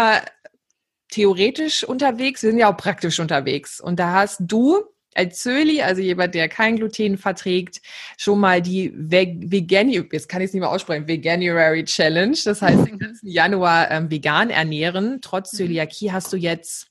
theoretisch 1.10 1.84
unterwegs, 1.84 2.44
wir 2.44 2.50
sind 2.50 2.60
ja 2.60 2.72
auch 2.72 2.78
praktisch 2.78 3.20
unterwegs. 3.20 3.80
Und 3.80 4.00
da 4.00 4.14
hast 4.14 4.42
du 4.42 4.84
als 5.16 5.42
Zöli, 5.42 5.82
also 5.82 6.02
jemand, 6.02 6.36
der 6.36 6.50
kein 6.50 6.76
Gluten 6.76 7.18
verträgt, 7.18 7.82
schon 8.18 8.40
mal 8.40 8.62
die 8.62 8.92
Vegan, 8.96 9.90
jetzt 9.90 10.28
kann 10.28 10.42
ich 10.42 10.48
es 10.48 10.54
nicht 10.54 10.62
mehr 10.62 10.70
aussprechen, 10.70 11.08
Veganuary 11.08 11.86
Challenge. 11.86 12.38
Das 12.44 12.62
heißt, 12.62 12.86
den 12.86 13.00
ganzen 13.00 13.28
Januar 13.28 13.90
ähm, 13.92 14.12
vegan 14.12 14.50
ernähren. 14.50 15.20
Trotz 15.22 15.54
mhm. 15.54 15.58
Zöliakie 15.58 16.12
hast 16.12 16.34
du 16.34 16.38
jetzt 16.38 16.88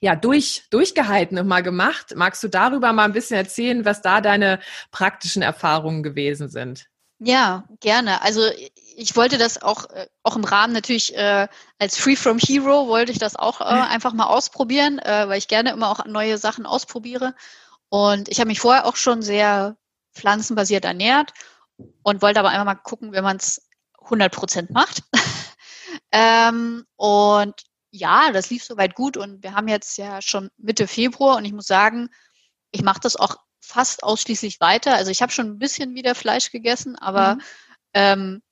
ja, 0.00 0.16
durch, 0.16 0.64
durchgehalten 0.70 1.38
und 1.38 1.46
mal 1.46 1.62
gemacht. 1.62 2.14
Magst 2.16 2.42
du 2.42 2.48
darüber 2.48 2.92
mal 2.92 3.04
ein 3.04 3.12
bisschen 3.12 3.36
erzählen, 3.36 3.84
was 3.84 4.02
da 4.02 4.20
deine 4.20 4.60
praktischen 4.90 5.42
Erfahrungen 5.42 6.02
gewesen 6.02 6.48
sind? 6.48 6.86
Ja, 7.18 7.64
gerne. 7.80 8.22
Also 8.22 8.40
ich 8.96 9.14
wollte 9.14 9.36
das 9.36 9.60
auch, 9.60 9.90
äh, 9.90 10.08
auch 10.22 10.36
im 10.36 10.44
Rahmen 10.44 10.72
natürlich 10.72 11.14
äh, 11.14 11.48
als 11.78 11.98
Free 11.98 12.16
from 12.16 12.38
Hero 12.38 12.88
wollte 12.88 13.12
ich 13.12 13.18
das 13.18 13.36
auch 13.36 13.60
äh, 13.60 13.64
einfach 13.64 14.14
mal 14.14 14.24
ausprobieren, 14.24 14.98
äh, 14.98 15.28
weil 15.28 15.36
ich 15.36 15.48
gerne 15.48 15.70
immer 15.70 15.90
auch 15.90 16.06
neue 16.06 16.38
Sachen 16.38 16.64
ausprobiere. 16.64 17.34
Und 17.90 18.30
ich 18.30 18.40
habe 18.40 18.48
mich 18.48 18.60
vorher 18.60 18.86
auch 18.86 18.96
schon 18.96 19.20
sehr 19.20 19.76
pflanzenbasiert 20.14 20.86
ernährt 20.86 21.34
und 22.02 22.22
wollte 22.22 22.40
aber 22.40 22.50
einfach 22.50 22.64
mal 22.64 22.74
gucken, 22.74 23.12
wenn 23.12 23.24
man 23.24 23.36
es 23.36 23.68
100 24.02 24.32
Prozent 24.32 24.70
macht. 24.70 25.02
ähm, 26.12 26.86
und 26.96 27.54
ja, 27.90 28.30
das 28.32 28.50
lief 28.50 28.64
soweit 28.64 28.94
gut 28.94 29.16
und 29.16 29.42
wir 29.42 29.54
haben 29.54 29.68
jetzt 29.68 29.98
ja 29.98 30.22
schon 30.22 30.50
Mitte 30.56 30.86
Februar 30.86 31.36
und 31.36 31.44
ich 31.44 31.52
muss 31.52 31.66
sagen, 31.66 32.08
ich 32.70 32.82
mache 32.82 33.00
das 33.00 33.16
auch 33.16 33.36
fast 33.60 34.02
ausschließlich 34.02 34.60
weiter. 34.60 34.94
Also 34.94 35.10
ich 35.10 35.22
habe 35.22 35.32
schon 35.32 35.46
ein 35.46 35.58
bisschen 35.58 35.94
wieder 35.94 36.14
Fleisch 36.14 36.50
gegessen, 36.50 36.96
aber 36.96 37.36
mhm. 37.36 37.42
ähm, 37.94 38.42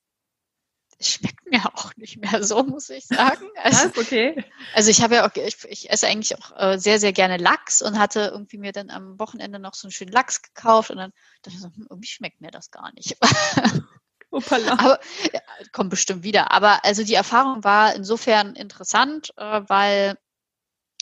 es 1.01 1.11
schmeckt 1.11 1.49
mir 1.49 1.65
auch 1.75 1.95
nicht 1.97 2.17
mehr 2.17 2.43
so, 2.43 2.63
muss 2.65 2.91
ich 2.91 3.07
sagen. 3.07 3.47
Also, 3.63 3.89
okay. 4.01 4.45
Also 4.75 4.91
ich 4.91 5.03
habe 5.03 5.17
ja 5.17 5.29
auch, 5.29 5.35
ich, 5.35 5.65
ich 5.69 5.91
esse 5.91 6.07
eigentlich 6.07 6.37
auch 6.39 6.57
äh, 6.57 6.79
sehr, 6.79 6.99
sehr 6.99 7.13
gerne 7.13 7.37
Lachs 7.37 7.83
und 7.83 7.99
hatte 7.99 8.31
irgendwie 8.33 8.59
mir 8.59 8.73
dann 8.73 8.91
am 8.91 9.19
Wochenende 9.19 9.59
noch 9.59 9.75
so 9.75 9.87
einen 9.87 9.93
schönen 9.93 10.13
Lachs 10.13 10.43
gekauft 10.43 10.91
und 10.91 10.97
dann 10.97 11.13
dachte 11.43 11.57
ich 11.57 11.61
so, 11.61 11.69
hm, 11.69 11.87
irgendwie 11.91 12.09
schmeckt 12.09 12.41
mir 12.41 12.51
das 12.51 12.71
gar 12.71 12.93
nicht. 12.95 13.17
Opala. 14.31 14.73
Aber 14.73 15.01
ja, 15.33 15.41
kommt 15.73 15.91
bestimmt 15.91 16.23
wieder. 16.23 16.53
Aber 16.53 16.85
also 16.85 17.05
die 17.05 17.15
Erfahrung 17.15 17.65
war 17.65 17.95
insofern 17.95 18.55
interessant, 18.55 19.33
äh, 19.37 19.63
weil 19.67 20.19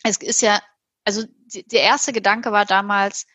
es 0.03 0.19
ist 0.19 0.43
ja, 0.43 0.61
also 1.05 1.25
die, 1.53 1.67
der 1.67 1.83
erste 1.83 2.13
Gedanke 2.13 2.53
war 2.53 2.65
damals 2.65 3.27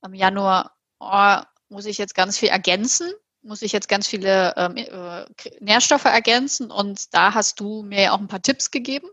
am 0.00 0.14
Januar, 0.14 0.76
oh, 1.00 1.38
muss 1.68 1.86
ich 1.86 1.98
jetzt 1.98 2.14
ganz 2.14 2.38
viel 2.38 2.48
ergänzen, 2.48 3.12
muss 3.42 3.62
ich 3.62 3.72
jetzt 3.72 3.88
ganz 3.88 4.06
viele 4.06 4.54
ähm, 4.56 4.76
äh, 4.76 5.24
Nährstoffe 5.60 6.04
ergänzen 6.04 6.70
und 6.70 7.14
da 7.14 7.34
hast 7.34 7.60
du 7.60 7.82
mir 7.82 8.02
ja 8.02 8.12
auch 8.12 8.20
ein 8.20 8.28
paar 8.28 8.42
Tipps 8.42 8.70
gegeben. 8.70 9.08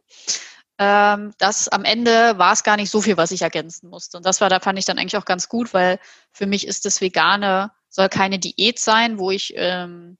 Ähm, 0.79 1.33
das 1.37 1.67
am 1.67 1.85
Ende 1.85 2.37
war 2.37 2.53
es 2.53 2.63
gar 2.63 2.77
nicht 2.77 2.89
so 2.89 3.01
viel, 3.01 3.17
was 3.17 3.31
ich 3.31 3.43
ergänzen 3.43 3.89
musste. 3.89 4.17
Und 4.17 4.25
das 4.25 4.41
war, 4.41 4.49
da 4.49 4.59
fand 4.59 4.79
ich 4.79 4.85
dann 4.85 4.97
eigentlich 4.97 5.17
auch 5.17 5.25
ganz 5.25 5.49
gut, 5.49 5.73
weil 5.73 5.99
für 6.31 6.47
mich 6.47 6.67
ist 6.67 6.85
das 6.85 6.99
Vegane 6.99 7.71
soll 7.93 8.09
keine 8.09 8.39
Diät 8.39 8.79
sein, 8.79 9.19
wo 9.19 9.29
ich 9.29 9.53
ähm, 9.55 10.17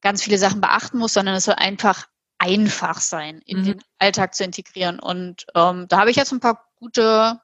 ganz 0.00 0.22
viele 0.22 0.38
Sachen 0.38 0.62
beachten 0.62 0.98
muss, 0.98 1.12
sondern 1.12 1.34
es 1.34 1.44
soll 1.44 1.54
einfach 1.54 2.06
einfach 2.38 3.00
sein, 3.02 3.42
in 3.44 3.60
mhm. 3.60 3.64
den 3.64 3.82
Alltag 3.98 4.34
zu 4.34 4.44
integrieren. 4.44 4.98
Und 4.98 5.46
ähm, 5.54 5.86
da 5.88 5.98
habe 5.98 6.10
ich 6.10 6.16
jetzt 6.16 6.32
ein 6.32 6.40
paar 6.40 6.66
gute 6.76 7.38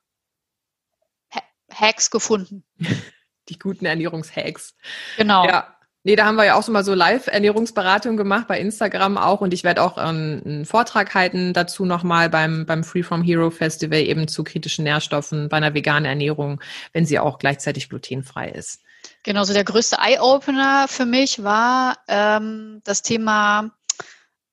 ha 1.34 1.42
Hacks 1.70 2.10
gefunden. 2.10 2.64
Die 3.50 3.58
guten 3.58 3.84
Ernährungshacks. 3.84 4.74
Genau. 5.18 5.46
Ja. 5.46 5.76
Nee, 6.02 6.16
da 6.16 6.24
haben 6.24 6.36
wir 6.36 6.44
ja 6.44 6.54
auch 6.54 6.62
so 6.62 6.72
mal 6.72 6.84
so 6.84 6.94
Live-Ernährungsberatung 6.94 8.16
gemacht 8.16 8.46
bei 8.46 8.58
Instagram 8.58 9.18
auch 9.18 9.40
und 9.40 9.52
ich 9.52 9.64
werde 9.64 9.82
auch 9.82 9.98
ähm, 9.98 10.40
einen 10.44 10.64
Vortrag 10.64 11.14
halten 11.14 11.52
dazu 11.52 11.84
nochmal 11.84 12.30
beim, 12.30 12.64
beim 12.64 12.84
Free 12.84 13.02
From 13.02 13.22
Hero 13.22 13.50
Festival 13.50 13.98
eben 13.98 14.28
zu 14.28 14.44
kritischen 14.44 14.84
Nährstoffen 14.84 15.48
bei 15.48 15.58
einer 15.58 15.74
veganen 15.74 16.04
Ernährung, 16.04 16.62
wenn 16.92 17.04
sie 17.06 17.18
auch 17.18 17.38
gleichzeitig 17.38 17.88
glutenfrei 17.88 18.48
ist. 18.50 18.82
Genau, 19.22 19.44
so 19.44 19.52
der 19.52 19.64
größte 19.64 19.96
Eye-Opener 19.98 20.88
für 20.88 21.06
mich 21.06 21.42
war 21.42 21.98
ähm, 22.08 22.80
das 22.84 23.02
Thema 23.02 23.70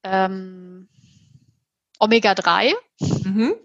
ähm, 0.03 0.89
Omega-3. 1.99 2.73
Mhm. 2.99 3.55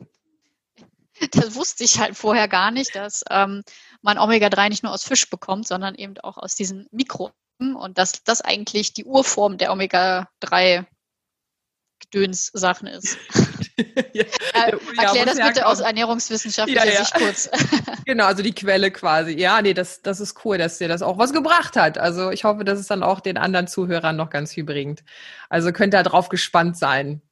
Das 1.33 1.57
wusste 1.57 1.83
ich 1.83 1.98
halt 1.98 2.16
vorher 2.16 2.46
gar 2.46 2.70
nicht, 2.70 2.94
dass 2.94 3.24
ähm, 3.29 3.64
man 4.03 4.18
Omega-3 4.18 4.68
nicht 4.68 4.85
nur 4.85 4.92
aus 4.92 5.03
Fisch 5.03 5.29
bekommt, 5.29 5.66
sondern 5.66 5.96
eben 5.96 6.16
auch 6.18 6.37
aus 6.38 6.55
diesen 6.55 6.87
Mikro 6.92 7.33
und 7.59 7.98
dass 7.98 8.22
das 8.22 8.40
eigentlich 8.40 8.92
die 8.92 9.05
Urform 9.05 9.59
der 9.59 9.72
Omega-3 9.72 10.87
Gedöns-Sachen 11.98 12.87
ist. 12.87 13.18
ja, 14.12 14.24
äh, 14.54 14.76
erklär 14.96 15.26
das 15.26 15.36
bitte 15.38 15.66
aus 15.66 15.80
ernährungswissenschaftlicher 15.80 16.84
ja, 16.84 16.92
ja. 16.92 17.04
Sicht 17.04 17.14
kurz. 17.14 17.50
genau, 18.04 18.24
also 18.24 18.42
die 18.42 18.54
Quelle 18.54 18.90
quasi. 18.90 19.32
Ja, 19.38 19.62
nee, 19.62 19.74
das, 19.74 20.02
das 20.02 20.20
ist 20.20 20.44
cool, 20.44 20.58
dass 20.58 20.78
dir 20.78 20.88
das 20.88 21.02
auch 21.02 21.18
was 21.18 21.32
gebracht 21.32 21.76
hat. 21.76 21.98
Also 21.98 22.30
ich 22.30 22.44
hoffe, 22.44 22.64
dass 22.64 22.78
es 22.78 22.88
dann 22.88 23.02
auch 23.02 23.20
den 23.20 23.36
anderen 23.36 23.68
Zuhörern 23.68 24.16
noch 24.16 24.30
ganz 24.30 24.54
viel 24.54 24.64
bringt. 24.64 25.04
Also 25.48 25.72
könnt 25.72 25.94
ihr 25.94 26.02
drauf 26.02 26.28
gespannt 26.28 26.76
sein. 26.76 27.22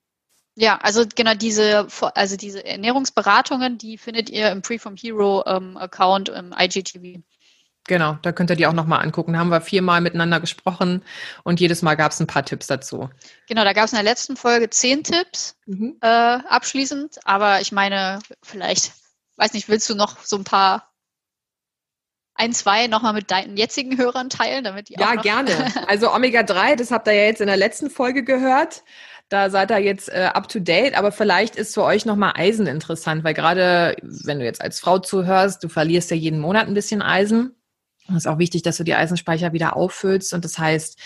Ja, 0.54 0.78
also 0.78 1.04
genau 1.14 1.34
diese, 1.34 1.86
also 2.14 2.36
diese 2.36 2.64
Ernährungsberatungen, 2.64 3.76
die 3.76 3.98
findet 3.98 4.30
ihr 4.30 4.50
im 4.50 4.62
Pre 4.62 4.78
from 4.78 4.96
Hero 4.96 5.44
ähm, 5.46 5.76
Account 5.76 6.30
im 6.30 6.54
IGTV. 6.58 7.20
Genau, 7.86 8.18
da 8.22 8.32
könnt 8.32 8.50
ihr 8.50 8.56
die 8.56 8.66
auch 8.66 8.72
nochmal 8.72 9.02
angucken. 9.02 9.34
Da 9.34 9.38
haben 9.38 9.50
wir 9.50 9.60
viermal 9.60 10.00
miteinander 10.00 10.40
gesprochen 10.40 11.02
und 11.44 11.60
jedes 11.60 11.82
Mal 11.82 11.94
gab 11.94 12.12
es 12.12 12.20
ein 12.20 12.26
paar 12.26 12.44
Tipps 12.44 12.66
dazu. 12.66 13.10
Genau, 13.48 13.64
da 13.64 13.72
gab 13.72 13.84
es 13.84 13.92
in 13.92 13.96
der 13.96 14.04
letzten 14.04 14.36
Folge 14.36 14.70
zehn 14.70 15.04
Tipps 15.04 15.56
mhm. 15.66 15.96
äh, 16.00 16.06
abschließend, 16.06 17.20
aber 17.24 17.60
ich 17.60 17.70
meine, 17.70 18.18
vielleicht, 18.42 18.92
weiß 19.36 19.52
nicht, 19.52 19.68
willst 19.68 19.88
du 19.88 19.94
noch 19.94 20.18
so 20.18 20.36
ein 20.36 20.44
paar 20.44 20.90
ein, 22.38 22.52
zwei 22.52 22.86
nochmal 22.86 23.14
mit 23.14 23.30
deinen 23.30 23.56
jetzigen 23.56 23.96
Hörern 23.96 24.28
teilen, 24.28 24.64
damit 24.64 24.88
die 24.88 24.94
Ja, 24.94 25.14
auch 25.16 25.22
gerne. 25.22 25.50
Also 25.86 26.12
Omega-3, 26.12 26.76
das 26.76 26.90
habt 26.90 27.06
ihr 27.08 27.14
ja 27.14 27.24
jetzt 27.24 27.40
in 27.40 27.46
der 27.46 27.56
letzten 27.56 27.88
Folge 27.88 28.24
gehört. 28.24 28.82
Da 29.28 29.50
seid 29.50 29.70
ihr 29.70 29.78
jetzt 29.78 30.08
äh, 30.08 30.30
up 30.32 30.48
to 30.48 30.60
date, 30.60 30.96
aber 30.96 31.10
vielleicht 31.10 31.56
ist 31.56 31.74
für 31.74 31.82
euch 31.82 32.04
nochmal 32.06 32.34
Eisen 32.36 32.66
interessant, 32.66 33.24
weil 33.24 33.34
gerade 33.34 33.96
wenn 34.02 34.38
du 34.38 34.44
jetzt 34.44 34.60
als 34.60 34.78
Frau 34.78 34.98
zuhörst, 34.98 35.64
du 35.64 35.68
verlierst 35.68 36.10
ja 36.10 36.16
jeden 36.16 36.38
Monat 36.38 36.68
ein 36.68 36.74
bisschen 36.74 37.02
Eisen. 37.02 37.56
Es 38.08 38.16
ist 38.16 38.26
auch 38.26 38.38
wichtig, 38.38 38.62
dass 38.62 38.76
du 38.76 38.84
die 38.84 38.94
Eisenspeicher 38.94 39.52
wieder 39.52 39.76
auffüllst. 39.76 40.32
Und 40.32 40.44
das 40.44 40.58
heißt, 40.58 40.98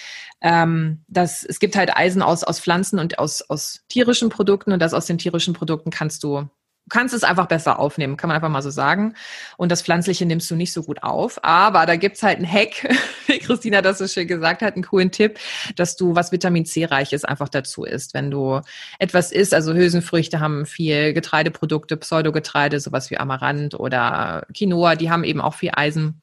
ähm, 0.43 1.03
dass 1.09 1.45
es 1.45 1.59
gibt 1.59 1.77
halt 1.77 1.97
Eisen 1.97 2.23
aus, 2.23 2.45
aus 2.45 2.61
Pflanzen 2.61 2.99
und 2.99 3.19
aus, 3.19 3.43
aus 3.43 3.81
tierischen 3.89 4.29
Produkten. 4.29 4.73
Und 4.73 4.81
das 4.81 4.95
aus 4.95 5.07
den 5.07 5.19
tierischen 5.19 5.55
Produkten 5.55 5.91
kannst 5.91 6.23
du, 6.23 6.49
kannst 6.89 7.15
es 7.15 7.25
einfach 7.25 7.47
besser 7.47 7.79
aufnehmen, 7.79 8.17
kann 8.17 8.29
man 8.29 8.37
einfach 8.37 8.51
mal 8.51 8.63
so 8.63 8.71
sagen. 8.71 9.15
Und 9.57 9.73
das 9.73 9.83
Pflanzliche 9.83 10.27
nimmst 10.27 10.51
du 10.51 10.57
nicht 10.57 10.73
so 10.73 10.83
gut 10.83 11.03
auf. 11.03 11.43
Aber 11.43 11.87
da 11.87 11.97
gibt's 11.97 12.23
halt 12.23 12.37
einen 12.37 12.51
Hack, 12.51 12.89
wie 13.27 13.39
Christina 13.39 13.81
das 13.81 13.99
so 13.99 14.07
schön 14.07 14.29
gesagt 14.29 14.61
hat, 14.61 14.75
einen 14.75 14.85
coolen 14.85 15.11
Tipp, 15.11 15.39
dass 15.77 15.97
du 15.97 16.15
was 16.15 16.33
Vitamin 16.33 16.67
C-reiches 16.67 17.25
einfach 17.25 17.49
dazu 17.49 17.85
isst. 17.85 18.13
Wenn 18.13 18.31
du 18.31 18.61
etwas 18.99 19.33
isst, 19.33 19.55
also 19.55 19.73
Hülsenfrüchte 19.73 20.41
haben 20.41 20.67
viel 20.67 21.15
Getreideprodukte, 21.15 21.97
Pseudogetreide, 21.97 22.79
sowas 22.81 23.11
wie 23.11 23.17
Amaranth 23.17 23.75
oder 23.75 24.47
Quinoa, 24.55 24.97
die 24.97 25.11
haben 25.11 25.25
eben 25.25 25.41
auch 25.41 25.55
viel 25.55 25.71
Eisen 25.75 26.21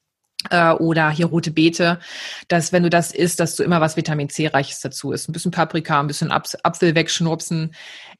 äh, 0.50 0.72
oder 0.72 1.10
hier 1.10 1.28
rote 1.28 1.52
Beete, 1.52 2.00
dass 2.48 2.72
wenn 2.72 2.84
du 2.84 2.90
das 2.90 3.12
isst, 3.12 3.40
dass 3.40 3.56
du 3.56 3.64
immer 3.64 3.82
was 3.82 3.98
Vitamin 3.98 4.30
C 4.30 4.48
reiches 4.48 4.80
dazu 4.80 5.12
isst. 5.12 5.28
Ein 5.28 5.34
bisschen 5.34 5.52
Paprika, 5.52 6.00
ein 6.00 6.08
bisschen 6.08 6.32
Apfel 6.32 6.96
wegschnurpsen. 6.96 7.74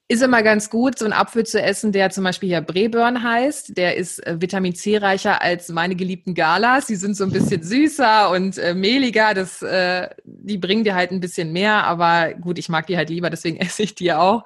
Ist 0.10 0.24
immer 0.24 0.42
ganz 0.42 0.70
gut, 0.70 0.98
so 0.98 1.06
einen 1.06 1.14
Apfel 1.14 1.46
zu 1.46 1.62
essen, 1.62 1.92
der 1.92 2.10
zum 2.10 2.24
Beispiel 2.24 2.50
hier 2.50 2.62
Breburn 2.62 3.24
heißt. 3.24 3.78
Der 3.78 3.98
ist 3.98 4.26
äh, 4.26 4.42
Vitamin 4.42 4.74
C 4.74 4.98
reicher 4.98 5.42
als 5.42 5.70
meine 5.70 5.96
geliebten 5.96 6.34
Galas. 6.34 6.88
Die 6.88 6.96
sind 6.96 7.16
so 7.16 7.26
ein 7.26 7.32
bisschen 7.32 7.62
süßer 7.64 8.30
und 8.32 8.58
äh, 8.58 8.74
mehliger. 8.74 9.34
Das, 9.34 9.62
äh, 9.62 10.10
die 10.24 10.58
bringen 10.58 10.86
dir 10.86 10.96
halt 10.96 11.12
ein 11.12 11.20
bisschen 11.20 11.52
mehr, 11.52 11.84
aber 11.84 12.34
gut, 12.34 12.58
ich 12.58 12.70
mag 12.70 12.88
die 12.88 12.98
halt 12.98 13.10
lieber, 13.10 13.30
deswegen 13.30 13.58
esse 13.62 13.84
ich 13.84 13.96
die 13.96 14.14
auch. 14.14 14.46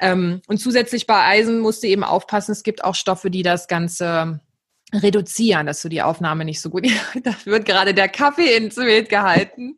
Ähm, 0.00 0.40
und 0.48 0.58
zusätzlich 0.58 1.06
bei 1.06 1.22
Eisen 1.22 1.60
musst 1.60 1.82
du 1.82 1.86
eben 1.86 2.02
aufpassen, 2.02 2.52
es 2.52 2.62
gibt 2.62 2.82
auch 2.82 2.94
Stoffe, 2.94 3.30
die 3.30 3.42
das 3.42 3.68
Ganze 3.68 4.40
reduzieren, 4.94 5.66
dass 5.66 5.82
du 5.82 5.88
die 5.88 6.02
Aufnahme 6.02 6.44
nicht 6.44 6.60
so 6.60 6.70
gut. 6.70 6.86
da 7.22 7.34
wird 7.44 7.66
gerade 7.66 7.94
der 7.94 8.08
Kaffee 8.08 8.56
ins 8.56 8.76
Bild 8.76 9.08
gehalten, 9.08 9.76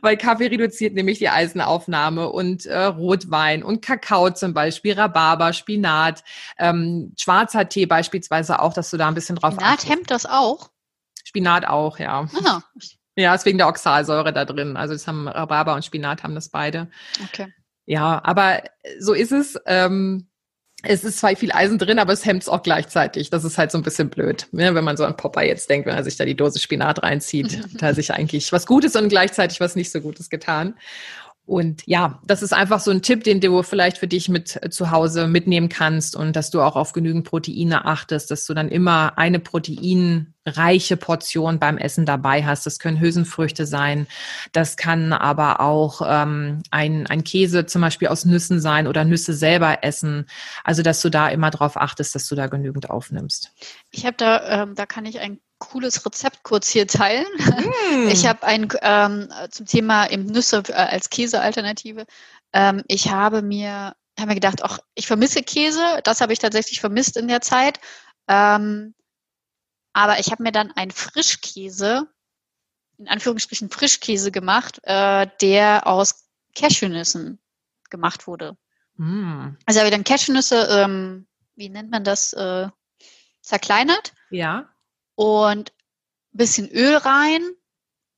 weil 0.00 0.16
Kaffee 0.16 0.46
reduziert 0.46 0.94
nämlich 0.94 1.18
die 1.18 1.28
Eisenaufnahme 1.28 2.30
und 2.30 2.66
äh, 2.66 2.84
Rotwein 2.84 3.62
und 3.62 3.82
Kakao 3.82 4.30
zum 4.30 4.54
Beispiel, 4.54 4.94
Rhabarber, 4.94 5.52
Spinat, 5.52 6.22
ähm, 6.58 7.14
schwarzer 7.18 7.68
Tee 7.68 7.86
beispielsweise 7.86 8.60
auch, 8.60 8.72
dass 8.72 8.90
du 8.90 8.96
da 8.96 9.08
ein 9.08 9.14
bisschen 9.14 9.36
drauf 9.36 9.54
Spinat 9.54 9.72
achtest. 9.72 9.88
hemmt 9.90 10.10
das 10.10 10.26
auch? 10.26 10.70
Spinat 11.24 11.66
auch, 11.66 11.98
ja. 11.98 12.28
Ah. 12.44 12.62
Ja, 13.16 13.34
ist 13.34 13.44
wegen 13.44 13.58
der 13.58 13.68
Oxalsäure 13.68 14.32
da 14.32 14.44
drin. 14.44 14.76
Also 14.76 14.94
das 14.94 15.06
haben 15.06 15.28
Rhabarber 15.28 15.74
und 15.74 15.84
Spinat 15.84 16.22
haben 16.22 16.34
das 16.34 16.48
beide. 16.48 16.88
Okay. 17.24 17.52
Ja, 17.86 18.20
aber 18.24 18.62
so 18.98 19.12
ist 19.14 19.32
es. 19.32 19.58
Ähm, 19.66 20.29
es 20.82 21.04
ist 21.04 21.18
zwar 21.18 21.36
viel 21.36 21.52
Eisen 21.52 21.78
drin, 21.78 21.98
aber 21.98 22.12
es 22.12 22.24
hemmt 22.24 22.42
es 22.42 22.48
auch 22.48 22.62
gleichzeitig. 22.62 23.30
Das 23.30 23.44
ist 23.44 23.58
halt 23.58 23.70
so 23.70 23.78
ein 23.78 23.82
bisschen 23.82 24.08
blöd, 24.08 24.46
ne? 24.52 24.74
wenn 24.74 24.84
man 24.84 24.96
so 24.96 25.04
an 25.04 25.16
Popper 25.16 25.44
jetzt 25.44 25.68
denkt, 25.68 25.86
wenn 25.86 25.94
er 25.94 26.04
sich 26.04 26.16
da 26.16 26.24
die 26.24 26.36
Dose 26.36 26.58
Spinat 26.58 27.02
reinzieht, 27.02 27.58
hat 27.74 27.82
er 27.82 27.94
sich 27.94 28.12
eigentlich 28.12 28.52
was 28.52 28.66
Gutes 28.66 28.96
und 28.96 29.08
gleichzeitig 29.08 29.60
was 29.60 29.76
nicht 29.76 29.90
so 29.90 30.00
Gutes 30.00 30.30
getan. 30.30 30.74
Und 31.46 31.82
ja, 31.86 32.20
das 32.24 32.42
ist 32.42 32.52
einfach 32.52 32.78
so 32.78 32.92
ein 32.92 33.02
Tipp, 33.02 33.24
den 33.24 33.40
du 33.40 33.64
vielleicht 33.64 33.98
für 33.98 34.06
dich 34.06 34.28
mit 34.28 34.62
äh, 34.62 34.70
zu 34.70 34.92
Hause 34.92 35.26
mitnehmen 35.26 35.68
kannst 35.68 36.14
und 36.14 36.36
dass 36.36 36.50
du 36.50 36.60
auch 36.60 36.76
auf 36.76 36.92
genügend 36.92 37.24
Proteine 37.24 37.86
achtest, 37.86 38.30
dass 38.30 38.46
du 38.46 38.54
dann 38.54 38.68
immer 38.68 39.18
eine 39.18 39.40
proteinreiche 39.40 40.96
Portion 40.96 41.58
beim 41.58 41.76
Essen 41.76 42.06
dabei 42.06 42.44
hast. 42.44 42.66
Das 42.66 42.78
können 42.78 43.00
Hülsenfrüchte 43.00 43.66
sein, 43.66 44.06
das 44.52 44.76
kann 44.76 45.12
aber 45.12 45.60
auch 45.60 46.02
ähm, 46.06 46.62
ein, 46.70 47.08
ein 47.08 47.24
Käse 47.24 47.66
zum 47.66 47.82
Beispiel 47.82 48.08
aus 48.08 48.24
Nüssen 48.24 48.60
sein 48.60 48.86
oder 48.86 49.04
Nüsse 49.04 49.34
selber 49.34 49.82
essen. 49.82 50.26
Also 50.62 50.82
dass 50.82 51.02
du 51.02 51.10
da 51.10 51.28
immer 51.28 51.50
drauf 51.50 51.76
achtest, 51.76 52.14
dass 52.14 52.28
du 52.28 52.36
da 52.36 52.46
genügend 52.46 52.90
aufnimmst. 52.90 53.52
Ich 53.90 54.06
habe 54.06 54.16
da, 54.16 54.62
ähm, 54.62 54.76
da 54.76 54.86
kann 54.86 55.04
ich 55.04 55.18
ein 55.18 55.40
cooles 55.60 56.04
Rezept 56.04 56.42
kurz 56.42 56.68
hier 56.68 56.88
teilen. 56.88 57.26
Mm. 57.38 58.08
Ich 58.08 58.26
habe 58.26 58.42
ein 58.42 58.68
ähm, 58.82 59.28
zum 59.50 59.66
Thema 59.66 60.10
eben 60.10 60.26
Nüsse 60.26 60.62
äh, 60.68 60.72
als 60.72 61.10
Käsealternative. 61.10 62.06
Ähm, 62.52 62.82
ich 62.88 63.10
habe 63.10 63.42
mir, 63.42 63.94
habe 64.18 64.26
mir 64.26 64.34
gedacht, 64.34 64.64
auch 64.64 64.78
ich 64.94 65.06
vermisse 65.06 65.42
Käse. 65.42 66.00
Das 66.02 66.20
habe 66.20 66.32
ich 66.32 66.40
tatsächlich 66.40 66.80
vermisst 66.80 67.16
in 67.16 67.28
der 67.28 67.40
Zeit. 67.40 67.78
Ähm, 68.26 68.94
aber 69.92 70.18
ich 70.18 70.32
habe 70.32 70.42
mir 70.42 70.52
dann 70.52 70.72
einen 70.72 70.90
Frischkäse, 70.90 72.08
in 72.98 73.08
Anführungsstrichen 73.08 73.70
Frischkäse 73.70 74.32
gemacht, 74.32 74.80
äh, 74.84 75.28
der 75.40 75.86
aus 75.86 76.28
Cashewnüssen 76.56 77.38
gemacht 77.90 78.26
wurde. 78.26 78.56
Mm. 78.96 79.56
Also 79.66 79.80
habe 79.80 79.88
ich 79.88 79.94
dann 79.94 80.04
Cashewnüsse, 80.04 80.68
ähm, 80.70 81.26
wie 81.54 81.68
nennt 81.68 81.90
man 81.90 82.02
das, 82.02 82.32
äh, 82.32 82.68
zerkleinert. 83.42 84.12
Ja 84.30 84.70
und 85.20 85.70
ein 86.32 86.38
bisschen 86.38 86.70
Öl 86.70 86.96
rein 86.96 87.42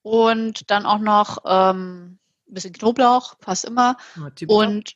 und 0.03 0.71
dann 0.71 0.85
auch 0.85 0.99
noch 0.99 1.39
ähm, 1.45 2.17
ein 2.47 2.53
bisschen 2.53 2.71
Knoblauch, 2.71 3.37
passt 3.39 3.65
immer. 3.65 3.97
Ja, 4.15 4.31
und 4.47 4.95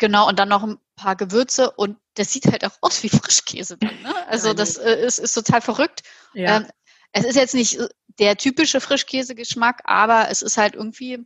genau, 0.00 0.28
und 0.28 0.40
dann 0.40 0.48
noch 0.48 0.64
ein 0.64 0.78
paar 0.96 1.14
Gewürze 1.14 1.70
und 1.70 1.96
das 2.14 2.32
sieht 2.32 2.46
halt 2.46 2.64
auch 2.64 2.76
aus 2.80 3.04
wie 3.04 3.08
Frischkäse 3.08 3.78
dann. 3.78 4.02
Ne? 4.02 4.12
Also 4.26 4.52
das 4.52 4.78
äh, 4.78 5.06
ist, 5.06 5.20
ist 5.20 5.34
total 5.34 5.60
verrückt. 5.60 6.02
Ja. 6.32 6.56
Ähm, 6.56 6.66
es 7.12 7.24
ist 7.24 7.36
jetzt 7.36 7.54
nicht 7.54 7.78
der 8.18 8.36
typische 8.36 8.80
Frischkäse-Geschmack, 8.80 9.82
aber 9.84 10.30
es 10.30 10.42
ist 10.42 10.56
halt 10.56 10.74
irgendwie 10.74 11.24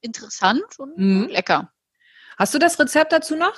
interessant 0.00 0.76
und 0.78 0.98
mhm. 0.98 1.28
lecker. 1.28 1.72
Hast 2.36 2.52
du 2.52 2.58
das 2.58 2.80
Rezept 2.80 3.12
dazu 3.12 3.36
noch? 3.36 3.54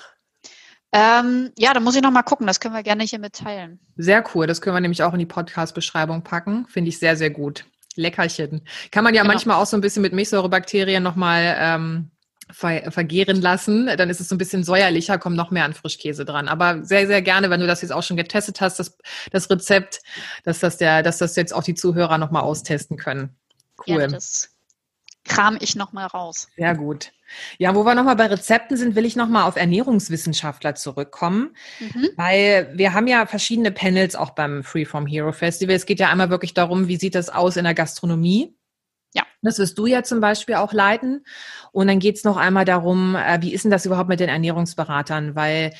Ähm, 0.92 1.50
ja, 1.56 1.72
da 1.72 1.80
muss 1.80 1.94
ich 1.94 2.02
noch 2.02 2.10
mal 2.10 2.22
gucken. 2.22 2.46
Das 2.46 2.60
können 2.60 2.74
wir 2.74 2.82
gerne 2.82 3.04
hier 3.04 3.18
mitteilen. 3.18 3.78
Sehr 3.96 4.24
cool. 4.34 4.46
Das 4.46 4.60
können 4.60 4.74
wir 4.74 4.80
nämlich 4.80 5.02
auch 5.02 5.12
in 5.12 5.18
die 5.18 5.26
Podcast-Beschreibung 5.26 6.22
packen. 6.22 6.66
Finde 6.68 6.88
ich 6.88 6.98
sehr, 6.98 7.16
sehr 7.16 7.30
gut. 7.30 7.64
Leckerchen. 7.96 8.62
Kann 8.90 9.04
man 9.04 9.14
ja 9.14 9.22
genau. 9.22 9.32
manchmal 9.32 9.56
auch 9.56 9.66
so 9.66 9.76
ein 9.76 9.80
bisschen 9.80 10.02
mit 10.02 10.12
Milchsäurebakterien 10.12 11.02
nochmal 11.02 11.56
ähm, 11.58 12.10
ver 12.50 12.90
vergehren 12.90 13.40
lassen. 13.40 13.86
Dann 13.96 14.10
ist 14.10 14.20
es 14.20 14.28
so 14.28 14.34
ein 14.34 14.38
bisschen 14.38 14.64
säuerlicher, 14.64 15.18
kommt 15.18 15.36
noch 15.36 15.50
mehr 15.50 15.64
an 15.64 15.74
Frischkäse 15.74 16.24
dran. 16.24 16.48
Aber 16.48 16.84
sehr, 16.84 17.06
sehr 17.06 17.22
gerne, 17.22 17.50
wenn 17.50 17.60
du 17.60 17.66
das 17.66 17.82
jetzt 17.82 17.92
auch 17.92 18.02
schon 18.02 18.16
getestet 18.16 18.60
hast, 18.60 18.78
das, 18.78 18.96
das 19.30 19.50
Rezept, 19.50 20.00
dass 20.44 20.60
das, 20.60 20.76
der, 20.76 21.02
dass 21.02 21.18
das 21.18 21.36
jetzt 21.36 21.54
auch 21.54 21.62
die 21.62 21.74
Zuhörer 21.74 22.18
nochmal 22.18 22.42
austesten 22.42 22.96
können. 22.96 23.36
Cool. 23.86 24.00
Ja, 24.00 24.06
das 24.06 24.50
kram 25.30 25.56
ich 25.60 25.76
nochmal 25.76 26.08
raus. 26.08 26.48
Sehr 26.56 26.74
gut. 26.74 27.12
Ja, 27.58 27.76
wo 27.76 27.84
wir 27.84 27.94
nochmal 27.94 28.16
bei 28.16 28.26
Rezepten 28.26 28.76
sind, 28.76 28.96
will 28.96 29.04
ich 29.04 29.14
nochmal 29.14 29.44
auf 29.44 29.54
Ernährungswissenschaftler 29.54 30.74
zurückkommen, 30.74 31.54
mhm. 31.78 32.08
weil 32.16 32.72
wir 32.74 32.92
haben 32.92 33.06
ja 33.06 33.24
verschiedene 33.26 33.70
Panels 33.70 34.16
auch 34.16 34.30
beim 34.30 34.64
Freeform 34.64 35.06
Hero 35.06 35.30
Festival. 35.30 35.76
Es 35.76 35.86
geht 35.86 36.00
ja 36.00 36.10
einmal 36.10 36.30
wirklich 36.30 36.52
darum, 36.52 36.88
wie 36.88 36.96
sieht 36.96 37.14
das 37.14 37.28
aus 37.28 37.56
in 37.56 37.64
der 37.64 37.74
Gastronomie? 37.74 38.56
Ja. 39.14 39.22
Das 39.42 39.58
wirst 39.60 39.78
du 39.78 39.86
ja 39.86 40.02
zum 40.02 40.20
Beispiel 40.20 40.56
auch 40.56 40.72
leiten. 40.72 41.24
Und 41.70 41.86
dann 41.86 42.00
geht 42.00 42.16
es 42.16 42.24
noch 42.24 42.36
einmal 42.36 42.64
darum, 42.64 43.14
äh, 43.14 43.38
wie 43.40 43.54
ist 43.54 43.64
denn 43.64 43.70
das 43.70 43.86
überhaupt 43.86 44.08
mit 44.08 44.18
den 44.18 44.28
Ernährungsberatern? 44.28 45.36
Weil 45.36 45.72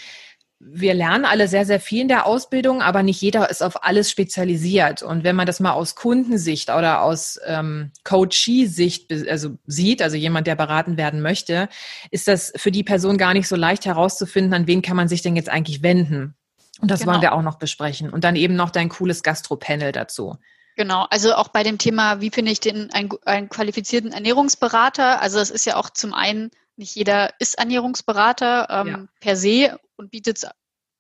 wir 0.63 0.93
lernen 0.93 1.25
alle 1.25 1.49
sehr, 1.49 1.65
sehr 1.65 1.81
viel 1.81 2.03
in 2.03 2.09
der 2.09 2.27
Ausbildung, 2.27 2.83
aber 2.83 3.03
nicht 3.03 3.21
jeder 3.23 3.49
ist 3.49 3.63
auf 3.63 3.83
alles 3.83 4.11
spezialisiert. 4.11 5.03
Und 5.03 5.25
wenn 5.25 5.35
man 5.35 5.47
das 5.47 5.59
mal 5.59 5.73
aus 5.73 5.95
Kundensicht 5.95 6.69
oder 6.69 7.01
aus 7.01 7.41
ähm, 7.47 7.93
Coachee-Sicht 8.05 9.11
also 9.29 9.57
sieht, 9.67 10.03
also 10.03 10.17
jemand, 10.17 10.47
der 10.47 10.57
beraten 10.57 10.99
werden 10.99 11.23
möchte, 11.23 11.71
ist 12.11 12.29
das 12.29 12.53
für 12.57 12.71
die 12.71 12.85
Person 12.85 13.17
gar 13.17 13.33
nicht 13.33 13.49
so 13.49 13.57
leicht 13.57 13.87
herauszufinden, 13.87 14.53
an 14.53 14.67
wen 14.67 14.83
kann 14.83 14.97
man 14.97 15.09
sich 15.09 15.23
denn 15.23 15.35
jetzt 15.35 15.49
eigentlich 15.49 15.83
wenden. 15.83 16.35
Und 16.81 16.91
das 16.91 17.01
genau. 17.01 17.13
wollen 17.13 17.23
wir 17.23 17.33
auch 17.33 17.43
noch 17.43 17.59
besprechen. 17.59 18.11
Und 18.11 18.25
dann 18.25 18.37
eben 18.37 18.55
noch 18.55 18.71
dein 18.71 18.91
cooles 18.91 19.23
Gastro-Panel 19.23 19.93
dazu. 19.93 20.37
Genau, 20.77 21.07
also 21.11 21.35
auch 21.35 21.49
bei 21.49 21.63
dem 21.63 21.79
Thema, 21.79 22.21
wie 22.21 22.31
finde 22.31 22.53
ich 22.53 22.61
den 22.61 22.93
einen, 22.93 23.11
einen 23.25 23.49
qualifizierten 23.49 24.13
Ernährungsberater? 24.13 25.23
Also 25.23 25.39
es 25.39 25.51
ist 25.51 25.65
ja 25.65 25.77
auch 25.77 25.91
zum 25.91 26.13
einen 26.13 26.51
nicht 26.81 26.97
jeder 26.97 27.35
ist 27.39 27.59
Ernährungsberater 27.59 28.67
ähm, 28.71 28.87
ja. 28.89 29.07
per 29.21 29.37
se 29.37 29.79
und 29.97 30.11
bietet 30.11 30.39
es 30.39 30.47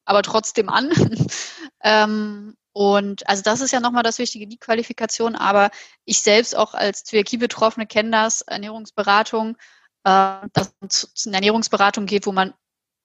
aber 0.04 0.22
trotzdem 0.22 0.68
an. 0.68 0.92
ähm, 1.82 2.54
und 2.72 3.26
also 3.28 3.42
das 3.42 3.60
ist 3.60 3.72
ja 3.72 3.80
nochmal 3.80 4.02
das 4.02 4.18
Wichtige, 4.18 4.46
die 4.46 4.58
Qualifikation. 4.58 5.34
Aber 5.34 5.70
ich 6.04 6.22
selbst 6.22 6.54
auch 6.54 6.74
als 6.74 7.02
Zöliakie-Betroffene 7.04 7.86
kenne 7.86 8.10
das, 8.10 8.42
Ernährungsberatung, 8.42 9.56
äh, 10.04 10.46
dass 10.52 10.74
es 10.86 11.12
zu 11.14 11.30
einer 11.30 11.38
Ernährungsberatung 11.38 12.06
geht, 12.06 12.26
wo 12.26 12.32
man 12.32 12.54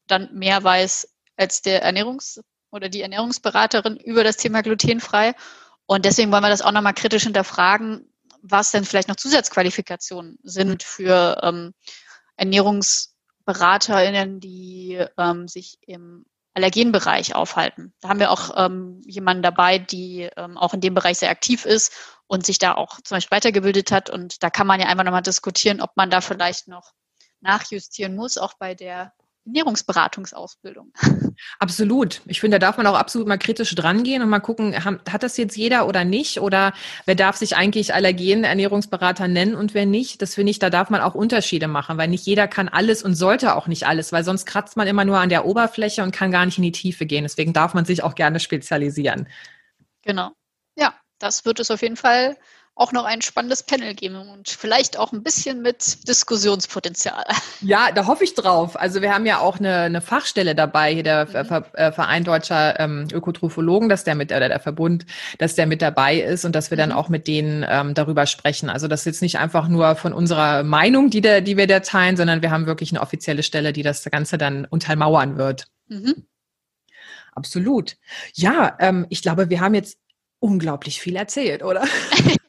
dann 0.08 0.30
mehr 0.34 0.64
weiß 0.64 1.08
als 1.38 1.62
der 1.62 1.84
Ernährungs- 1.84 2.42
oder 2.72 2.90
die 2.90 3.02
Ernährungsberaterin 3.02 3.98
über 3.98 4.24
das 4.24 4.38
Thema 4.38 4.62
glutenfrei. 4.62 5.34
Und 5.86 6.04
deswegen 6.04 6.32
wollen 6.32 6.44
wir 6.44 6.50
das 6.50 6.62
auch 6.62 6.72
nochmal 6.72 6.94
kritisch 6.94 7.24
hinterfragen, 7.24 8.12
was 8.42 8.72
denn 8.72 8.84
vielleicht 8.84 9.08
noch 9.08 9.16
Zusatzqualifikationen 9.16 10.38
sind 10.44 10.84
für 10.84 11.40
ähm, 11.42 11.74
ErnährungsberaterInnen, 12.38 14.40
die 14.40 15.04
ähm, 15.18 15.48
sich 15.48 15.78
im 15.82 16.26
Allergenbereich 16.54 17.36
aufhalten. 17.36 17.94
Da 18.00 18.10
haben 18.10 18.20
wir 18.20 18.32
auch 18.32 18.52
ähm, 18.56 19.02
jemanden 19.06 19.44
dabei, 19.44 19.78
die 19.78 20.30
ähm, 20.38 20.58
auch 20.58 20.74
in 20.74 20.82
dem 20.82 20.94
Bereich 20.94 21.18
sehr 21.18 21.30
aktiv 21.30 21.66
ist 21.66 21.94
und 22.28 22.46
sich 22.46 22.60
da 22.60 22.76
auch 22.76 23.02
zum 23.02 23.18
Beispiel 23.18 23.36
weitergebildet 23.36 23.92
hat. 23.92 24.10
Und 24.10 24.42
da 24.42 24.50
kann 24.50 24.66
man 24.66 24.80
ja 24.80 24.88
einfach 24.88 25.04
nochmal 25.04 25.22
diskutieren, 25.22 25.82
ob 25.82 25.98
man 25.98 26.10
da 26.10 26.22
vielleicht 26.22 26.70
noch 26.70 26.94
nachjustieren 27.42 28.16
muss, 28.16 28.38
auch 28.38 28.54
bei 28.54 28.74
der 28.74 29.14
Ernährungsberatungsausbildung. 29.46 30.92
Absolut. 31.60 32.22
Ich 32.26 32.40
finde, 32.40 32.60
da 32.60 32.68
darf 32.68 32.78
man 32.78 32.88
auch 32.88 32.96
absolut 32.96 33.28
mal 33.28 33.38
kritisch 33.38 33.76
drangehen 33.76 34.22
und 34.22 34.30
mal 34.30 34.40
gucken, 34.40 34.84
hat 34.84 35.24
das 35.24 35.38
jetzt 35.38 35.56
jeder 35.56 35.88
oder 35.88 36.04
nicht? 36.04 36.40
Oder 36.40 36.74
wer 37.06 37.16
darf 37.16 37.36
sich 37.36 37.56
eigentlich 37.56 37.94
Allergen-Ernährungsberater 37.94 39.28
nennen 39.28 39.56
und 39.56 39.74
wer 39.74 39.86
nicht? 39.86 40.22
Das 40.22 40.36
finde 40.36 40.52
ich, 40.52 40.60
da 40.60 40.70
darf 40.70 40.90
man 40.90 41.02
auch 41.02 41.16
Unterschiede 41.16 41.68
machen, 41.68 41.98
weil 41.98 42.08
nicht 42.08 42.26
jeder 42.26 42.48
kann 42.48 42.70
alles 42.70 43.04
und 43.04 43.16
sollte 43.16 43.56
auch 43.56 43.68
nicht 43.68 43.86
alles, 43.86 44.12
weil 44.12 44.24
sonst 44.24 44.46
kratzt 44.46 44.78
man 44.78 44.88
immer 44.88 45.06
nur 45.06 45.20
an 45.20 45.30
der 45.30 45.46
Oberfläche 45.46 46.04
und 46.04 46.12
kann 46.12 46.32
gar 46.32 46.46
nicht 46.46 46.58
in 46.58 46.64
die 46.64 46.72
Tiefe 46.72 47.06
gehen. 47.06 47.24
Deswegen 47.24 47.54
darf 47.54 47.74
man 47.74 47.86
sich 47.86 48.04
auch 48.04 48.16
gerne 48.16 48.40
spezialisieren. 48.40 49.28
Genau. 50.02 50.32
Ja, 50.76 50.96
das 51.20 51.46
wird 51.46 51.60
es 51.60 51.72
auf 51.72 51.82
jeden 51.82 51.98
Fall 51.98 52.36
auch 52.76 52.92
noch 52.92 53.06
ein 53.06 53.22
spannendes 53.22 53.64
Panel 53.64 53.94
geben 53.96 54.18
und 54.30 54.50
vielleicht 54.50 55.00
auch 55.00 55.14
ein 55.14 55.24
bisschen 55.24 55.62
mit 55.62 56.08
Diskussionspotenzial. 56.10 57.24
Ja, 57.62 57.92
da 57.94 58.06
hoffe 58.06 58.26
ich 58.26 58.34
drauf. 58.34 58.78
Also 58.78 59.02
wir 59.02 59.14
haben 59.14 59.26
ja 59.26 59.40
auch 59.40 59.60
eine, 59.60 59.78
eine 59.78 60.02
Fachstelle 60.02 60.56
dabei, 60.56 60.94
hier 60.94 61.04
der 61.04 61.26
mhm. 61.26 61.64
Äh, 61.74 61.92
Verein 61.94 62.26
Deutscher 62.26 62.78
ähm, 62.80 63.08
Ökotrophologen, 63.12 63.88
dass 63.88 64.04
der 64.04 64.16
mit, 64.16 64.32
oder 64.32 64.50
der 64.50 64.60
Verbund, 64.60 65.06
dass 65.38 65.56
der 65.56 65.68
mit 65.68 65.82
dabei 65.82 66.18
ist 66.20 66.44
und 66.44 66.54
dass 66.54 66.70
wir 66.70 66.78
dann 66.78 66.90
mhm. 66.90 66.96
auch 66.96 67.08
mit 67.08 67.28
denen 67.28 67.66
ähm, 67.68 67.94
darüber 67.94 68.26
sprechen. 68.26 68.70
Also 68.70 68.90
das 68.90 69.02
ist 69.02 69.06
jetzt 69.06 69.22
nicht 69.22 69.40
einfach 69.40 69.70
nur 69.70 69.96
von 69.96 70.12
unserer 70.12 70.64
Meinung, 70.64 71.10
die, 71.10 71.22
der, 71.22 71.40
die 71.40 71.56
wir 71.56 71.68
da 71.68 71.80
teilen, 71.80 72.18
sondern 72.18 72.42
wir 72.42 72.52
haben 72.52 72.66
wirklich 72.66 72.92
eine 72.92 73.02
offizielle 73.02 73.44
Stelle, 73.44 73.72
die 73.72 73.84
das 73.84 74.04
Ganze 74.04 74.38
dann 74.38 74.66
untermauern 74.66 75.38
wird. 75.38 75.68
Mhm. 75.88 76.28
Absolut. 77.32 77.96
Ja, 78.34 78.76
ähm, 78.80 79.06
ich 79.10 79.22
glaube, 79.22 79.50
wir 79.50 79.62
haben 79.62 79.76
jetzt 79.76 79.98
unglaublich 80.40 81.00
viel 81.00 81.16
erzählt, 81.16 81.64
oder? 81.64 81.86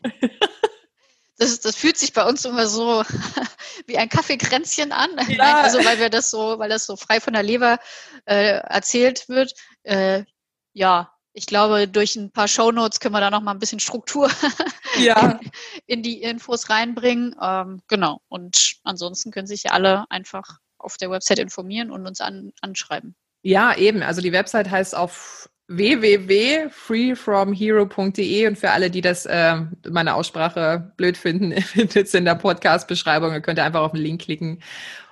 Das, 1.39 1.61
das 1.61 1.77
fühlt 1.77 1.99
sich 1.99 2.15
bei 2.15 2.25
uns 2.25 2.45
immer 2.45 2.67
so 2.67 3.03
wie 3.87 3.99
ein 3.99 4.09
Kaffeekränzchen 4.09 4.91
an. 4.93 5.11
Ja. 5.29 5.61
Also 5.61 5.85
weil 5.85 5.99
wir 5.99 6.09
das 6.09 6.31
so, 6.31 6.59
weil 6.59 6.71
das 6.71 6.87
so 6.87 6.97
frei 6.97 7.21
von 7.21 7.35
der 7.35 7.43
Leber 7.43 7.79
äh, 8.25 8.61
erzählt 8.61 9.29
wird. 9.29 9.53
Äh, 9.83 10.25
ja, 10.73 11.13
ich 11.35 11.47
glaube, 11.47 11.87
durch 11.87 12.17
ein 12.17 12.33
paar 12.33 12.49
Shownotes 12.49 13.01
können 13.01 13.15
wir 13.15 13.21
da 13.21 13.31
noch 13.31 13.43
mal 13.43 13.51
ein 13.51 13.59
bisschen 13.59 13.81
Struktur 13.81 14.31
ja. 14.99 15.33
in, 15.33 15.51
in, 15.87 16.03
die 16.03 16.23
Infos 16.23 16.71
reinbringen. 16.71 17.37
Ähm, 17.41 17.83
genau. 17.89 18.23
Und 18.29 18.77
ansonsten 18.85 19.31
können 19.31 19.47
sich 19.47 19.65
ja 19.65 19.73
alle 19.73 20.11
einfach 20.11 20.59
auf 20.79 20.97
der 20.97 21.11
Website 21.11 21.39
informieren 21.39 21.91
und 21.91 22.07
uns 22.07 22.23
an, 22.23 22.53
anschreiben. 22.63 23.15
Ja, 23.43 23.77
eben. 23.77 24.03
Also 24.03 24.23
die 24.23 24.33
Website 24.33 24.71
heißt 24.71 24.95
auf 24.95 25.51
www.freefromhero.de 25.69 28.47
und 28.47 28.57
für 28.57 28.71
alle, 28.71 28.89
die 28.91 29.01
das 29.01 29.27
äh, 29.27 29.57
meine 29.89 30.15
Aussprache 30.15 30.93
blöd 30.97 31.17
finden, 31.17 31.61
findet 31.63 32.07
es 32.07 32.15
in 32.15 32.25
der 32.25 32.37
Podcast-Beschreibung. 32.37 33.33
Ihr 33.33 33.41
könnt 33.41 33.59
einfach 33.59 33.81
auf 33.81 33.91
den 33.93 34.01
Link 34.01 34.23
klicken 34.23 34.63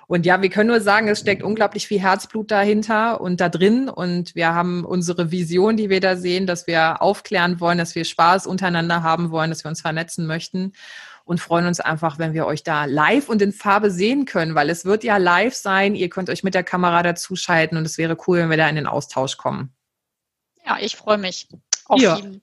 Und 0.07 0.25
ja, 0.25 0.41
wir 0.41 0.49
können 0.49 0.69
nur 0.69 0.79
sagen, 0.79 1.09
es 1.09 1.19
steckt 1.19 1.43
unglaublich 1.43 1.87
viel 1.87 1.99
Herzblut 1.99 2.51
dahinter 2.51 3.19
und 3.19 3.41
da 3.41 3.49
drin. 3.49 3.89
Und 3.89 4.33
wir 4.35 4.53
haben 4.53 4.85
unsere 4.85 5.29
Vision, 5.31 5.75
die 5.75 5.89
wir 5.89 5.99
da 5.99 6.15
sehen, 6.15 6.47
dass 6.47 6.67
wir 6.67 7.01
aufklären 7.01 7.59
wollen, 7.59 7.77
dass 7.77 7.95
wir 7.95 8.05
Spaß 8.05 8.47
untereinander 8.47 9.03
haben 9.03 9.31
wollen, 9.31 9.49
dass 9.49 9.65
wir 9.65 9.69
uns 9.69 9.81
vernetzen 9.81 10.25
möchten 10.25 10.71
und 11.25 11.41
freuen 11.41 11.65
uns 11.65 11.81
einfach, 11.81 12.19
wenn 12.19 12.33
wir 12.33 12.45
euch 12.45 12.63
da 12.63 12.85
live 12.85 13.27
und 13.29 13.41
in 13.41 13.51
Farbe 13.51 13.91
sehen 13.91 14.25
können, 14.25 14.55
weil 14.55 14.69
es 14.69 14.85
wird 14.85 15.03
ja 15.03 15.17
live 15.17 15.55
sein. 15.55 15.95
Ihr 15.95 16.09
könnt 16.09 16.29
euch 16.29 16.43
mit 16.43 16.53
der 16.53 16.63
Kamera 16.63 17.03
dazuschalten 17.03 17.77
und 17.77 17.85
es 17.85 17.97
wäre 17.97 18.15
cool, 18.27 18.37
wenn 18.37 18.49
wir 18.49 18.57
da 18.57 18.69
in 18.69 18.75
den 18.75 18.87
Austausch 18.87 19.35
kommen. 19.35 19.74
Ja, 20.65 20.77
ich 20.79 20.95
freue 20.95 21.17
mich 21.17 21.47
auf, 21.85 22.01
ja. 22.01 22.15
jeden, 22.15 22.41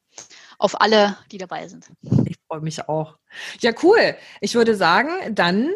auf 0.58 0.80
alle, 0.80 1.16
die 1.30 1.38
dabei 1.38 1.66
sind. 1.68 1.86
Ich 2.26 2.36
freue 2.46 2.60
mich 2.60 2.88
auch. 2.88 3.18
Ja, 3.60 3.72
cool. 3.82 4.16
Ich 4.40 4.54
würde 4.54 4.76
sagen, 4.76 5.34
dann 5.34 5.70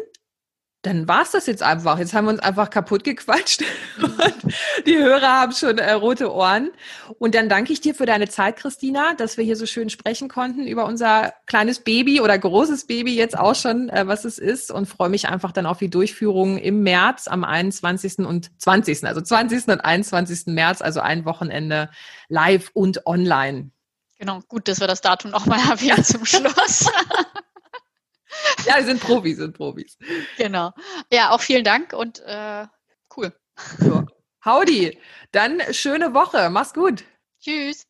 dann 0.87 1.07
war 1.07 1.21
es 1.21 1.31
das 1.31 1.47
jetzt 1.47 1.61
einfach. 1.61 1.99
Jetzt 1.99 2.13
haben 2.13 2.25
wir 2.25 2.31
uns 2.31 2.39
einfach 2.39 2.69
kaputt 2.69 3.03
gequatscht 3.03 3.61
und 4.01 4.53
die 4.85 4.97
Hörer 4.97 5.41
haben 5.41 5.51
schon 5.51 5.77
äh, 5.77 5.91
rote 5.91 6.33
Ohren. 6.33 6.71
Und 7.19 7.35
dann 7.35 7.49
danke 7.49 7.73
ich 7.73 7.81
dir 7.81 7.93
für 7.93 8.05
deine 8.05 8.29
Zeit, 8.29 8.55
Christina, 8.55 9.13
dass 9.15 9.37
wir 9.37 9.43
hier 9.43 9.57
so 9.57 9.65
schön 9.65 9.89
sprechen 9.89 10.29
konnten 10.29 10.65
über 10.65 10.85
unser 10.85 11.33
kleines 11.45 11.79
Baby 11.79 12.21
oder 12.21 12.37
großes 12.37 12.87
Baby 12.87 13.15
jetzt 13.15 13.37
auch 13.37 13.55
schon, 13.55 13.89
äh, 13.89 14.07
was 14.07 14.23
es 14.23 14.37
ist 14.37 14.71
und 14.71 14.85
freue 14.85 15.09
mich 15.09 15.27
einfach 15.27 15.51
dann 15.51 15.65
auf 15.65 15.79
die 15.79 15.89
Durchführung 15.89 16.57
im 16.57 16.83
März 16.83 17.27
am 17.27 17.43
21. 17.43 18.19
und 18.19 18.49
20. 18.61 19.05
Also 19.05 19.19
20. 19.19 19.67
und 19.67 19.81
21. 19.81 20.47
März, 20.47 20.81
also 20.81 21.01
ein 21.01 21.25
Wochenende 21.25 21.89
live 22.29 22.71
und 22.73 23.05
online. 23.05 23.71
Genau, 24.19 24.39
gut, 24.47 24.67
dass 24.67 24.79
wir 24.79 24.87
das 24.87 25.01
Datum 25.01 25.31
nochmal 25.31 25.59
erwähnen 25.69 26.03
zum 26.03 26.25
Schluss. 26.25 26.89
ja, 28.65 28.83
sind 28.83 29.01
Profis, 29.01 29.37
sind 29.37 29.55
Profis. 29.55 29.97
Genau. 30.37 30.71
Ja, 31.11 31.31
auch 31.31 31.41
vielen 31.41 31.63
Dank 31.63 31.93
und 31.93 32.19
äh, 32.25 32.65
cool. 33.15 33.33
So. 33.79 34.03
Howdy. 34.45 34.97
Dann 35.31 35.61
schöne 35.71 36.13
Woche. 36.13 36.49
Mach's 36.49 36.73
gut. 36.73 37.03
Tschüss. 37.41 37.85